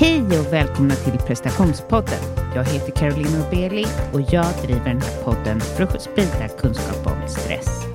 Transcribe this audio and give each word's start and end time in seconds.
Hej 0.00 0.22
och 0.22 0.52
välkomna 0.52 0.94
till 0.94 1.18
prestationspodden. 1.18 2.18
Jag 2.54 2.64
heter 2.64 2.92
Caroline 2.92 3.42
Obeli 3.46 3.86
och 4.12 4.20
jag 4.20 4.46
driver 4.62 4.84
den 4.84 5.00
här 5.00 5.22
podden 5.24 5.60
för 5.60 5.82
att 5.82 6.02
sprida 6.02 6.48
kunskap 6.48 7.06
om 7.06 7.28
stress. 7.28 7.86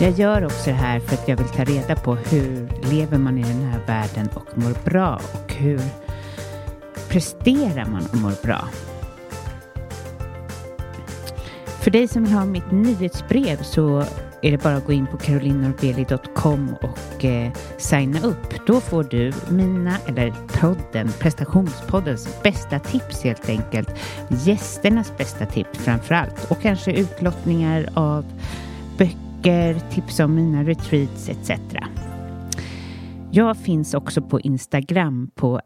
Jag 0.00 0.10
gör 0.10 0.44
också 0.44 0.70
det 0.70 0.76
här 0.76 1.00
för 1.00 1.14
att 1.14 1.28
jag 1.28 1.36
vill 1.36 1.48
ta 1.48 1.64
reda 1.64 1.96
på 1.96 2.14
hur 2.14 2.68
lever 2.90 3.18
man 3.18 3.38
i 3.38 3.42
den 3.42 3.62
här 3.62 3.80
världen 3.86 4.28
och 4.34 4.58
mår 4.58 4.84
bra 4.84 5.20
och 5.34 5.52
hur 5.52 5.80
presterar 7.08 7.86
man 7.86 8.06
och 8.12 8.16
mår 8.16 8.42
bra. 8.42 8.68
För 11.66 11.90
dig 11.90 12.08
som 12.08 12.24
vill 12.24 12.32
ha 12.32 12.44
mitt 12.44 12.70
nyhetsbrev 12.70 13.62
så 13.62 14.04
är 14.46 14.50
det 14.50 14.62
bara 14.62 14.76
att 14.76 14.86
gå 14.86 14.92
in 14.92 15.06
på 15.06 15.16
carolinorbeli.com 15.16 16.74
och 16.82 17.24
eh, 17.24 17.52
signa 17.76 18.20
upp. 18.26 18.66
Då 18.66 18.80
får 18.80 19.04
du 19.04 19.32
mina, 19.50 19.98
eller 20.06 20.34
podden, 20.60 21.08
prestationspoddens 21.20 22.42
bästa 22.42 22.78
tips 22.78 23.24
helt 23.24 23.48
enkelt. 23.48 23.88
Gästernas 24.28 25.16
bästa 25.18 25.46
tips 25.46 25.78
framför 25.78 26.14
allt 26.14 26.50
och 26.50 26.62
kanske 26.62 26.92
utlottningar 26.92 27.88
av 27.94 28.24
böcker, 28.98 29.80
tips 29.90 30.20
om 30.20 30.34
mina 30.34 30.64
retreats 30.64 31.28
etc. 31.28 31.50
Jag 33.30 33.56
finns 33.56 33.94
också 33.94 34.22
på 34.22 34.40
Instagram 34.40 35.30
på 35.34 35.60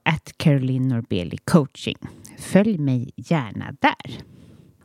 coaching. 1.44 1.98
Följ 2.38 2.78
mig 2.78 3.10
gärna 3.16 3.74
där. 3.80 4.29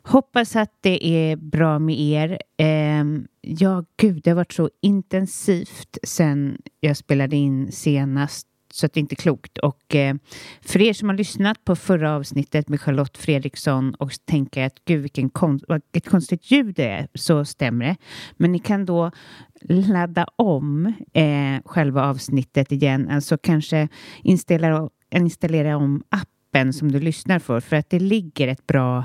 Hoppas 0.08 0.56
att 0.56 0.72
det 0.82 1.08
är 1.08 1.36
bra 1.36 1.80
med 1.80 2.00
er. 2.00 2.40
Eh, 2.58 3.06
ja, 3.42 3.86
gud, 3.98 4.22
det 4.24 4.30
har 4.30 4.36
varit 4.36 4.54
så 4.54 4.70
intensivt 4.82 5.98
sen 6.04 6.62
jag 6.80 6.98
spelade 6.98 7.36
in 7.36 7.72
senast 7.72 8.48
så 8.74 8.86
att 8.86 8.94
det 8.94 9.00
inte 9.00 9.14
är 9.14 9.18
klokt. 9.18 9.58
Och 9.58 9.96
eh, 9.96 10.16
för 10.62 10.82
er 10.82 10.94
som 10.94 11.10
har 11.10 11.16
lyssnat 11.16 11.66
på 11.66 11.76
förra 11.76 12.16
avsnittet 12.16 12.70
med 12.70 12.82
Charlotte 12.82 13.18
Fredriksson 13.18 13.96
och 13.96 14.12
tänker 14.26 14.66
att 14.66 14.86
gud 14.86 15.02
vilken 15.02 15.30
kon 15.30 15.60
vilket 15.68 16.12
konstigt 16.12 16.52
ljud 16.52 16.76
det 16.76 16.88
är 16.88 17.08
så 17.14 17.46
stämmer 17.46 17.86
det. 17.86 17.96
Men 18.38 18.52
ni 18.52 18.60
kan 18.60 18.86
då 18.86 19.12
ladda 19.70 20.28
om 20.36 20.94
eh, 21.14 21.62
själva 21.66 22.04
avsnittet 22.04 22.72
igen, 22.72 23.10
alltså 23.10 23.38
kanske 23.38 23.88
installera, 24.24 24.90
installera 25.12 25.78
om 25.78 26.04
appen 26.10 26.74
som 26.74 26.92
du 26.92 27.00
lyssnar 27.00 27.40
för 27.40 27.60
för 27.60 27.76
att 27.76 27.90
det 27.90 28.00
ligger 28.00 28.48
ett 28.48 28.68
bra 28.68 29.04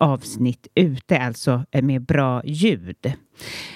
avsnitt 0.00 0.66
ute, 0.74 1.18
alltså 1.18 1.64
eh, 1.70 1.82
med 1.82 2.02
bra 2.02 2.42
ljud. 2.44 3.12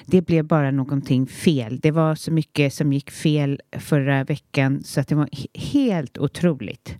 Det 0.06 0.22
blev 0.22 0.44
bara 0.44 0.70
någonting 0.70 1.26
fel. 1.26 1.80
Det 1.80 1.90
var 1.90 2.14
så 2.14 2.32
mycket 2.32 2.74
som 2.74 2.92
gick 2.92 3.10
fel 3.10 3.60
förra 3.78 4.24
veckan 4.24 4.82
så 4.82 5.00
att 5.00 5.08
det 5.08 5.14
var 5.14 5.28
helt 5.54 6.18
otroligt. 6.18 6.96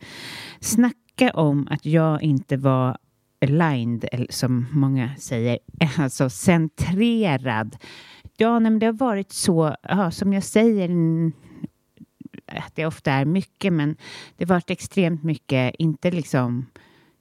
Snacka 0.60 1.30
om 1.34 1.68
att 1.70 1.86
jag 1.86 2.22
inte 2.22 2.56
var 2.56 2.98
aligned, 3.40 4.26
som 4.30 4.66
många 4.72 5.10
säger, 5.18 5.58
alltså 5.98 6.30
centrerad. 6.30 7.76
Ja, 8.36 8.60
men 8.60 8.78
det 8.78 8.86
har 8.86 8.92
varit 8.92 9.32
så, 9.32 9.76
ja, 9.82 10.10
som 10.10 10.32
jag 10.32 10.44
säger, 10.44 10.90
att 12.46 12.76
det 12.76 12.86
ofta 12.86 13.12
är 13.12 13.24
mycket, 13.24 13.72
men 13.72 13.96
det 14.36 14.44
har 14.44 14.54
varit 14.54 14.70
extremt 14.70 15.22
mycket, 15.22 15.74
inte 15.78 16.10
liksom 16.10 16.66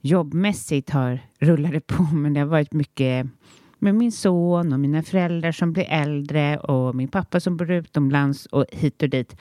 jobbmässigt 0.00 0.90
har 0.90 1.20
rullat 1.38 1.72
det 1.72 1.86
på, 1.86 2.02
men 2.12 2.34
det 2.34 2.40
har 2.40 2.46
varit 2.46 2.72
mycket 2.72 3.26
med 3.78 3.94
min 3.94 4.12
son 4.12 4.72
och 4.72 4.80
mina 4.80 5.02
föräldrar 5.02 5.52
som 5.52 5.72
blir 5.72 5.86
äldre 5.88 6.58
och 6.58 6.94
min 6.94 7.08
pappa 7.08 7.40
som 7.40 7.56
bor 7.56 7.70
utomlands 7.70 8.46
och 8.46 8.64
hit 8.72 9.02
och 9.02 9.08
dit. 9.08 9.36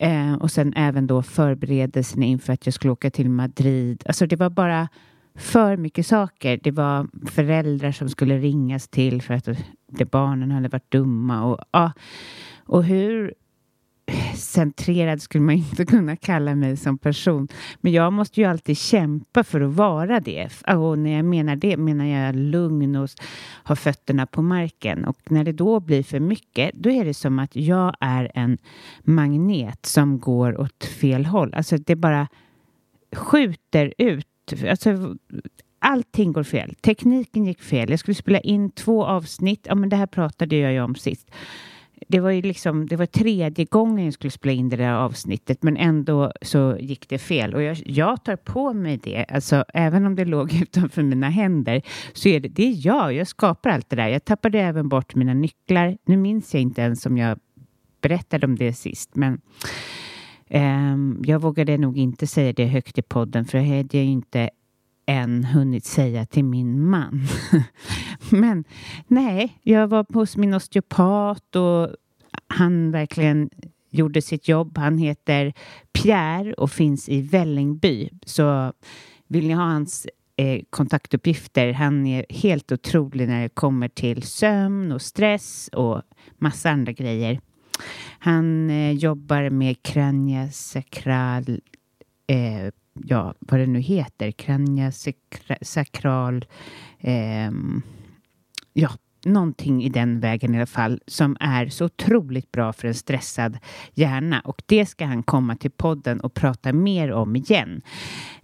Eh, 0.00 0.34
och 0.34 0.50
sen 0.50 0.72
även 0.76 1.06
då 1.06 1.22
förberedelserna 1.22 2.24
inför 2.24 2.52
att 2.52 2.66
jag 2.66 2.74
skulle 2.74 2.92
åka 2.92 3.10
till 3.10 3.30
Madrid. 3.30 4.02
Alltså 4.06 4.26
det 4.26 4.36
var 4.36 4.50
bara 4.50 4.88
för 5.34 5.76
mycket 5.76 6.06
saker. 6.06 6.60
Det 6.62 6.70
var 6.70 7.08
föräldrar 7.26 7.92
som 7.92 8.08
skulle 8.08 8.38
ringas 8.38 8.88
till 8.88 9.22
för 9.22 9.34
att 9.34 9.48
det, 9.86 10.04
barnen 10.04 10.50
hade 10.50 10.68
varit 10.68 10.90
dumma 10.90 11.44
och, 11.44 11.58
ja, 11.70 11.92
och 12.66 12.84
hur 12.84 13.34
centrerad 14.34 15.22
skulle 15.22 15.44
man 15.44 15.54
inte 15.54 15.86
kunna 15.86 16.16
kalla 16.16 16.54
mig 16.54 16.76
som 16.76 16.98
person. 16.98 17.48
Men 17.80 17.92
jag 17.92 18.12
måste 18.12 18.40
ju 18.40 18.46
alltid 18.46 18.78
kämpa 18.78 19.44
för 19.44 19.60
att 19.60 19.72
vara 19.72 20.20
det. 20.20 20.48
Och 20.66 20.98
när 20.98 21.16
jag 21.16 21.24
menar 21.24 21.56
det 21.56 21.76
menar 21.76 22.04
jag 22.04 22.36
lugn 22.36 22.96
och 22.96 23.08
ha 23.64 23.76
fötterna 23.76 24.26
på 24.26 24.42
marken. 24.42 25.04
Och 25.04 25.18
när 25.28 25.44
det 25.44 25.52
då 25.52 25.80
blir 25.80 26.02
för 26.02 26.20
mycket, 26.20 26.70
då 26.74 26.90
är 26.90 27.04
det 27.04 27.14
som 27.14 27.38
att 27.38 27.56
jag 27.56 27.94
är 28.00 28.30
en 28.34 28.58
magnet 29.02 29.86
som 29.86 30.18
går 30.18 30.60
åt 30.60 30.84
fel 30.84 31.26
håll. 31.26 31.54
Alltså 31.54 31.76
det 31.76 31.96
bara 31.96 32.28
skjuter 33.12 33.94
ut. 33.98 34.26
Alltså, 34.70 35.16
allting 35.78 36.32
går 36.32 36.42
fel. 36.42 36.74
Tekniken 36.80 37.44
gick 37.44 37.62
fel. 37.62 37.90
Jag 37.90 37.98
skulle 37.98 38.14
spela 38.14 38.40
in 38.40 38.70
två 38.70 39.04
avsnitt. 39.04 39.66
Ja, 39.68 39.74
men 39.74 39.88
det 39.88 39.96
här 39.96 40.06
pratade 40.06 40.56
jag 40.56 40.72
ju 40.72 40.80
om 40.80 40.94
sist 40.94 41.30
det 42.08 42.20
var 42.20 42.30
ju 42.30 42.42
liksom, 42.42 42.86
det 42.86 42.96
var 42.96 43.06
tredje 43.06 43.64
gången 43.64 44.04
jag 44.04 44.14
skulle 44.14 44.30
spela 44.30 44.52
in 44.52 44.68
det 44.68 44.76
där 44.76 44.92
avsnittet 44.92 45.62
men 45.62 45.76
ändå 45.76 46.32
så 46.42 46.76
gick 46.80 47.08
det 47.08 47.18
fel 47.18 47.54
och 47.54 47.62
jag, 47.62 47.82
jag 47.86 48.24
tar 48.24 48.36
på 48.36 48.72
mig 48.72 48.96
det, 49.02 49.24
alltså 49.28 49.64
även 49.74 50.06
om 50.06 50.16
det 50.16 50.24
låg 50.24 50.52
utanför 50.62 51.02
mina 51.02 51.28
händer 51.28 51.82
så 52.12 52.28
är 52.28 52.40
det, 52.40 52.48
det 52.48 52.62
är 52.62 52.86
jag, 52.86 53.12
jag 53.12 53.26
skapar 53.26 53.70
allt 53.70 53.90
det 53.90 53.96
där. 53.96 54.08
Jag 54.08 54.24
tappade 54.24 54.60
även 54.60 54.88
bort 54.88 55.14
mina 55.14 55.34
nycklar. 55.34 55.98
Nu 56.06 56.16
minns 56.16 56.54
jag 56.54 56.62
inte 56.62 56.80
ens 56.82 57.06
om 57.06 57.18
jag 57.18 57.38
berättade 58.00 58.46
om 58.46 58.56
det 58.56 58.72
sist 58.72 59.10
men 59.16 59.40
um, 60.50 61.22
jag 61.26 61.42
vågade 61.42 61.78
nog 61.78 61.98
inte 61.98 62.26
säga 62.26 62.52
det 62.52 62.66
högt 62.66 62.98
i 62.98 63.02
podden 63.02 63.44
för 63.44 63.58
det 63.58 63.64
hade 63.64 63.98
jag 63.98 64.06
inte 64.06 64.50
än 65.06 65.44
hunnit 65.44 65.84
säga 65.84 66.26
till 66.26 66.44
min 66.44 66.88
man. 66.88 67.26
Men 68.30 68.64
nej, 69.06 69.58
jag 69.62 69.88
var 69.88 70.06
hos 70.14 70.36
min 70.36 70.54
osteopat 70.54 71.56
och 71.56 71.88
han 72.46 72.90
verkligen 72.90 73.50
gjorde 73.90 74.22
sitt 74.22 74.48
jobb. 74.48 74.78
Han 74.78 74.98
heter 74.98 75.52
Pierre 75.92 76.54
och 76.54 76.70
finns 76.70 77.08
i 77.08 77.22
Vällingby. 77.22 78.10
Så 78.26 78.72
vill 79.28 79.46
ni 79.46 79.54
ha 79.54 79.64
hans 79.64 80.06
eh, 80.36 80.62
kontaktuppgifter, 80.70 81.72
han 81.72 82.06
är 82.06 82.26
helt 82.28 82.72
otrolig 82.72 83.28
när 83.28 83.42
det 83.42 83.48
kommer 83.48 83.88
till 83.88 84.22
sömn 84.22 84.92
och 84.92 85.02
stress 85.02 85.70
och 85.72 86.02
massa 86.38 86.70
andra 86.70 86.92
grejer. 86.92 87.40
Han 88.18 88.70
eh, 88.70 88.92
jobbar 88.92 89.50
med 89.50 89.82
kraniosakral, 89.82 91.60
eh, 92.26 92.70
ja, 92.92 93.34
vad 93.38 93.60
det 93.60 93.66
nu 93.66 93.80
heter, 93.80 94.30
kraniosakral, 94.30 96.44
eh, 96.98 97.50
ja, 98.72 98.90
någonting 99.24 99.84
i 99.84 99.88
den 99.88 100.20
vägen 100.20 100.54
i 100.54 100.56
alla 100.56 100.66
fall 100.66 101.00
som 101.06 101.36
är 101.40 101.68
så 101.68 101.84
otroligt 101.84 102.52
bra 102.52 102.72
för 102.72 102.88
en 102.88 102.94
stressad 102.94 103.58
hjärna 103.94 104.40
och 104.40 104.62
det 104.66 104.86
ska 104.86 105.04
han 105.04 105.22
komma 105.22 105.56
till 105.56 105.70
podden 105.70 106.20
och 106.20 106.34
prata 106.34 106.72
mer 106.72 107.12
om 107.12 107.36
igen. 107.36 107.82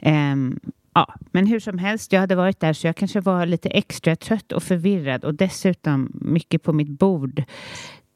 Um, 0.02 0.60
ja, 0.94 1.14
men 1.32 1.46
hur 1.46 1.60
som 1.60 1.78
helst, 1.78 2.12
jag 2.12 2.20
hade 2.20 2.34
varit 2.34 2.60
där 2.60 2.72
så 2.72 2.86
jag 2.86 2.96
kanske 2.96 3.20
var 3.20 3.46
lite 3.46 3.68
extra 3.68 4.16
trött 4.16 4.52
och 4.52 4.62
förvirrad 4.62 5.24
och 5.24 5.34
dessutom 5.34 6.10
mycket 6.14 6.62
på 6.62 6.72
mitt 6.72 6.98
bord. 6.98 7.42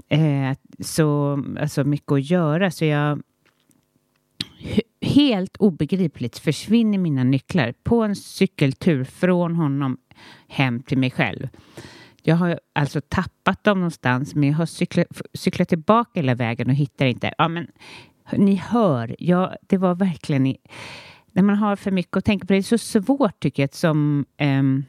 Eh, 0.08 0.56
så 0.80 1.42
alltså 1.60 1.84
mycket 1.84 2.12
att 2.12 2.30
göra 2.30 2.70
så 2.70 2.84
jag 2.84 3.22
helt 5.00 5.56
obegripligt 5.56 6.38
försvinner 6.38 6.98
mina 6.98 7.24
nycklar 7.24 7.74
på 7.82 8.02
en 8.02 8.16
cykeltur 8.16 9.04
från 9.04 9.54
honom 9.54 9.98
hem 10.48 10.82
till 10.82 10.98
mig 10.98 11.10
själv. 11.10 11.48
Jag 12.22 12.36
har 12.36 12.60
alltså 12.72 13.00
tappat 13.00 13.64
dem 13.64 13.78
någonstans 13.78 14.34
men 14.34 14.48
jag 14.48 14.56
har 14.56 14.66
cyklat, 14.66 15.06
cyklat 15.34 15.68
tillbaka 15.68 16.10
hela 16.14 16.34
vägen 16.34 16.68
och 16.68 16.74
hittar 16.74 17.06
inte. 17.06 17.34
Ja, 17.38 17.48
men 17.48 17.66
ni 18.32 18.54
hör, 18.54 19.16
ja, 19.18 19.56
det 19.62 19.78
var 19.78 19.94
verkligen 19.94 20.46
i, 20.46 20.56
när 21.32 21.42
man 21.42 21.56
har 21.56 21.76
för 21.76 21.90
mycket 21.90 22.16
att 22.16 22.24
tänka 22.24 22.46
på. 22.46 22.52
Det 22.52 22.58
är 22.58 22.62
så 22.62 22.78
svårt 22.78 23.40
tycker 23.40 23.62
jag 23.62 23.74
som 23.74 24.26
um, 24.40 24.84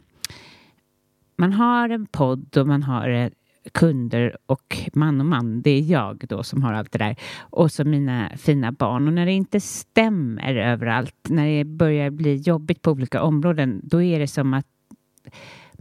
man 1.36 1.54
har 1.54 1.90
en 1.90 2.06
podd 2.06 2.58
och 2.58 2.68
man 2.68 2.84
har 2.84 3.10
eh, 3.10 3.30
kunder 3.72 4.38
och 4.46 4.78
man 4.94 5.20
och 5.20 5.26
man, 5.26 5.62
det 5.62 5.70
är 5.70 5.82
jag 5.82 6.26
då 6.30 6.44
som 6.44 6.64
har 6.64 6.74
allt 6.74 6.92
det 6.92 7.00
där 7.00 7.16
och 7.40 7.72
så 7.72 7.84
mina 7.84 8.32
fina 8.38 8.72
barn 8.72 9.08
och 9.08 9.14
när 9.14 9.26
det 9.26 9.32
inte 9.32 9.60
stämmer 9.60 10.56
överallt, 10.56 11.16
när 11.30 11.48
det 11.48 11.66
börjar 11.66 12.10
bli 12.10 12.36
jobbigt 12.36 12.82
på 12.82 12.92
olika 12.92 13.22
områden, 13.22 13.82
då 13.84 14.02
är 14.02 14.20
det 14.20 14.28
som 14.28 14.54
att 14.54 14.68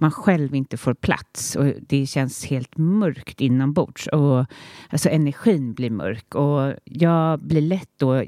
man 0.01 0.11
själv 0.11 0.55
inte 0.55 0.77
får 0.77 0.95
plats 0.95 1.57
och 1.57 1.65
det 1.89 2.07
känns 2.07 2.47
helt 2.47 2.77
mörkt 2.77 3.41
inombords 3.41 4.07
och 4.07 4.47
alltså 4.89 5.09
energin 5.09 5.75
blir 5.75 5.91
mörk 5.91 6.35
och 6.35 6.75
jag 6.85 7.41
blir 7.41 7.61
lätt 7.61 7.91
då, 7.97 8.25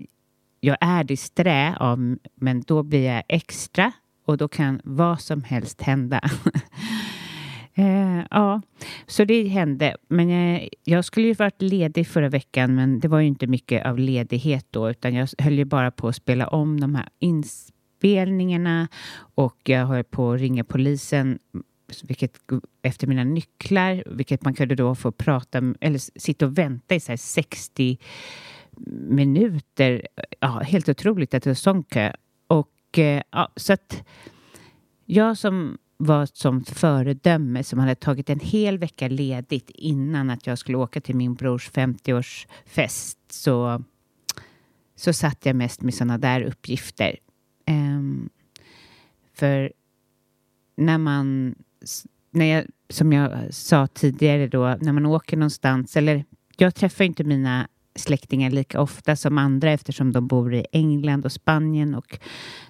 jag 0.60 0.76
är 0.80 1.04
disträ 1.04 1.76
av, 1.80 2.16
men 2.34 2.60
då 2.60 2.82
blir 2.82 3.06
jag 3.06 3.22
extra 3.28 3.92
och 4.26 4.36
då 4.36 4.48
kan 4.48 4.80
vad 4.84 5.20
som 5.20 5.42
helst 5.42 5.82
hända. 5.82 6.20
Eh, 7.74 8.24
ja, 8.30 8.62
så 9.06 9.24
det 9.24 9.48
hände. 9.48 9.96
Men 10.08 10.30
jag, 10.30 10.68
jag 10.84 11.04
skulle 11.04 11.26
ju 11.26 11.34
varit 11.34 11.62
ledig 11.62 12.08
förra 12.08 12.28
veckan, 12.28 12.74
men 12.74 13.00
det 13.00 13.08
var 13.08 13.20
ju 13.20 13.26
inte 13.26 13.46
mycket 13.46 13.86
av 13.86 13.98
ledighet 13.98 14.66
då, 14.70 14.90
utan 14.90 15.14
jag 15.14 15.28
höll 15.38 15.58
ju 15.58 15.64
bara 15.64 15.90
på 15.90 16.08
att 16.08 16.16
spela 16.16 16.48
om 16.48 16.80
de 16.80 16.94
här 16.94 17.08
inspelningarna 18.02 18.88
och 19.34 19.56
jag 19.64 19.86
höll 19.86 20.04
på 20.04 20.32
att 20.32 20.40
ringa 20.40 20.64
polisen 20.64 21.38
vilket, 22.02 22.38
efter 22.82 23.06
mina 23.06 23.24
nycklar, 23.24 24.02
vilket 24.06 24.44
man 24.44 24.54
kunde 24.54 24.74
då 24.74 24.94
få 24.94 25.12
prata 25.12 25.74
eller 25.80 26.20
sitta 26.20 26.46
och 26.46 26.58
vänta 26.58 26.94
i 26.94 27.00
så 27.00 27.16
60 27.16 27.98
minuter. 29.08 30.06
Ja, 30.40 30.58
helt 30.58 30.88
otroligt 30.88 31.34
att 31.34 31.42
det 31.42 31.50
var 31.50 31.54
sån 31.54 31.82
kö. 31.82 32.12
Och 32.46 32.98
eh, 32.98 33.22
ja, 33.30 33.48
så 33.56 33.72
att 33.72 34.04
jag 35.06 35.38
som 35.38 35.78
var 35.96 36.22
ett 36.22 36.36
sånt 36.36 36.70
föredöme 36.70 37.64
som 37.64 37.78
hade 37.78 37.94
tagit 37.94 38.30
en 38.30 38.40
hel 38.40 38.78
vecka 38.78 39.08
ledigt 39.08 39.70
innan 39.70 40.30
att 40.30 40.46
jag 40.46 40.58
skulle 40.58 40.78
åka 40.78 41.00
till 41.00 41.16
min 41.16 41.34
brors 41.34 41.70
50-årsfest 41.70 43.16
så, 43.28 43.82
så 44.96 45.12
satt 45.12 45.46
jag 45.46 45.56
mest 45.56 45.82
med 45.82 45.94
sådana 45.94 46.18
där 46.18 46.42
uppgifter. 46.42 47.16
För 49.42 49.72
när 50.76 50.98
man, 50.98 51.54
när 52.30 52.44
jag, 52.44 52.64
som 52.90 53.12
jag 53.12 53.54
sa 53.54 53.86
tidigare 53.86 54.46
då, 54.46 54.76
när 54.80 54.92
man 54.92 55.06
åker 55.06 55.36
någonstans, 55.36 55.96
eller 55.96 56.24
jag 56.56 56.74
träffar 56.74 57.04
inte 57.04 57.24
mina 57.24 57.68
släktingar 57.94 58.50
lika 58.50 58.80
ofta 58.80 59.16
som 59.16 59.38
andra 59.38 59.70
eftersom 59.70 60.12
de 60.12 60.26
bor 60.26 60.54
i 60.54 60.66
England 60.72 61.24
och 61.24 61.32
Spanien 61.32 61.94
och 61.94 62.18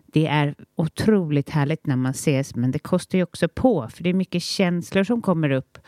det 0.06 0.26
är 0.26 0.54
otroligt 0.74 1.50
härligt 1.50 1.86
när 1.86 1.96
man 1.96 2.10
ses 2.10 2.54
men 2.54 2.70
det 2.70 2.78
kostar 2.78 3.18
ju 3.18 3.24
också 3.24 3.48
på 3.48 3.88
för 3.88 4.02
det 4.02 4.10
är 4.10 4.14
mycket 4.14 4.42
känslor 4.42 5.04
som 5.04 5.22
kommer 5.22 5.50
upp 5.50 5.78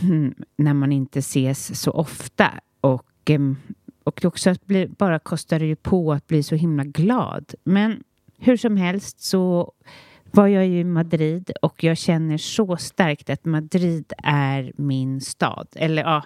hmm, 0.00 0.34
när 0.56 0.74
man 0.74 0.92
inte 0.92 1.18
ses 1.18 1.80
så 1.80 1.90
ofta 1.90 2.60
och, 2.80 3.10
ehm, 3.24 3.56
och 4.04 4.24
också 4.24 4.50
att 4.50 4.66
bli, 4.66 4.88
bara 4.88 5.18
kostar 5.18 5.58
det 5.58 5.66
ju 5.66 5.76
på 5.76 6.12
att 6.12 6.26
bli 6.26 6.42
så 6.42 6.54
himla 6.54 6.84
glad. 6.84 7.54
Men 7.64 8.02
hur 8.38 8.56
som 8.56 8.76
helst 8.76 9.20
så 9.20 9.72
var 10.30 10.46
jag 10.46 10.68
i 10.68 10.84
Madrid 10.84 11.50
och 11.62 11.84
jag 11.84 11.98
känner 11.98 12.38
så 12.38 12.76
starkt 12.76 13.30
att 13.30 13.44
Madrid 13.44 14.12
är 14.22 14.72
min 14.76 15.20
stad. 15.20 15.68
Eller 15.74 16.02
ja, 16.02 16.24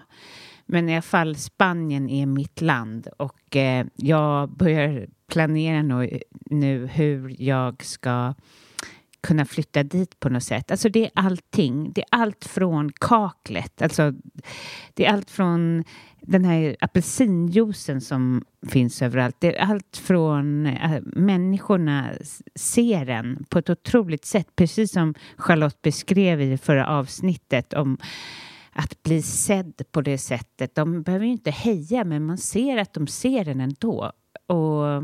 men 0.66 0.88
i 0.88 0.92
alla 0.92 1.02
fall 1.02 1.36
Spanien 1.36 2.10
är 2.10 2.26
mitt 2.26 2.60
land 2.60 3.08
och 3.18 3.56
eh, 3.56 3.86
jag 3.96 4.50
börjar 4.50 5.06
planera 5.26 5.82
nu, 5.82 6.20
nu 6.50 6.86
hur 6.86 7.42
jag 7.42 7.84
ska 7.84 8.34
kunna 9.22 9.44
flytta 9.44 9.82
dit 9.82 10.20
på 10.20 10.28
något 10.28 10.42
sätt. 10.42 10.70
Alltså 10.70 10.88
det 10.88 11.04
är 11.04 11.10
allting. 11.14 11.92
Det 11.92 12.00
är 12.00 12.06
allt 12.10 12.44
från 12.44 12.92
kaklet, 12.92 13.82
alltså 13.82 14.12
det 14.94 15.06
är 15.06 15.12
allt 15.12 15.30
från 15.30 15.84
den 16.20 16.44
här 16.44 16.76
apelsinjuicen 16.80 18.00
som 18.00 18.44
finns 18.68 19.02
överallt. 19.02 19.36
Det 19.38 19.56
är 19.56 19.66
allt 19.70 19.96
från 19.96 20.66
äh, 20.66 21.00
människorna 21.02 22.10
ser 22.54 23.04
den 23.04 23.44
på 23.48 23.58
ett 23.58 23.70
otroligt 23.70 24.24
sätt, 24.24 24.56
precis 24.56 24.92
som 24.92 25.14
Charlotte 25.36 25.82
beskrev 25.82 26.40
i 26.40 26.58
förra 26.58 26.86
avsnittet 26.86 27.72
om 27.72 27.98
att 28.72 29.02
bli 29.02 29.22
sedd 29.22 29.82
på 29.92 30.00
det 30.00 30.18
sättet. 30.18 30.74
De 30.74 31.02
behöver 31.02 31.26
ju 31.26 31.32
inte 31.32 31.50
heja, 31.50 32.04
men 32.04 32.26
man 32.26 32.38
ser 32.38 32.76
att 32.76 32.92
de 32.92 33.06
ser 33.06 33.44
den 33.44 33.60
ändå. 33.60 34.12
Och 34.46 35.02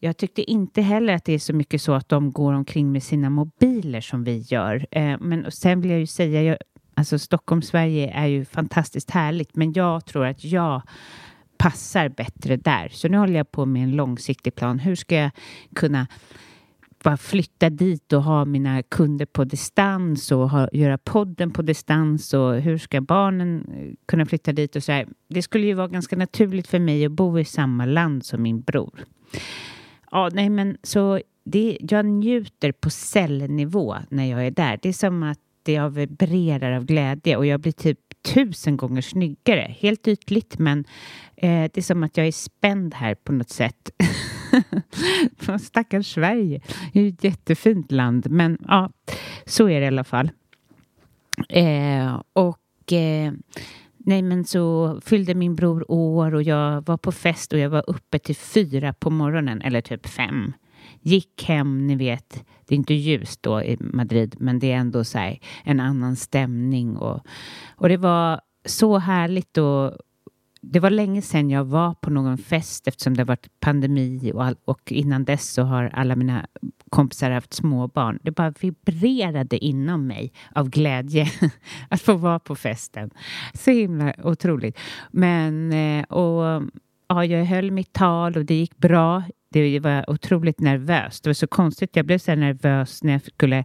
jag 0.00 0.16
tyckte 0.16 0.50
inte 0.50 0.82
heller 0.82 1.14
att 1.14 1.24
det 1.24 1.32
är 1.32 1.38
så 1.38 1.52
mycket 1.52 1.82
så 1.82 1.92
att 1.92 2.08
de 2.08 2.32
går 2.32 2.52
omkring 2.52 2.92
med 2.92 3.02
sina 3.02 3.30
mobiler 3.30 4.00
som 4.00 4.24
vi 4.24 4.38
gör. 4.38 4.86
Eh, 4.90 5.16
men 5.20 5.50
sen 5.50 5.80
vill 5.80 5.90
jag 5.90 6.00
ju 6.00 6.06
säga, 6.06 6.42
jag, 6.42 6.56
alltså 6.94 7.18
Stockholm, 7.18 7.62
Sverige 7.62 8.10
är 8.10 8.26
ju 8.26 8.44
fantastiskt 8.44 9.10
härligt, 9.10 9.56
men 9.56 9.72
jag 9.72 10.06
tror 10.06 10.26
att 10.26 10.44
jag 10.44 10.82
passar 11.58 12.08
bättre 12.08 12.56
där. 12.56 12.88
Så 12.88 13.08
nu 13.08 13.18
håller 13.18 13.34
jag 13.34 13.50
på 13.50 13.66
med 13.66 13.82
en 13.82 13.96
långsiktig 13.96 14.54
plan. 14.54 14.78
Hur 14.78 14.94
ska 14.94 15.14
jag 15.14 15.30
kunna 15.74 16.06
bara 17.04 17.16
flytta 17.16 17.70
dit 17.70 18.12
och 18.12 18.22
ha 18.22 18.44
mina 18.44 18.82
kunder 18.82 19.26
på 19.26 19.44
distans 19.44 20.32
och 20.32 20.50
ha, 20.50 20.68
göra 20.72 20.98
podden 20.98 21.50
på 21.50 21.62
distans 21.62 22.34
och 22.34 22.54
hur 22.54 22.78
ska 22.78 23.00
barnen 23.00 23.66
eh, 23.72 23.94
kunna 24.06 24.26
flytta 24.26 24.52
dit 24.52 24.76
och 24.76 24.82
så 24.82 24.92
här. 24.92 25.06
Det 25.28 25.42
skulle 25.42 25.66
ju 25.66 25.74
vara 25.74 25.88
ganska 25.88 26.16
naturligt 26.16 26.66
för 26.66 26.78
mig 26.78 27.06
att 27.06 27.12
bo 27.12 27.38
i 27.38 27.44
samma 27.44 27.84
land 27.84 28.24
som 28.24 28.42
min 28.42 28.60
bror. 28.60 29.04
Ja, 30.10 30.30
nej 30.32 30.50
men 30.50 30.76
så 30.82 31.20
det, 31.44 31.78
jag 31.80 32.06
njuter 32.06 32.72
på 32.72 32.90
cellnivå 32.90 33.96
när 34.08 34.24
jag 34.24 34.46
är 34.46 34.50
där. 34.50 34.78
Det 34.82 34.88
är 34.88 34.92
som 34.92 35.22
att 35.22 35.38
jag 35.64 35.90
vibrerar 35.90 36.72
av 36.72 36.84
glädje 36.84 37.36
och 37.36 37.46
jag 37.46 37.60
blir 37.60 37.72
typ 37.72 37.98
tusen 38.34 38.76
gånger 38.76 39.00
snyggare. 39.00 39.74
Helt 39.78 40.08
ytligt, 40.08 40.58
men 40.58 40.84
eh, 41.36 41.70
det 41.72 41.76
är 41.76 41.82
som 41.82 42.02
att 42.02 42.16
jag 42.16 42.26
är 42.26 42.32
spänd 42.32 42.94
här 42.94 43.14
på 43.14 43.32
något 43.32 43.50
sätt. 43.50 43.90
Stackars 45.60 46.14
Sverige. 46.14 46.60
Det 46.92 47.00
är 47.00 47.08
ett 47.08 47.24
jättefint 47.24 47.92
land, 47.92 48.30
men 48.30 48.58
ja, 48.68 48.90
så 49.46 49.68
är 49.68 49.80
det 49.80 49.84
i 49.84 49.88
alla 49.88 50.04
fall. 50.04 50.30
Eh, 51.48 52.22
och 52.32 52.92
eh, 52.92 53.32
nej, 54.06 54.22
men 54.22 54.44
så 54.44 54.98
fyllde 55.04 55.34
min 55.34 55.56
bror 55.56 55.90
år 55.90 56.34
och 56.34 56.42
jag 56.42 56.86
var 56.86 56.96
på 56.96 57.12
fest 57.12 57.52
och 57.52 57.58
jag 57.58 57.70
var 57.70 57.84
uppe 57.90 58.18
till 58.18 58.36
fyra 58.36 58.92
på 58.92 59.10
morgonen, 59.10 59.62
eller 59.62 59.80
typ 59.80 60.06
fem. 60.06 60.52
Gick 61.00 61.44
hem, 61.44 61.86
ni 61.86 61.96
vet, 61.96 62.44
det 62.66 62.74
är 62.74 62.76
inte 62.76 62.94
ljust 62.94 63.42
då 63.42 63.62
i 63.62 63.76
Madrid, 63.80 64.36
men 64.38 64.58
det 64.58 64.72
är 64.72 64.76
ändå 64.76 65.04
så 65.04 65.18
här, 65.18 65.38
en 65.64 65.80
annan 65.80 66.16
stämning 66.16 66.96
och, 66.96 67.20
och 67.76 67.88
det 67.88 67.96
var 67.96 68.40
så 68.64 68.98
härligt 68.98 69.58
och 69.58 69.92
det 70.70 70.80
var 70.80 70.90
länge 70.90 71.22
sedan 71.22 71.50
jag 71.50 71.64
var 71.64 71.94
på 71.94 72.10
någon 72.10 72.38
fest 72.38 72.88
eftersom 72.88 73.14
det 73.14 73.20
har 73.20 73.26
varit 73.26 73.60
pandemi 73.60 74.32
och, 74.34 74.44
all, 74.44 74.56
och 74.64 74.92
innan 74.92 75.24
dess 75.24 75.52
så 75.52 75.62
har 75.62 75.84
alla 75.84 76.16
mina 76.16 76.46
kompisar 76.90 77.30
haft 77.30 77.54
småbarn. 77.54 78.18
Det 78.22 78.30
bara 78.30 78.50
vibrerade 78.60 79.64
inom 79.64 80.06
mig 80.06 80.32
av 80.54 80.70
glädje 80.70 81.26
att 81.88 82.00
få 82.00 82.14
vara 82.14 82.38
på 82.38 82.56
festen. 82.56 83.10
Så 83.54 83.70
himla 83.70 84.14
otroligt. 84.24 84.78
Men, 85.10 85.72
eh, 85.72 86.04
och 86.04 86.62
ja, 87.08 87.24
jag 87.24 87.44
höll 87.44 87.70
mitt 87.70 87.92
tal 87.92 88.36
och 88.36 88.44
det 88.44 88.54
gick 88.54 88.76
bra 88.76 89.22
det 89.62 89.80
var 89.80 90.10
otroligt 90.10 90.60
nervöst. 90.60 91.24
Det 91.24 91.28
var 91.28 91.34
så 91.34 91.46
konstigt. 91.46 91.96
Jag 91.96 92.06
blev 92.06 92.18
så 92.18 92.34
nervös 92.34 93.02
när 93.02 93.12
jag 93.12 93.22
skulle 93.22 93.64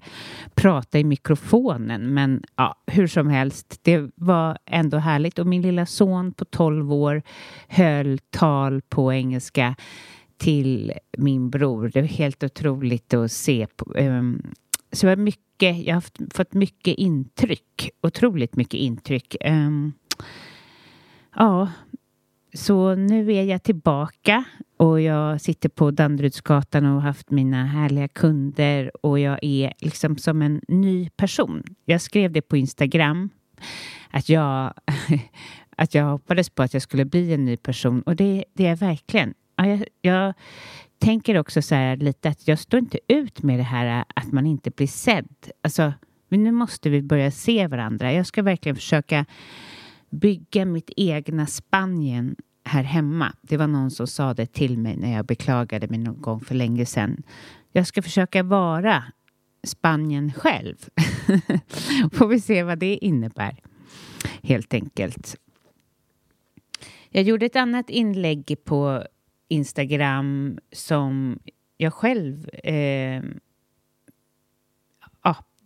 prata 0.55 0.99
i 0.99 1.03
mikrofonen. 1.03 2.13
Men 2.13 2.43
ja, 2.55 2.75
hur 2.88 3.07
som 3.07 3.27
helst, 3.27 3.79
det 3.81 4.09
var 4.15 4.57
ändå 4.65 4.97
härligt. 4.97 5.39
Och 5.39 5.47
min 5.47 5.61
lilla 5.61 5.85
son 5.85 6.33
på 6.33 6.45
12 6.45 6.93
år 6.93 7.21
höll 7.67 8.19
tal 8.29 8.81
på 8.81 9.13
engelska 9.13 9.75
till 10.37 10.94
min 11.18 11.49
bror. 11.49 11.92
Det 11.94 12.01
var 12.01 12.07
helt 12.07 12.44
otroligt 12.44 13.13
att 13.13 13.31
se. 13.31 13.68
På, 13.75 13.95
ehm, 13.95 14.42
så 14.92 15.06
det 15.06 15.16
var 15.16 15.23
mycket, 15.23 15.85
jag 15.85 15.95
har 15.95 16.33
fått 16.33 16.54
mycket 16.54 16.97
intryck. 16.97 17.89
Otroligt 18.01 18.56
mycket 18.56 18.80
intryck. 18.80 19.35
Ehm, 19.42 19.94
ja, 21.35 21.69
så 22.53 22.95
nu 22.95 23.33
är 23.33 23.43
jag 23.43 23.63
tillbaka 23.63 24.43
och 24.77 25.01
jag 25.01 25.41
sitter 25.41 25.69
på 25.69 25.91
Danderydsgatan 25.91 26.85
och 26.85 26.93
har 26.93 27.01
haft 27.01 27.31
mina 27.31 27.65
härliga 27.65 28.07
kunder 28.07 29.05
och 29.05 29.19
jag 29.19 29.39
är 29.41 29.73
liksom 29.79 30.17
som 30.17 30.41
en 30.41 30.61
ny 30.67 31.09
person. 31.09 31.63
Jag 31.85 32.01
skrev 32.01 32.31
det 32.31 32.41
på 32.41 32.57
Instagram 32.57 33.29
att 34.09 34.29
jag, 34.29 34.73
att 35.77 35.95
jag 35.95 36.05
hoppades 36.05 36.49
på 36.49 36.63
att 36.63 36.73
jag 36.73 36.83
skulle 36.83 37.05
bli 37.05 37.33
en 37.33 37.45
ny 37.45 37.57
person 37.57 38.01
och 38.01 38.15
det, 38.15 38.45
det 38.53 38.65
är 38.65 38.69
jag 38.69 38.77
verkligen. 38.77 39.33
Jag, 39.55 39.83
jag 40.01 40.33
tänker 40.99 41.37
också 41.37 41.61
så 41.61 41.75
här 41.75 41.97
lite 41.97 42.29
att 42.29 42.47
jag 42.47 42.59
står 42.59 42.79
inte 42.79 42.99
ut 43.07 43.43
med 43.43 43.59
det 43.59 43.63
här 43.63 44.05
att 44.15 44.31
man 44.31 44.45
inte 44.45 44.71
blir 44.71 44.87
sedd. 44.87 45.35
Alltså, 45.61 45.93
men 46.29 46.43
nu 46.43 46.51
måste 46.51 46.89
vi 46.89 47.01
börja 47.01 47.31
se 47.31 47.67
varandra. 47.67 48.13
Jag 48.13 48.25
ska 48.25 48.41
verkligen 48.41 48.75
försöka 48.75 49.25
bygga 50.11 50.65
mitt 50.65 50.91
egna 50.97 51.45
Spanien 51.45 52.35
här 52.63 52.83
hemma. 52.83 53.33
Det 53.41 53.57
var 53.57 53.68
någon 53.68 53.91
som 53.91 54.07
sa 54.07 54.33
det 54.33 54.45
till 54.45 54.77
mig 54.77 54.97
när 54.97 55.13
jag 55.13 55.25
beklagade 55.25 55.87
mig 55.87 55.99
någon 55.99 56.21
gång 56.21 56.39
för 56.39 56.56
länge 56.56 56.85
sedan. 56.85 57.23
Jag 57.71 57.87
ska 57.87 58.01
försöka 58.01 58.44
vara 58.44 59.03
Spanien 59.63 60.33
själv. 60.33 60.75
Får 62.11 62.27
vi 62.27 62.39
se 62.39 62.63
vad 62.63 62.80
det 62.80 62.95
innebär, 62.95 63.56
helt 64.44 64.73
enkelt. 64.73 65.35
Jag 67.09 67.23
gjorde 67.23 67.45
ett 67.45 67.56
annat 67.56 67.89
inlägg 67.89 68.56
på 68.63 69.03
Instagram 69.47 70.57
som 70.71 71.39
jag 71.77 71.94
själv 71.94 72.49
eh, 72.49 73.23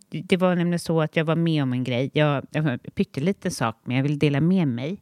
det 0.08 0.36
var 0.36 0.56
nämligen 0.56 0.78
så 0.78 1.02
att 1.02 1.16
jag 1.16 1.24
var 1.24 1.36
med 1.36 1.62
om 1.62 1.72
en 1.72 1.84
grej. 1.84 2.10
Jag, 2.12 2.46
jag 2.50 2.94
pytteliten 2.94 3.50
sak, 3.50 3.76
men 3.84 3.96
jag 3.96 4.02
vill 4.02 4.18
dela 4.18 4.40
med 4.40 4.68
mig. 4.68 5.00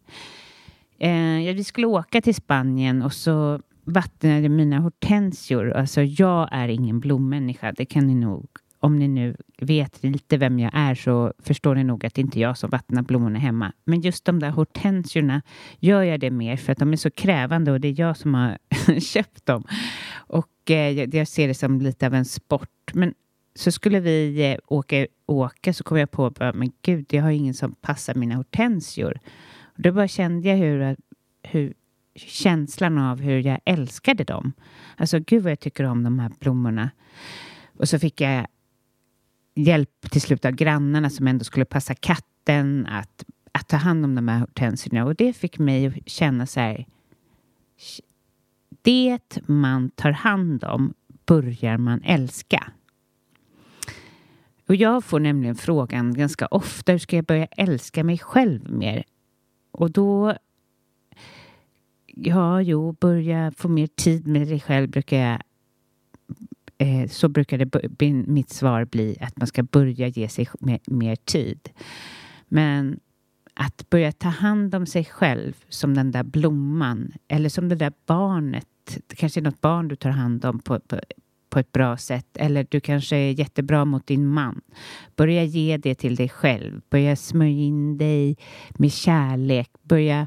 Eh, 0.98 1.54
vi 1.54 1.64
skulle 1.64 1.86
åka 1.86 2.20
till 2.20 2.34
Spanien 2.34 3.02
och 3.02 3.12
så 3.12 3.60
vattnade 3.84 4.48
mina 4.48 4.78
hortensior. 4.78 5.72
Alltså 5.72 6.02
jag 6.02 6.48
är 6.52 6.68
ingen 6.68 7.00
blommänniska, 7.00 7.72
det 7.72 7.84
kan 7.84 8.06
ni 8.06 8.14
nog 8.14 8.46
om 8.84 8.98
ni 8.98 9.08
nu 9.08 9.36
vet 9.58 10.02
lite 10.02 10.36
vem 10.36 10.58
jag 10.58 10.70
är 10.74 10.94
så 10.94 11.32
förstår 11.38 11.74
ni 11.74 11.84
nog 11.84 12.06
att 12.06 12.14
det 12.14 12.20
inte 12.20 12.38
är 12.38 12.40
jag 12.40 12.58
som 12.58 12.70
vattnar 12.70 13.02
blommorna 13.02 13.38
hemma. 13.38 13.72
Men 13.84 14.00
just 14.00 14.24
de 14.24 14.38
där 14.38 14.50
hortensiorna 14.50 15.42
gör 15.80 16.02
jag 16.02 16.20
det 16.20 16.30
mer 16.30 16.56
för 16.56 16.72
att 16.72 16.78
de 16.78 16.92
är 16.92 16.96
så 16.96 17.10
krävande 17.10 17.72
och 17.72 17.80
det 17.80 17.88
är 17.88 18.00
jag 18.00 18.16
som 18.16 18.34
har 18.34 18.58
köpt 19.00 19.46
dem. 19.46 19.64
Och 20.14 20.70
eh, 20.70 21.04
jag 21.16 21.28
ser 21.28 21.48
det 21.48 21.54
som 21.54 21.80
lite 21.80 22.06
av 22.06 22.14
en 22.14 22.24
sport. 22.24 22.94
Men 22.94 23.14
så 23.54 23.72
skulle 23.72 24.00
vi 24.00 24.50
eh, 24.52 24.58
åka, 24.66 25.06
åka 25.26 25.72
så 25.72 25.84
kom 25.84 25.98
jag 25.98 26.10
på 26.10 26.26
att 26.26 26.54
men 26.54 26.72
gud, 26.82 27.06
jag 27.10 27.22
har 27.22 27.30
ingen 27.30 27.54
som 27.54 27.72
passar 27.72 28.14
mina 28.14 28.34
hortensior. 28.34 29.20
Och 29.62 29.82
då 29.82 29.92
bara 29.92 30.08
kände 30.08 30.48
jag 30.48 30.56
hur, 30.56 30.82
eh, 30.82 30.94
hur 31.42 31.74
känslan 32.16 32.98
av 32.98 33.20
hur 33.20 33.38
jag 33.38 33.60
älskade 33.64 34.24
dem. 34.24 34.52
Alltså 34.96 35.18
gud 35.18 35.42
vad 35.42 35.52
jag 35.52 35.60
tycker 35.60 35.84
om 35.84 36.02
de 36.02 36.18
här 36.18 36.32
blommorna. 36.40 36.90
Och 37.76 37.88
så 37.88 37.98
fick 37.98 38.20
jag 38.20 38.46
hjälp 39.54 40.10
till 40.10 40.20
slut 40.20 40.44
av 40.44 40.52
grannarna 40.52 41.10
som 41.10 41.26
ändå 41.26 41.44
skulle 41.44 41.64
passa 41.64 41.94
katten 41.94 42.86
att, 42.86 43.24
att 43.52 43.68
ta 43.68 43.76
hand 43.76 44.04
om 44.04 44.14
de 44.14 44.28
här 44.28 44.38
hortensiorna. 44.38 45.04
Och 45.04 45.14
det 45.14 45.32
fick 45.32 45.58
mig 45.58 45.86
att 45.86 46.08
känna 46.08 46.46
så 46.46 46.60
här. 46.60 46.86
Det 48.82 49.18
man 49.46 49.90
tar 49.90 50.10
hand 50.10 50.64
om 50.64 50.94
börjar 51.26 51.78
man 51.78 52.02
älska. 52.02 52.72
Och 54.66 54.74
jag 54.74 55.04
får 55.04 55.20
nämligen 55.20 55.54
frågan 55.54 56.14
ganska 56.14 56.46
ofta, 56.46 56.92
hur 56.92 56.98
ska 56.98 57.16
jag 57.16 57.24
börja 57.24 57.46
älska 57.46 58.04
mig 58.04 58.18
själv 58.18 58.70
mer? 58.70 59.04
Och 59.70 59.90
då, 59.90 60.36
ja, 62.06 62.62
jo, 62.62 62.92
börja 62.92 63.52
få 63.56 63.68
mer 63.68 63.86
tid 63.86 64.26
med 64.26 64.48
dig 64.48 64.60
själv 64.60 64.90
brukar 64.90 65.16
jag 65.16 65.42
eh, 66.78 67.08
så 67.08 67.28
brukar 67.28 67.58
det, 67.58 68.12
mitt 68.26 68.50
svar 68.50 68.84
bli 68.84 69.16
att 69.20 69.36
man 69.36 69.46
ska 69.46 69.62
börja 69.62 70.08
ge 70.08 70.28
sig 70.28 70.48
mer 70.86 71.16
tid. 71.16 71.68
Men 72.48 73.00
att 73.54 73.90
börja 73.90 74.12
ta 74.12 74.28
hand 74.28 74.74
om 74.74 74.86
sig 74.86 75.04
själv 75.04 75.64
som 75.68 75.94
den 75.94 76.10
där 76.10 76.22
blomman 76.22 77.12
eller 77.28 77.48
som 77.48 77.68
det 77.68 77.74
där 77.74 77.92
barnet. 78.06 78.68
Det 79.06 79.16
kanske 79.16 79.40
är 79.40 79.42
något 79.42 79.60
barn 79.60 79.88
du 79.88 79.96
tar 79.96 80.10
hand 80.10 80.44
om 80.44 80.58
på, 80.58 80.80
på, 80.80 81.00
på 81.54 81.60
ett 81.60 81.72
bra 81.72 81.96
sätt 81.96 82.36
eller 82.36 82.66
du 82.68 82.80
kanske 82.80 83.16
är 83.16 83.38
jättebra 83.38 83.84
mot 83.84 84.06
din 84.06 84.26
man. 84.26 84.60
Börja 85.16 85.44
ge 85.44 85.76
det 85.76 85.94
till 85.94 86.16
dig 86.16 86.28
själv. 86.28 86.80
Börja 86.90 87.16
smörja 87.16 87.52
in 87.52 87.98
dig 87.98 88.36
med 88.70 88.92
kärlek. 88.92 89.70
Börja 89.82 90.26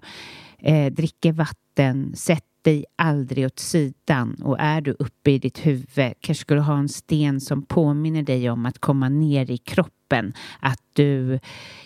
eh, 0.57 0.93
dricka 0.93 1.31
vatten. 1.31 2.15
Sätt 2.15 2.43
dig 2.62 2.86
aldrig 2.96 3.46
åt 3.46 3.60
sidan 3.60 4.41
och 4.43 4.60
är 4.60 4.81
du 4.81 4.91
uppe 5.00 5.31
i 5.31 5.39
ditt 5.39 5.65
huvud 5.65 6.13
kanske 6.19 6.41
ska 6.41 6.55
du 6.55 6.62
ha 6.62 6.77
en 6.77 6.89
sten 6.89 7.41
som 7.41 7.65
påminner 7.65 8.24
dig 8.24 8.50
om 8.50 8.65
att 8.65 8.79
komma 8.79 9.10
ner 9.10 9.51
i 9.51 9.57
kroppen, 9.57 10.34
att 10.60 10.81
du 10.93 11.39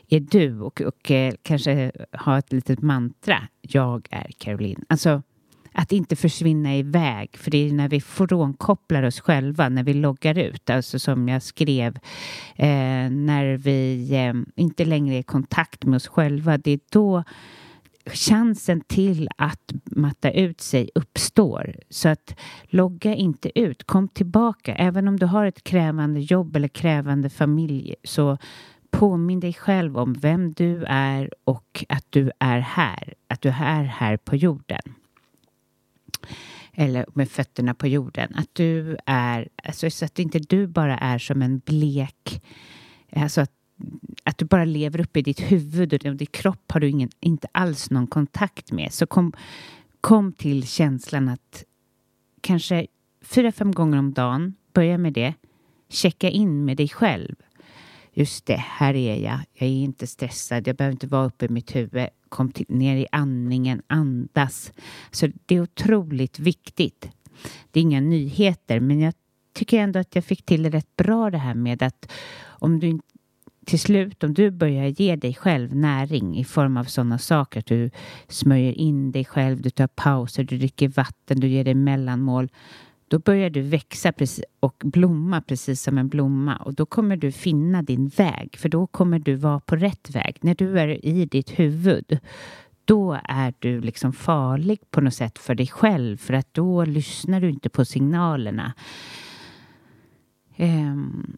är 0.10 0.20
du 0.20 0.60
och, 0.60 0.82
och 0.82 1.12
eh, 1.12 1.34
kanske 1.44 1.92
ha 2.14 2.38
ett 2.38 2.52
litet 2.52 2.82
mantra. 2.82 3.48
Jag 3.62 4.08
är 4.12 4.32
Caroline. 4.38 4.86
Alltså 4.90 5.22
att 5.74 5.92
inte 5.92 6.16
försvinna 6.16 6.76
iväg, 6.76 7.38
för 7.38 7.52
det 7.52 7.68
är 7.68 7.74
när 7.74 7.90
vi 7.90 8.02
frånkopplar 8.02 9.04
oss 9.04 9.20
själva, 9.20 9.70
när 9.70 9.84
vi 9.84 9.94
loggar 9.94 10.38
ut, 10.38 10.70
alltså 10.70 11.00
som 11.00 11.28
jag 11.28 11.44
skrev, 11.44 11.96
eh, 12.56 13.10
när 13.10 13.58
vi 13.58 14.10
eh, 14.16 14.62
inte 14.64 14.86
längre 14.86 15.16
är 15.16 15.20
i 15.20 15.24
kontakt 15.24 15.86
med 15.86 15.98
oss 15.98 16.08
själva, 16.08 16.58
det 16.58 16.72
är 16.72 16.80
då 16.92 17.24
chansen 18.06 18.82
till 18.82 19.30
att 19.38 19.74
matta 19.86 20.32
ut 20.32 20.62
sig 20.62 20.90
uppstår. 20.96 21.76
Så 21.90 22.10
att 22.10 22.40
logga 22.64 23.16
inte 23.16 23.60
ut, 23.60 23.84
kom 23.84 24.08
tillbaka. 24.08 24.76
Även 24.76 25.08
om 25.08 25.20
du 25.20 25.26
har 25.26 25.46
ett 25.46 25.64
krävande 25.64 26.20
jobb 26.20 26.56
eller 26.56 26.68
krävande 26.68 27.30
familj 27.30 27.96
så 28.04 28.38
påminn 28.92 29.40
dig 29.40 29.54
själv 29.54 29.98
om 29.98 30.14
vem 30.14 30.54
du 30.54 30.84
är 30.88 31.30
och 31.44 31.86
att 31.90 32.06
du 32.10 32.32
är 32.40 32.60
här. 32.60 33.14
Att 33.28 33.42
du 33.42 33.50
är 33.50 33.84
här 33.84 34.18
på 34.18 34.36
jorden. 34.36 34.82
Eller 36.74 37.06
med 37.14 37.30
fötterna 37.30 37.74
på 37.74 37.88
jorden. 37.88 38.36
Att 38.36 38.50
du 38.54 38.98
är, 39.06 39.50
alltså 39.64 39.90
så 39.90 40.06
att 40.06 40.20
inte 40.20 40.40
du 40.40 40.68
bara 40.68 40.98
är 40.98 41.18
som 41.18 41.42
en 41.42 41.60
blek, 41.60 42.44
alltså 43.16 43.42
att 43.42 43.52
att 44.24 44.38
du 44.38 44.46
bara 44.46 44.66
lever 44.66 45.02
uppe 45.02 45.20
i 45.20 45.22
ditt 45.22 45.52
huvud 45.52 45.94
och 45.94 46.16
din 46.16 46.28
kropp 46.28 46.72
har 46.72 46.80
du 46.80 46.90
ingen, 46.90 47.10
inte 47.20 47.48
alls 47.52 47.90
någon 47.90 48.08
kontakt 48.08 48.72
med. 48.72 48.94
Så 48.94 49.08
kom, 49.08 49.34
kom 50.02 50.34
till 50.34 50.68
känslan 50.68 51.30
att 51.30 51.64
kanske 52.42 52.88
fyra, 53.22 53.52
fem 53.52 53.72
gånger 53.72 53.98
om 53.98 54.14
dagen, 54.14 54.56
börja 54.74 54.98
med 54.98 55.14
det. 55.14 55.34
Checka 55.90 56.30
in 56.30 56.66
med 56.66 56.78
dig 56.78 56.90
själv. 56.90 57.36
Just 58.14 58.46
det, 58.46 58.56
här 58.56 58.94
är 58.96 59.16
jag. 59.16 59.40
Jag 59.54 59.70
är 59.70 59.74
inte 59.74 60.08
stressad. 60.08 60.68
Jag 60.68 60.76
behöver 60.76 60.92
inte 60.92 61.08
vara 61.08 61.26
uppe 61.26 61.46
i 61.46 61.50
mitt 61.50 61.76
huvud. 61.76 62.08
Kom 62.30 62.52
till, 62.52 62.66
ner 62.70 62.96
i 62.98 63.08
andningen, 63.12 63.82
andas. 63.88 64.74
Så 65.12 65.28
det 65.46 65.56
är 65.56 65.62
otroligt 65.62 66.40
viktigt. 66.40 67.10
Det 67.72 67.80
är 67.80 67.82
inga 67.82 68.02
nyheter, 68.02 68.80
men 68.80 69.00
jag 69.00 69.14
tycker 69.54 69.80
ändå 69.80 70.00
att 70.00 70.16
jag 70.16 70.26
fick 70.26 70.46
till 70.46 70.64
det 70.64 70.70
rätt 70.70 70.96
bra 70.96 71.30
det 71.30 71.38
här 71.38 71.54
med 71.54 71.84
att 71.84 72.12
om 72.44 72.80
du 72.80 72.88
inte 72.88 73.06
till 73.66 73.80
slut, 73.80 74.24
om 74.24 74.34
du 74.34 74.52
börjar 74.52 74.88
ge 74.88 75.16
dig 75.16 75.34
själv 75.34 75.76
näring 75.76 76.38
i 76.38 76.44
form 76.44 76.78
av 76.78 76.84
sådana 76.84 77.18
saker, 77.18 77.60
att 77.60 77.66
du 77.66 77.90
smörjer 78.28 78.74
in 78.74 79.12
dig 79.12 79.26
själv, 79.26 79.62
du 79.62 79.70
tar 79.70 79.88
pauser, 79.88 80.44
du 80.44 80.58
dricker 80.58 80.88
vatten, 80.88 81.40
du 81.40 81.48
ger 81.48 81.64
dig 81.64 81.74
mellanmål, 81.74 82.50
då 83.12 83.20
börjar 83.20 83.50
du 83.50 83.62
växa 83.62 84.14
och 84.60 84.76
blomma 84.86 85.42
precis 85.42 85.82
som 85.82 85.98
en 85.98 86.10
blomma 86.10 86.58
och 86.58 86.74
då 86.74 86.86
kommer 86.86 87.18
du 87.18 87.32
finna 87.32 87.82
din 87.82 88.08
väg, 88.08 88.58
för 88.58 88.70
då 88.70 88.88
kommer 88.88 89.20
du 89.20 89.36
vara 89.36 89.60
på 89.60 89.76
rätt 89.76 90.16
väg. 90.16 90.38
När 90.42 90.56
du 90.56 90.80
är 90.80 91.06
i 91.06 91.26
ditt 91.26 91.60
huvud, 91.60 92.20
då 92.86 93.20
är 93.24 93.54
du 93.60 93.82
liksom 93.82 94.14
farlig 94.14 94.80
på 94.92 95.02
något 95.02 95.14
sätt 95.14 95.40
för 95.40 95.56
dig 95.56 95.68
själv, 95.68 96.18
för 96.18 96.34
att 96.34 96.54
då 96.54 96.86
lyssnar 96.86 97.42
du 97.42 97.50
inte 97.50 97.70
på 97.70 97.86
signalerna. 97.86 98.74
Um, 100.58 101.38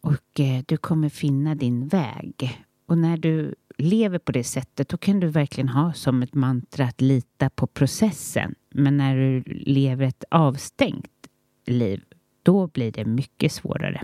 och 0.00 0.40
eh, 0.40 0.62
du 0.66 0.76
kommer 0.76 1.08
finna 1.08 1.54
din 1.54 1.88
väg. 1.88 2.64
Och 2.86 2.98
när 2.98 3.16
du 3.16 3.54
lever 3.78 4.18
på 4.18 4.32
det 4.32 4.44
sättet 4.44 4.88
då 4.88 4.96
kan 4.96 5.20
du 5.20 5.26
verkligen 5.26 5.68
ha 5.68 5.92
som 5.92 6.22
ett 6.22 6.34
mantra 6.34 6.84
att 6.84 7.00
lita 7.00 7.50
på 7.50 7.66
processen. 7.66 8.54
Men 8.78 8.96
när 8.96 9.16
du 9.16 9.42
lever 9.46 10.06
ett 10.06 10.24
avstängt 10.30 11.26
liv 11.66 12.04
då 12.42 12.66
blir 12.66 12.92
det 12.92 13.04
mycket 13.04 13.52
svårare. 13.52 14.02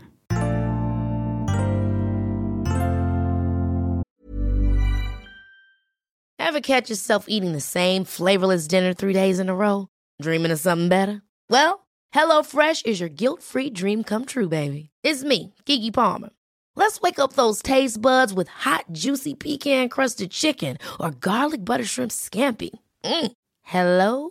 Have 6.39 6.61
catch 6.63 6.91
yourself 6.91 7.25
eating 7.29 7.53
the 7.53 7.61
same 7.61 8.05
flavorless 8.05 8.69
dinner 8.69 8.95
three 8.95 9.13
days 9.13 9.41
in 9.41 9.49
a 9.49 9.55
row? 9.55 9.87
Dreaming 10.23 10.53
of 10.53 10.61
something 10.61 10.89
better? 10.89 11.21
Well, 11.51 11.87
hello 12.15 12.43
fresh 12.43 12.83
is 12.85 13.01
your 13.01 13.11
guilt 13.11 13.43
free 13.43 13.71
dream 13.71 14.03
come 14.05 14.25
true 14.25 14.49
baby. 14.49 14.91
It's 15.05 15.23
me, 15.25 15.53
Gigi 15.67 15.91
Palmer. 15.91 16.31
Let's 16.77 17.01
wake 17.01 17.19
up 17.19 17.35
those 17.35 17.63
taste 17.63 18.01
buds 18.01 18.33
with 18.35 18.49
hot, 18.49 18.85
juicy 18.93 19.35
pecan 19.35 19.89
crusted 19.89 20.31
chicken 20.31 20.79
or 20.99 21.11
garlic 21.11 21.65
butter 21.65 21.85
shrimp 21.85 22.11
scampi. 22.11 22.71
Mm. 23.05 23.33
Hello 23.63 24.31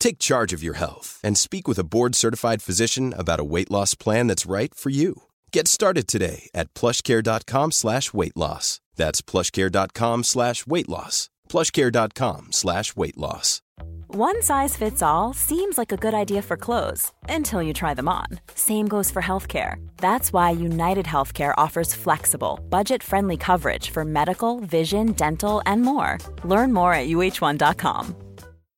Take 0.00 0.18
charge 0.18 0.52
of 0.52 0.62
your 0.62 0.74
health 0.74 1.20
and 1.22 1.36
speak 1.36 1.68
with 1.68 1.78
a 1.78 1.84
board-certified 1.84 2.62
physician 2.62 3.14
about 3.16 3.40
a 3.40 3.44
weight 3.44 3.70
loss 3.70 3.94
plan 3.94 4.26
that's 4.26 4.46
right 4.46 4.74
for 4.74 4.90
you. 4.90 5.22
Get 5.52 5.68
started 5.68 6.06
today 6.08 6.48
at 6.54 6.72
plushcare.com 6.74 7.72
slash 7.72 8.12
weight 8.12 8.36
loss. 8.36 8.80
That's 8.96 9.22
plushcare.com 9.22 10.24
slash 10.24 10.66
weight 10.66 10.88
loss. 10.88 11.30
plushcare.com 11.48 12.48
slash 12.52 12.96
weight 12.96 13.16
loss. 13.16 13.62
One 14.08 14.40
size 14.42 14.74
fits 14.76 15.02
all 15.02 15.34
seems 15.34 15.76
like 15.78 15.92
a 15.92 15.96
good 15.96 16.14
idea 16.14 16.42
for 16.42 16.56
clothes 16.56 17.12
until 17.28 17.62
you 17.62 17.72
try 17.74 17.94
them 17.94 18.08
on. 18.08 18.26
Same 18.54 18.88
goes 18.88 19.10
for 19.10 19.20
healthcare. 19.22 19.76
That's 19.98 20.32
why 20.32 20.50
United 20.50 21.06
Healthcare 21.06 21.54
offers 21.58 21.94
flexible, 21.94 22.58
budget-friendly 22.70 23.36
coverage 23.36 23.90
for 23.90 24.04
medical, 24.04 24.60
vision, 24.60 25.12
dental, 25.12 25.62
and 25.66 25.82
more. 25.82 26.18
Learn 26.42 26.72
more 26.72 26.92
at 26.94 27.08
uh1.com. 27.08 28.27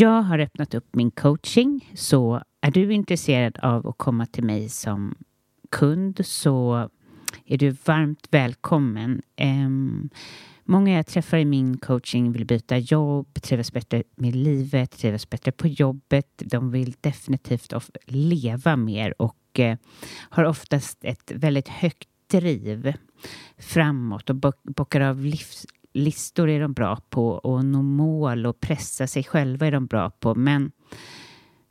Jag 0.00 0.22
har 0.22 0.38
öppnat 0.38 0.74
upp 0.74 0.94
min 0.94 1.10
coaching, 1.10 1.90
så 1.94 2.42
är 2.60 2.70
du 2.70 2.92
intresserad 2.92 3.58
av 3.58 3.86
att 3.86 3.98
komma 3.98 4.26
till 4.26 4.44
mig 4.44 4.68
som 4.68 5.14
kund 5.70 6.26
så 6.26 6.88
är 7.46 7.58
du 7.58 7.70
varmt 7.70 8.28
välkommen. 8.30 9.22
Um, 9.40 10.10
många 10.64 10.96
jag 10.96 11.06
träffar 11.06 11.38
i 11.38 11.44
min 11.44 11.78
coaching 11.78 12.32
vill 12.32 12.46
byta 12.46 12.78
jobb, 12.78 13.42
trivas 13.42 13.72
bättre 13.72 14.02
med 14.16 14.36
livet, 14.36 14.98
trivas 14.98 15.30
bättre 15.30 15.52
på 15.52 15.68
jobbet. 15.68 16.42
De 16.44 16.70
vill 16.70 16.94
definitivt 17.00 17.72
leva 18.06 18.76
mer 18.76 19.22
och 19.22 19.58
uh, 19.58 19.74
har 20.30 20.44
oftast 20.44 21.04
ett 21.04 21.32
väldigt 21.34 21.68
högt 21.68 22.08
driv 22.30 22.94
framåt 23.58 24.30
och 24.30 24.36
bockar 24.62 25.00
av 25.00 25.24
livs 25.24 25.66
listor 25.92 26.48
är 26.48 26.60
de 26.60 26.72
bra 26.72 26.96
på 27.10 27.28
och 27.28 27.64
nå 27.64 27.82
mål 27.82 28.46
och 28.46 28.60
pressa 28.60 29.06
sig 29.06 29.24
själva 29.24 29.66
är 29.66 29.72
de 29.72 29.86
bra 29.86 30.10
på. 30.10 30.34
Men 30.34 30.72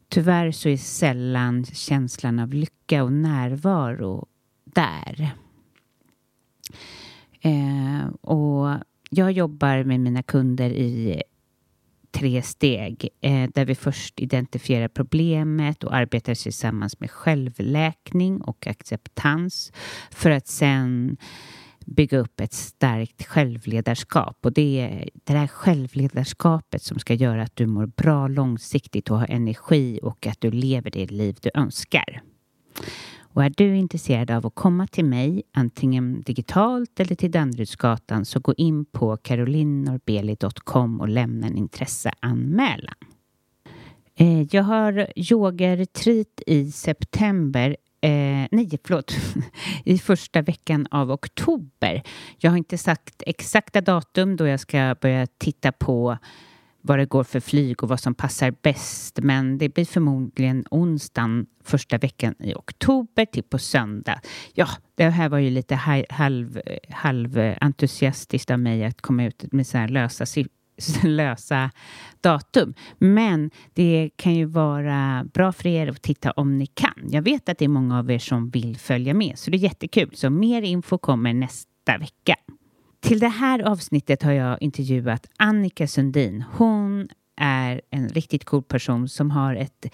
tyvärr 0.10 0.52
så 0.52 0.70
är 0.70 0.78
sällan 0.78 1.66
känslan 1.66 2.40
av 2.40 2.54
lycka 2.54 3.04
och 3.04 3.14
närvaro 3.14 4.28
där. 4.64 5.32
Eh, 7.42 8.08
och 8.22 8.78
jag 9.10 9.32
jobbar 9.32 9.84
med 9.84 10.00
mina 10.00 10.24
kunder 10.24 10.70
i 10.70 11.24
tre 12.12 12.42
steg 12.42 13.10
eh, 13.22 13.50
där 13.54 13.66
vi 13.66 13.76
först 13.76 14.20
identifierar 14.20 14.88
problemet 14.88 15.84
och 15.84 15.96
arbetar 15.96 16.36
tillsammans 16.36 17.00
med 17.00 17.12
självläkning 17.12 18.42
och 18.42 18.68
acceptans 18.68 19.72
för 20.12 20.32
att 20.32 20.48
sen 20.48 21.18
bygga 21.96 22.18
upp 22.18 22.40
ett 22.40 22.54
starkt 22.54 23.26
självledarskap. 23.26 24.38
Och 24.42 24.54
det 24.54 24.80
är 24.80 25.10
det 25.14 25.34
där 25.34 25.48
självledarskapet 25.48 26.84
som 26.84 27.00
ska 27.00 27.14
göra 27.14 27.44
att 27.44 27.56
du 27.56 27.68
mår 27.68 27.86
bra 27.86 28.28
långsiktigt 28.28 29.12
och 29.12 29.20
har 29.20 29.28
energi 29.28 30.00
och 30.04 30.28
att 30.28 30.42
du 30.42 30.52
lever 30.52 30.92
det 30.92 31.12
liv 31.12 31.38
du 31.42 31.50
önskar. 31.54 32.22
Och 33.32 33.44
är 33.44 33.54
du 33.58 33.76
intresserad 33.76 34.32
av 34.32 34.46
att 34.46 34.56
komma 34.56 34.88
till 34.88 35.06
mig, 35.06 35.44
antingen 35.54 36.22
digitalt 36.22 37.00
eller 37.00 37.16
till 37.16 37.32
Danderydsgatan, 37.32 38.26
så 38.26 38.40
gå 38.40 38.54
in 38.54 38.86
på 38.86 39.18
carolinnorbeli.com 39.18 41.02
och 41.02 41.10
lämna 41.10 41.48
en 41.48 41.58
intresseanmälan. 41.58 42.96
Eh, 44.16 44.42
jag 44.56 44.64
har 44.64 45.08
yogaretreat 45.16 46.42
i 46.48 46.72
september 46.72 47.78
eh, 48.02 48.48
nej, 48.52 48.80
förlåt, 48.84 49.16
i 49.84 49.98
första 49.98 50.42
veckan 50.42 50.88
av 50.92 51.12
oktober. 51.12 52.04
Jag 52.38 52.52
har 52.52 52.58
inte 52.58 52.78
sagt 52.78 53.24
exakta 53.26 53.82
datum 53.82 54.36
då 54.36 54.48
jag 54.48 54.60
ska 54.60 54.96
börja 55.02 55.28
titta 55.28 55.72
på 55.72 56.18
vad 56.82 57.00
det 57.00 57.06
går 57.06 57.24
för 57.24 57.40
flyg 57.40 57.84
och 57.84 57.90
vad 57.90 58.00
som 58.00 58.16
passar 58.16 58.54
bäst. 58.62 59.20
Men 59.22 59.58
det 59.58 59.70
blir 59.70 59.86
förmodligen 59.86 60.66
onsdagen 60.72 61.46
första 61.64 61.98
veckan 61.98 62.36
i 62.40 62.54
oktober 62.54 63.26
till 63.26 63.44
på 63.44 63.58
söndag. 63.58 64.22
Ja, 64.54 64.68
det 64.96 65.10
här 65.10 65.30
var 65.30 65.38
ju 65.38 65.50
lite 65.50 65.76
halv, 66.10 66.62
eh, 66.66 66.96
halv 66.96 67.54
entusiastiskt 67.62 68.52
av 68.52 68.60
mig 68.60 68.86
att 68.86 69.02
komma 69.02 69.26
ut 69.26 69.52
med 69.52 69.68
så 69.68 69.78
här 69.78 69.88
lösa 69.88 70.26
lösa 71.04 71.72
datum. 72.22 72.74
Men 72.98 73.52
det 73.74 74.10
kan 74.16 74.36
ju 74.36 74.46
vara 74.46 75.26
bra 75.34 75.52
för 75.52 75.68
er 75.68 75.88
att 75.88 76.02
titta 76.02 76.32
om 76.32 76.58
ni 76.58 76.66
kan. 76.66 77.10
Jag 77.10 77.22
vet 77.22 77.50
att 77.50 77.58
det 77.58 77.66
är 77.66 77.70
många 77.70 78.00
av 78.00 78.12
er 78.12 78.20
som 78.20 78.50
vill 78.50 78.78
följa 78.78 79.14
med, 79.14 79.40
så 79.40 79.52
det 79.52 79.58
är 79.58 79.60
jättekul. 79.60 80.10
Så 80.14 80.30
mer 80.30 80.62
info 80.62 80.98
kommer 80.98 81.34
nästa 81.34 81.98
vecka. 82.00 82.36
Till 83.00 83.20
det 83.20 83.28
här 83.28 83.60
avsnittet 83.60 84.24
har 84.24 84.32
jag 84.32 84.62
intervjuat 84.62 85.30
Annika 85.38 85.88
Sundin. 85.88 86.44
Hon 86.52 87.10
är 87.38 87.82
en 87.90 88.10
riktigt 88.10 88.46
cool 88.46 88.64
person 88.64 89.10
som 89.10 89.32
har 89.32 89.56
ett 89.56 89.86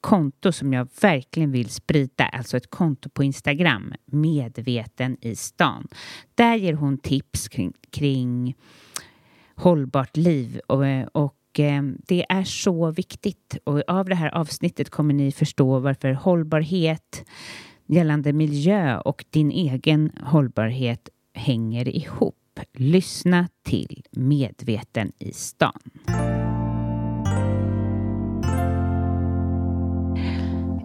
konto 0.00 0.52
som 0.52 0.72
jag 0.72 0.88
verkligen 1.00 1.52
vill 1.52 1.70
sprida, 1.70 2.24
alltså 2.24 2.56
ett 2.56 2.70
konto 2.70 3.08
på 3.08 3.24
Instagram, 3.24 3.92
Medveten 4.04 5.16
i 5.20 5.36
stan. 5.36 5.88
Där 6.34 6.54
ger 6.54 6.72
hon 6.72 6.98
tips 6.98 7.48
kring, 7.48 7.72
kring 7.90 8.54
hållbart 9.56 10.16
liv 10.16 10.60
och, 10.66 10.84
och 11.12 11.60
eh, 11.60 11.82
det 11.82 12.26
är 12.28 12.44
så 12.44 12.90
viktigt. 12.90 13.56
Och 13.64 13.82
av 13.88 14.08
det 14.08 14.14
här 14.14 14.34
avsnittet 14.34 14.90
kommer 14.90 15.14
ni 15.14 15.32
förstå 15.32 15.78
varför 15.78 16.12
hållbarhet 16.12 17.24
gällande 17.86 18.32
miljö 18.32 18.98
och 18.98 19.24
din 19.30 19.50
egen 19.50 20.10
hållbarhet 20.22 21.08
hänger 21.34 21.88
ihop. 21.88 22.34
Lyssna 22.72 23.48
till 23.62 24.02
Medveten 24.10 25.12
i 25.18 25.32
stan. 25.32 25.80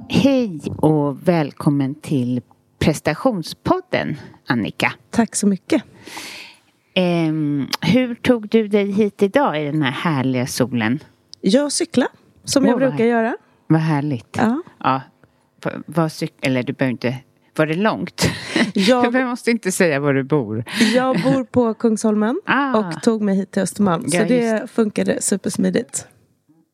Hej 0.09 0.59
och 0.77 1.27
välkommen 1.27 1.95
till 1.95 2.41
prestationspodden 2.79 4.17
Annika. 4.47 4.93
Tack 5.09 5.35
så 5.35 5.47
mycket. 5.47 5.83
Um, 6.95 7.67
hur 7.81 8.15
tog 8.15 8.49
du 8.49 8.67
dig 8.67 8.91
hit 8.91 9.23
idag 9.23 9.61
i 9.61 9.65
den 9.65 9.81
här 9.81 9.91
härliga 9.91 10.47
solen? 10.47 10.99
Jag 11.41 11.71
cykla 11.71 12.07
som 12.43 12.63
oh, 12.63 12.69
jag 12.69 12.79
brukar 12.79 13.05
göra. 13.05 13.37
Vad 13.67 13.81
härligt. 13.81 14.37
Ja. 14.37 14.61
ja. 14.79 15.01
Var 15.85 16.09
cyk 16.09 16.33
eller 16.41 16.63
du 16.63 16.73
behöver 16.73 16.91
inte 16.91 17.17
var 17.59 17.65
det 17.65 17.75
långt? 17.75 18.29
Jag, 18.73 19.15
jag 19.15 19.27
måste 19.27 19.51
inte 19.51 19.71
säga 19.71 19.99
var 19.99 20.13
du 20.13 20.23
bor. 20.23 20.63
Jag 20.93 21.21
bor 21.21 21.43
på 21.43 21.73
Kungsholmen 21.73 22.41
ah. 22.45 22.77
och 22.77 23.01
tog 23.03 23.21
mig 23.21 23.35
hit 23.35 23.51
till 23.51 23.61
Östermalm. 23.61 24.03
Ja, 24.07 24.21
så 24.21 24.27
det 24.27 24.71
funkade 24.71 25.21
supersmidigt. 25.21 26.07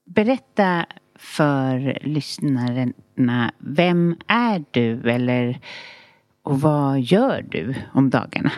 Berätta 0.06 0.86
för 1.20 2.00
lyssnarna, 2.02 3.52
vem 3.58 4.16
är 4.28 4.64
du 4.72 5.10
eller 5.12 5.60
och 6.44 6.62
vad 6.62 7.00
gör 7.00 7.46
du 7.50 7.76
om 7.94 8.10
dagarna? 8.10 8.52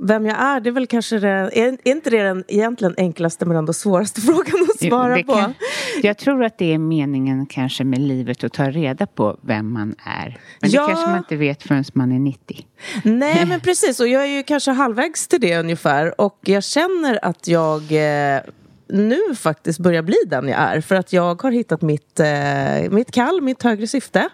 Vem 0.00 0.26
jag 0.26 0.40
är, 0.40 0.60
det 0.60 0.70
är 0.70 0.72
väl 0.72 0.86
kanske 0.86 1.18
det, 1.18 1.28
är, 1.28 1.76
inte 1.84 2.10
det 2.10 2.22
den 2.22 2.44
egentligen 2.48 2.94
enklaste 2.96 3.46
men 3.46 3.56
ändå 3.56 3.72
svåraste 3.72 4.20
frågan 4.26 4.66
att 4.70 4.88
svara 4.88 5.22
på? 5.22 5.32
Kan, 5.32 5.54
jag 6.02 6.18
tror 6.18 6.44
att 6.44 6.58
det 6.58 6.74
är 6.74 6.78
meningen 6.78 7.46
kanske 7.46 7.84
med 7.84 7.98
livet 7.98 8.44
att 8.44 8.52
ta 8.52 8.70
reda 8.70 9.06
på 9.06 9.38
vem 9.40 9.72
man 9.72 9.94
är. 10.04 10.38
Men 10.60 10.70
ja, 10.70 10.82
det 10.82 10.88
kanske 10.88 11.06
man 11.10 11.18
inte 11.18 11.36
vet 11.36 11.62
förrän 11.62 11.84
man 11.92 12.12
är 12.12 12.18
90. 12.18 12.66
Nej 13.02 13.46
men 13.48 13.60
precis 13.60 14.00
och 14.00 14.08
jag 14.08 14.22
är 14.22 14.36
ju 14.36 14.42
kanske 14.42 14.70
halvvägs 14.70 15.28
till 15.28 15.40
det 15.40 15.58
ungefär 15.58 16.20
och 16.20 16.38
jag 16.40 16.64
känner 16.64 17.24
att 17.24 17.48
jag 17.48 17.82
eh, 17.82 18.40
nu 18.88 19.34
faktiskt 19.34 19.78
börjar 19.78 20.02
bli 20.02 20.16
den 20.26 20.48
jag 20.48 20.60
är. 20.60 20.80
För 20.80 20.94
att 20.94 21.12
jag 21.12 21.42
har 21.42 21.50
hittat 21.50 21.82
mitt, 21.82 22.20
eh, 22.20 22.90
mitt 22.90 23.10
kall, 23.10 23.40
mitt 23.42 23.62
högre 23.62 23.86
syfte. 23.86 24.28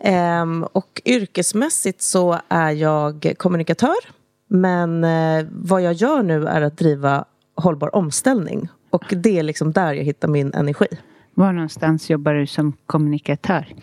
Eh, 0.00 0.44
och 0.72 1.02
yrkesmässigt 1.04 2.02
så 2.02 2.40
är 2.48 2.70
jag 2.70 3.34
kommunikatör 3.36 4.23
men 4.54 5.04
eh, 5.04 5.46
vad 5.50 5.82
jag 5.82 5.92
gör 5.92 6.22
nu 6.22 6.46
är 6.46 6.60
att 6.60 6.76
driva 6.76 7.24
hållbar 7.54 7.96
omställning. 7.96 8.68
Och 8.90 9.04
det 9.16 9.38
är 9.38 9.42
liksom 9.42 9.72
där 9.72 9.94
jag 9.94 10.04
hittar 10.04 10.28
min 10.28 10.54
energi. 10.54 10.86
Var 11.34 11.52
någonstans 11.52 12.10
jobbar 12.10 12.34
du 12.34 12.46
som 12.46 12.72
kommunikatör? 12.86 13.74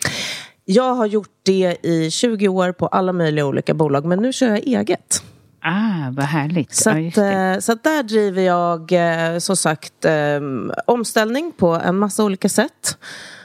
Jag 0.64 0.94
har 0.94 1.06
gjort 1.06 1.30
det 1.42 1.76
i 1.82 2.10
20 2.10 2.48
år 2.48 2.72
på 2.72 2.86
alla 2.86 3.12
möjliga 3.12 3.46
olika 3.46 3.74
bolag, 3.74 4.04
men 4.04 4.18
nu 4.18 4.32
kör 4.32 4.48
jag 4.48 4.58
eget. 4.58 5.22
Ah, 5.60 6.10
vad 6.10 6.24
härligt. 6.24 6.74
Så, 6.74 6.90
att, 6.90 7.16
ja, 7.16 7.60
så 7.60 7.72
att 7.72 7.84
där 7.84 8.02
driver 8.02 8.42
jag 8.42 8.92
eh, 8.92 9.38
som 9.38 9.56
sagt 9.56 10.04
eh, 10.04 10.40
omställning 10.86 11.52
på 11.56 11.68
en 11.68 11.98
massa 11.98 12.24
olika 12.24 12.48
sätt. 12.48 12.98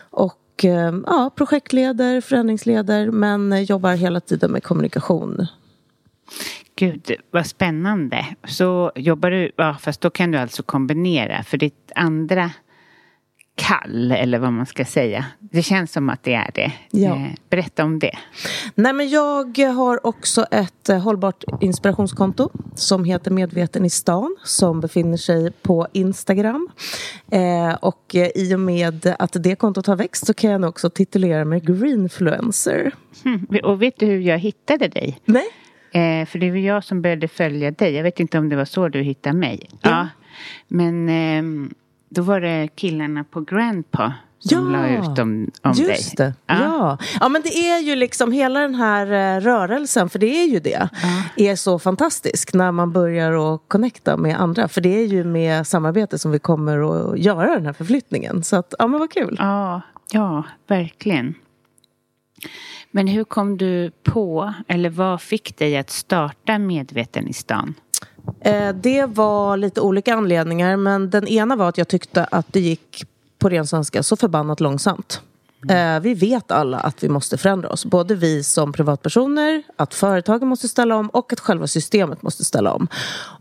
Och 0.10 0.66
eh, 0.66 0.94
ja, 1.06 1.32
projektleder, 1.36 2.22
förändringsleder, 2.22 3.12
men 3.12 3.66
jobbar 3.66 3.94
hela 3.94 4.20
tiden 4.20 4.52
med 4.52 4.63
kommunikation. 4.63 5.48
Gud, 6.80 7.12
vad 7.32 7.46
spännande. 7.46 8.26
Så 8.44 8.92
jobbar 8.96 9.32
du, 9.32 9.52
ja, 9.56 9.78
fast 9.82 10.02
då 10.02 10.10
kan 10.10 10.32
du 10.32 10.38
alltså 10.38 10.63
kombinera. 10.63 11.44
För 11.44 11.58
ditt 11.58 11.92
andra 11.96 12.52
kall 13.58 14.12
eller 14.12 14.40
vad 14.40 14.54
man 14.54 14.66
ska 14.66 14.86
säga. 14.86 15.26
Det 15.40 15.63
känns 15.63 15.92
som 15.92 16.10
att 16.10 16.24
det 16.24 16.34
är 16.34 16.52
det. 16.54 16.72
Ja. 16.92 17.16
Eh, 17.16 17.32
berätta 17.50 17.84
om 17.84 18.00
det. 18.00 18.18
Nej, 18.76 18.94
men 18.94 19.10
jag 19.10 19.58
har 19.58 20.08
också 20.08 20.46
ett 20.52 20.90
eh, 20.90 21.00
hållbart 21.00 21.44
inspirationskonto 21.62 22.50
som 22.76 23.04
heter 23.04 23.32
Medveten 23.32 23.86
i 23.86 23.90
stan 23.90 24.36
som 24.44 24.82
befinner 24.82 25.18
sig 25.18 25.52
på 25.52 25.88
Instagram. 25.94 26.70
Eh, 27.32 27.74
och 27.74 28.16
eh, 28.16 28.30
i 28.36 28.56
och 28.56 28.60
med 28.60 29.16
att 29.20 29.44
det 29.44 29.56
kontot 29.56 29.88
har 29.88 29.96
växt 29.96 30.26
så 30.26 30.34
kan 30.34 30.52
jag 30.52 30.63
också 30.63 30.90
titulera 30.90 31.46
mig 31.46 31.60
greenfluencer. 31.60 32.92
Hmm. 33.24 33.48
Och 33.63 33.82
vet 33.82 34.00
du 34.00 34.06
hur 34.06 34.20
jag 34.20 34.40
hittade 34.40 34.88
dig? 34.88 35.20
Nej? 35.26 35.48
Eh, 35.91 36.26
för 36.26 36.39
det 36.39 36.52
var 36.52 36.58
jag 36.58 36.84
som 36.84 37.02
började 37.02 37.28
följa 37.28 37.71
dig. 37.71 37.93
Jag 37.93 38.04
vet 38.04 38.19
inte 38.19 38.38
om 38.38 38.50
det 38.50 38.56
var 38.56 38.65
så 38.65 38.88
du 38.88 39.02
hittade 39.02 39.38
mig. 39.38 39.69
Ja. 39.82 40.08
Men 40.67 41.10
ehm, 41.10 41.73
då 42.10 42.21
var 42.21 42.41
det 42.41 42.67
killarna 42.76 43.23
på 43.23 43.41
Grandpa 43.41 44.13
som 44.39 44.73
Ja, 44.73 44.80
la 44.80 44.88
ut 44.88 45.19
om, 45.19 45.52
om 45.62 45.71
dig. 45.71 45.88
Just 45.88 46.17
det. 46.17 46.34
Ja. 46.47 46.97
ja. 47.19 47.30
men 47.30 47.41
det 47.41 47.69
är 47.69 47.80
ju 47.80 47.95
liksom 47.95 48.32
hela 48.32 48.60
den 48.60 48.76
här 48.76 49.36
eh, 49.38 49.41
rörelsen, 49.41 50.10
för 50.10 50.19
det 50.19 50.43
är 50.43 50.47
ju 50.47 50.60
det, 50.60 50.89
är 51.38 51.56
så 51.56 51.80
fantastisk 51.80 52.54
när 52.54 52.71
man 52.71 52.91
börjar 52.91 53.56
att 53.56 53.62
connecta 53.67 54.17
med 54.17 54.41
andra. 54.41 54.67
För 54.67 54.82
det 54.82 55.04
är 55.04 55.06
ju 55.06 55.23
med 55.23 55.67
samarbete 55.67 56.17
som 56.19 56.32
vi 56.32 56.39
kommer 56.39 57.12
att 57.12 57.19
göra 57.19 57.56
den 57.56 57.65
här 57.65 57.73
förflyttningen. 57.73 58.43
Så 58.43 58.56
att, 58.56 58.73
ja 58.80 58.88
men 58.88 59.00
vad 59.00 59.12
kul. 59.12 59.36
Ja, 59.39 59.82
ja, 60.12 60.43
verkligen. 60.67 61.36
Men 62.91 63.08
hur 63.08 63.23
kom 63.23 63.58
du 63.58 63.91
på, 64.04 64.54
eller 64.67 64.89
vad 64.89 65.21
fick 65.21 65.58
dig 65.58 65.78
att 65.78 65.89
starta 65.89 66.58
Medveten 66.58 67.28
i 67.28 67.34
stan? 67.34 67.73
Eh, 68.41 68.76
det 68.76 69.06
var 69.06 69.58
lite 69.58 69.82
olika 69.82 70.15
anledningar, 70.15 70.78
men 70.78 71.10
den 71.10 71.28
ena 71.28 71.56
var 71.56 71.69
att 71.69 71.78
jag 71.78 71.88
tyckte 71.88 72.23
att 72.23 72.54
det 72.54 72.60
gick 72.60 73.06
på 73.39 73.50
ren 73.50 73.67
svenska 73.67 74.04
så 74.04 74.15
förbannat 74.15 74.60
långsamt. 74.60 75.21
Eh, 75.70 76.00
vi 76.00 76.13
vet 76.13 76.52
alla 76.52 76.80
att 76.80 77.04
vi 77.04 77.10
måste 77.10 77.38
förändra 77.38 77.70
oss. 77.70 77.86
Både 77.86 78.15
vi 78.15 78.43
som 78.43 78.74
privatpersoner, 78.74 79.63
att 79.76 79.93
företagen 79.93 80.48
måste 80.48 80.67
ställa 80.67 80.96
om 80.96 81.10
och 81.10 81.34
att 81.34 81.39
själva 81.39 81.67
systemet 81.67 82.22
måste 82.22 82.46
ställa 82.46 82.74
om. 82.74 82.88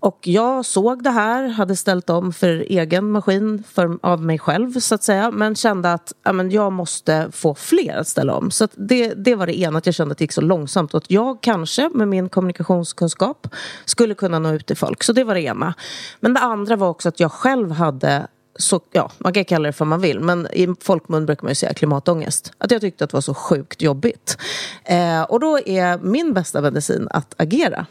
Och 0.00 0.18
jag 0.22 0.64
såg 0.64 1.02
det 1.02 1.10
här, 1.10 1.48
hade 1.48 1.76
ställt 1.76 2.10
om 2.10 2.32
för 2.32 2.48
egen 2.48 3.10
maskin 3.10 3.62
för, 3.72 3.98
av 4.02 4.22
mig 4.22 4.38
själv 4.38 4.80
så 4.80 4.94
att 4.94 5.02
säga. 5.02 5.30
Men 5.30 5.54
kände 5.54 5.92
att 5.92 6.12
amen, 6.22 6.50
jag 6.50 6.72
måste 6.72 7.28
få 7.32 7.54
fler 7.54 7.96
att 7.96 8.08
ställa 8.08 8.34
om. 8.34 8.50
Så 8.50 8.64
att 8.64 8.72
det, 8.74 9.14
det 9.14 9.34
var 9.34 9.46
det 9.46 9.58
ena, 9.58 9.78
att 9.78 9.86
jag 9.86 9.94
kände 9.94 10.12
att 10.12 10.18
det 10.18 10.24
gick 10.24 10.32
så 10.32 10.40
långsamt. 10.40 10.94
Och 10.94 10.98
att 10.98 11.10
jag 11.10 11.42
kanske 11.42 11.90
med 11.94 12.08
min 12.08 12.28
kommunikationskunskap 12.28 13.48
skulle 13.84 14.14
kunna 14.14 14.38
nå 14.38 14.52
ut 14.52 14.66
till 14.66 14.76
folk. 14.76 15.02
Så 15.02 15.12
det 15.12 15.24
var 15.24 15.34
det 15.34 15.42
ena. 15.42 15.74
Men 16.20 16.34
det 16.34 16.40
andra 16.40 16.76
var 16.76 16.88
också 16.88 17.08
att 17.08 17.20
jag 17.20 17.32
själv 17.32 17.70
hade 17.70 18.26
så, 18.58 18.80
ja, 18.92 19.10
man 19.18 19.32
kan 19.32 19.44
kalla 19.44 19.66
det 19.66 19.72
för 19.72 19.84
vad 19.84 19.88
man 19.88 20.00
vill, 20.00 20.20
men 20.20 20.46
i 20.52 20.68
folkmun 20.80 21.26
brukar 21.26 21.42
man 21.42 21.50
ju 21.50 21.54
säga 21.54 21.74
klimatångest. 21.74 22.52
Att 22.58 22.70
jag 22.70 22.80
tyckte 22.80 23.04
att 23.04 23.10
det 23.10 23.16
var 23.16 23.20
så 23.20 23.34
sjukt 23.34 23.82
jobbigt. 23.82 24.38
Eh, 24.84 25.22
och 25.22 25.40
då 25.40 25.58
är 25.58 25.98
min 25.98 26.34
bästa 26.34 26.60
medicin 26.60 27.08
att 27.10 27.34
agera. 27.36 27.86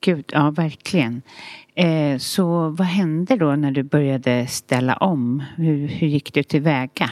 Gud, 0.00 0.24
ja 0.32 0.50
verkligen. 0.50 1.22
Eh, 1.74 2.18
så 2.18 2.68
vad 2.68 2.86
hände 2.86 3.36
då 3.36 3.56
när 3.56 3.70
du 3.70 3.82
började 3.82 4.46
ställa 4.46 4.96
om? 4.96 5.42
Hur, 5.56 5.88
hur 5.88 6.06
gick 6.06 6.34
du 6.34 6.42
tillväga? 6.42 7.10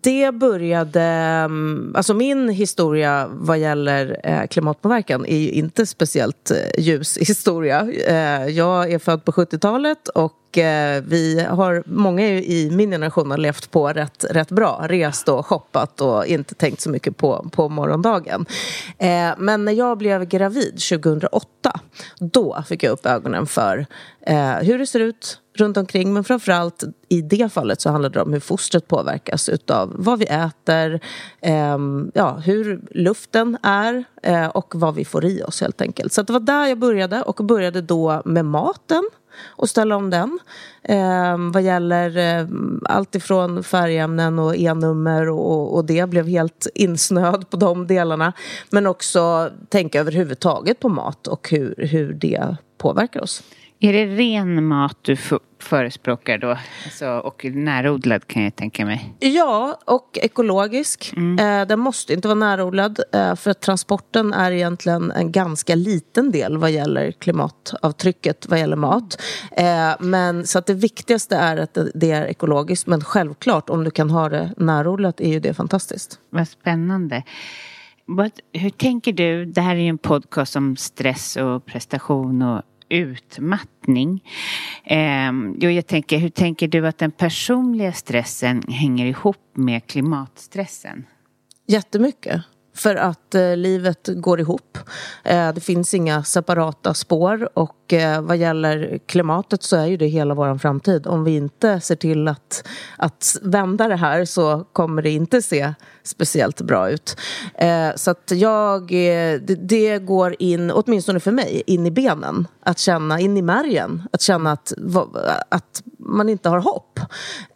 Det 0.00 0.34
började, 0.34 1.02
mm, 1.02 1.92
alltså 1.96 2.14
min 2.14 2.48
historia 2.48 3.28
vad 3.30 3.58
gäller 3.58 4.20
eh, 4.24 4.46
klimatpåverkan 4.46 5.26
är 5.26 5.36
ju 5.36 5.50
inte 5.50 5.86
speciellt 5.86 6.50
eh, 6.50 6.84
ljus 6.84 7.18
historia. 7.18 7.92
Eh, 8.06 8.46
jag 8.46 8.92
är 8.92 8.98
född 8.98 9.24
på 9.24 9.32
70-talet 9.32 10.08
och 10.08 10.38
vi 11.02 11.46
har, 11.50 11.82
många 11.86 12.28
i 12.28 12.70
min 12.72 12.90
generation 12.90 13.30
har 13.30 13.38
levt 13.38 13.70
på 13.70 13.88
rätt, 13.88 14.24
rätt 14.30 14.50
bra. 14.50 14.86
Rest 14.88 15.28
och 15.28 15.46
shoppat 15.46 16.00
och 16.00 16.26
inte 16.26 16.54
tänkt 16.54 16.80
så 16.80 16.90
mycket 16.90 17.16
på, 17.16 17.48
på 17.52 17.68
morgondagen. 17.68 18.46
Men 19.38 19.64
när 19.64 19.72
jag 19.72 19.98
blev 19.98 20.24
gravid 20.24 20.72
2008, 20.90 21.80
då 22.18 22.64
fick 22.68 22.82
jag 22.82 22.92
upp 22.92 23.06
ögonen 23.06 23.46
för 23.46 23.86
hur 24.62 24.78
det 24.78 24.86
ser 24.86 25.00
ut 25.00 25.41
runt 25.54 25.76
omkring. 25.76 26.12
Men 26.12 26.24
framförallt 26.24 26.84
i 27.08 27.22
det 27.22 27.52
fallet 27.52 27.80
så 27.80 27.90
handlar 27.90 28.10
det 28.10 28.22
om 28.22 28.32
hur 28.32 28.40
fostret 28.40 28.88
påverkas 28.88 29.48
utav 29.48 29.92
vad 29.94 30.18
vi 30.18 30.24
äter, 30.24 31.00
eh, 31.40 31.78
ja, 32.14 32.36
hur 32.44 32.80
luften 32.90 33.58
är 33.62 34.04
eh, 34.22 34.46
och 34.46 34.74
vad 34.74 34.94
vi 34.94 35.04
får 35.04 35.24
i 35.24 35.42
oss 35.42 35.60
helt 35.60 35.80
enkelt. 35.80 36.12
Så 36.12 36.22
det 36.22 36.32
var 36.32 36.40
där 36.40 36.66
jag 36.66 36.78
började 36.78 37.22
och 37.22 37.44
började 37.44 37.80
då 37.80 38.22
med 38.24 38.44
maten 38.44 39.02
och 39.44 39.68
ställa 39.68 39.96
om 39.96 40.10
den. 40.10 40.38
Eh, 40.82 41.36
vad 41.52 41.62
gäller 41.62 42.16
eh, 42.16 42.46
allt 42.84 43.14
ifrån 43.14 43.64
färgämnen 43.64 44.38
och 44.38 44.56
e-nummer 44.56 45.28
och, 45.28 45.74
och 45.74 45.84
det 45.84 46.08
blev 46.08 46.26
helt 46.26 46.66
insnöad 46.74 47.50
på 47.50 47.56
de 47.56 47.86
delarna. 47.86 48.32
Men 48.70 48.86
också 48.86 49.50
tänka 49.68 50.00
överhuvudtaget 50.00 50.80
på 50.80 50.88
mat 50.88 51.26
och 51.26 51.48
hur, 51.50 51.74
hur 51.78 52.12
det 52.12 52.56
påverkar 52.78 53.22
oss. 53.22 53.42
Är 53.84 53.92
det 53.92 54.06
ren 54.06 54.66
mat 54.66 54.96
du 55.02 55.16
förespråkar 55.58 56.38
då? 56.38 56.58
Alltså, 56.84 57.08
och 57.08 57.44
närodlad 57.44 58.26
kan 58.26 58.42
jag 58.42 58.56
tänka 58.56 58.84
mig. 58.86 59.14
Ja, 59.18 59.78
och 59.84 60.18
ekologisk. 60.22 61.12
Mm. 61.16 61.60
Eh, 61.60 61.66
den 61.66 61.80
måste 61.80 62.12
inte 62.12 62.28
vara 62.28 62.38
närodlad 62.38 63.00
eh, 63.12 63.34
för 63.34 63.50
att 63.50 63.60
transporten 63.60 64.32
är 64.32 64.52
egentligen 64.52 65.10
en 65.10 65.32
ganska 65.32 65.74
liten 65.74 66.30
del 66.30 66.56
vad 66.56 66.70
gäller 66.70 67.12
klimatavtrycket 67.12 68.46
vad 68.48 68.58
gäller 68.58 68.76
mat. 68.76 69.22
Eh, 69.52 69.92
men, 70.00 70.46
så 70.46 70.58
att 70.58 70.66
det 70.66 70.74
viktigaste 70.74 71.36
är 71.36 71.56
att 71.56 71.78
det 71.94 72.10
är 72.10 72.26
ekologiskt 72.26 72.86
men 72.86 73.04
självklart 73.04 73.70
om 73.70 73.84
du 73.84 73.90
kan 73.90 74.10
ha 74.10 74.28
det 74.28 74.54
närodlat 74.56 75.20
är 75.20 75.28
ju 75.28 75.40
det 75.40 75.54
fantastiskt. 75.54 76.18
Vad 76.30 76.48
spännande. 76.48 77.22
What, 78.06 78.32
hur 78.52 78.70
tänker 78.70 79.12
du? 79.12 79.44
Det 79.44 79.60
här 79.60 79.76
är 79.76 79.80
ju 79.80 79.88
en 79.88 79.98
podcast 79.98 80.56
om 80.56 80.76
stress 80.76 81.36
och 81.36 81.66
prestation 81.66 82.42
och 82.42 82.62
utmattning. 82.92 84.24
Eh, 84.84 85.32
jag 85.58 85.86
tänker, 85.86 86.18
hur 86.18 86.28
tänker 86.28 86.68
du 86.68 86.86
att 86.86 86.98
den 86.98 87.10
personliga 87.10 87.92
stressen 87.92 88.62
hänger 88.68 89.06
ihop 89.06 89.36
med 89.54 89.86
klimatstressen? 89.86 91.06
Jättemycket. 91.66 92.42
För 92.74 92.96
att 92.96 93.34
eh, 93.34 93.56
livet 93.56 94.08
går 94.14 94.40
ihop. 94.40 94.78
Eh, 95.24 95.52
det 95.52 95.60
finns 95.60 95.94
inga 95.94 96.24
separata 96.24 96.94
spår 96.94 97.48
och 97.54 97.92
eh, 97.92 98.22
vad 98.22 98.36
gäller 98.36 98.98
klimatet 99.06 99.62
så 99.62 99.76
är 99.76 99.86
ju 99.86 99.96
det 99.96 100.06
hela 100.06 100.34
vår 100.34 100.58
framtid. 100.58 101.06
Om 101.06 101.24
vi 101.24 101.36
inte 101.36 101.80
ser 101.80 101.96
till 101.96 102.28
att, 102.28 102.68
att 102.96 103.38
vända 103.42 103.88
det 103.88 103.96
här 103.96 104.24
så 104.24 104.64
kommer 104.72 105.02
det 105.02 105.10
inte 105.10 105.42
se 105.42 105.74
speciellt 106.02 106.60
bra 106.60 106.90
ut. 106.90 107.16
Eh, 107.54 107.88
så 107.96 108.10
att 108.10 108.32
jag, 108.34 108.82
eh, 108.82 109.40
det, 109.40 109.54
det, 109.54 109.98
går 109.98 110.36
in, 110.38 110.70
åtminstone 110.70 111.20
för 111.20 111.32
mig, 111.32 111.62
in 111.66 111.86
i 111.86 111.90
benen. 111.90 112.46
Att 112.64 112.78
känna, 112.78 113.20
in 113.20 113.36
i 113.36 113.42
märgen. 113.42 114.02
Att 114.12 114.22
känna 114.22 114.52
att, 114.52 114.72
att 115.48 115.82
man 115.98 116.28
inte 116.28 116.48
har 116.48 116.58
hopp. 116.58 116.98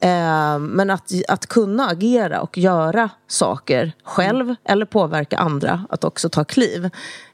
Eh, 0.00 0.58
men 0.58 0.90
att, 0.90 1.10
att 1.28 1.46
kunna 1.46 1.86
agera 1.86 2.40
och 2.40 2.58
göra 2.58 3.10
saker 3.26 3.92
själv 4.04 4.44
mm. 4.44 4.56
eller 4.64 4.84
påverka 5.06 5.38
andra 5.38 5.86
att 5.90 6.04
också 6.04 6.28
ta 6.28 6.44
kliv. 6.44 6.90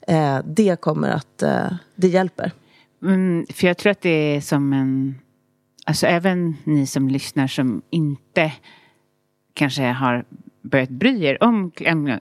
Eh, 0.08 0.38
det 0.44 0.80
kommer 0.80 1.08
att, 1.08 1.42
eh, 1.42 1.72
det 1.96 2.08
hjälper. 2.08 2.52
Mm, 3.02 3.46
för 3.50 3.66
jag 3.66 3.78
tror 3.78 3.90
att 3.90 4.00
det 4.00 4.36
är 4.36 4.40
som 4.40 4.72
en, 4.72 5.18
alltså 5.86 6.06
även 6.06 6.56
ni 6.64 6.86
som 6.86 7.08
lyssnar 7.08 7.46
som 7.46 7.82
inte 7.90 8.52
kanske 9.54 9.82
har 9.82 10.24
börjat 10.62 10.88
bry 10.88 11.24
er 11.24 11.42
om, 11.42 11.72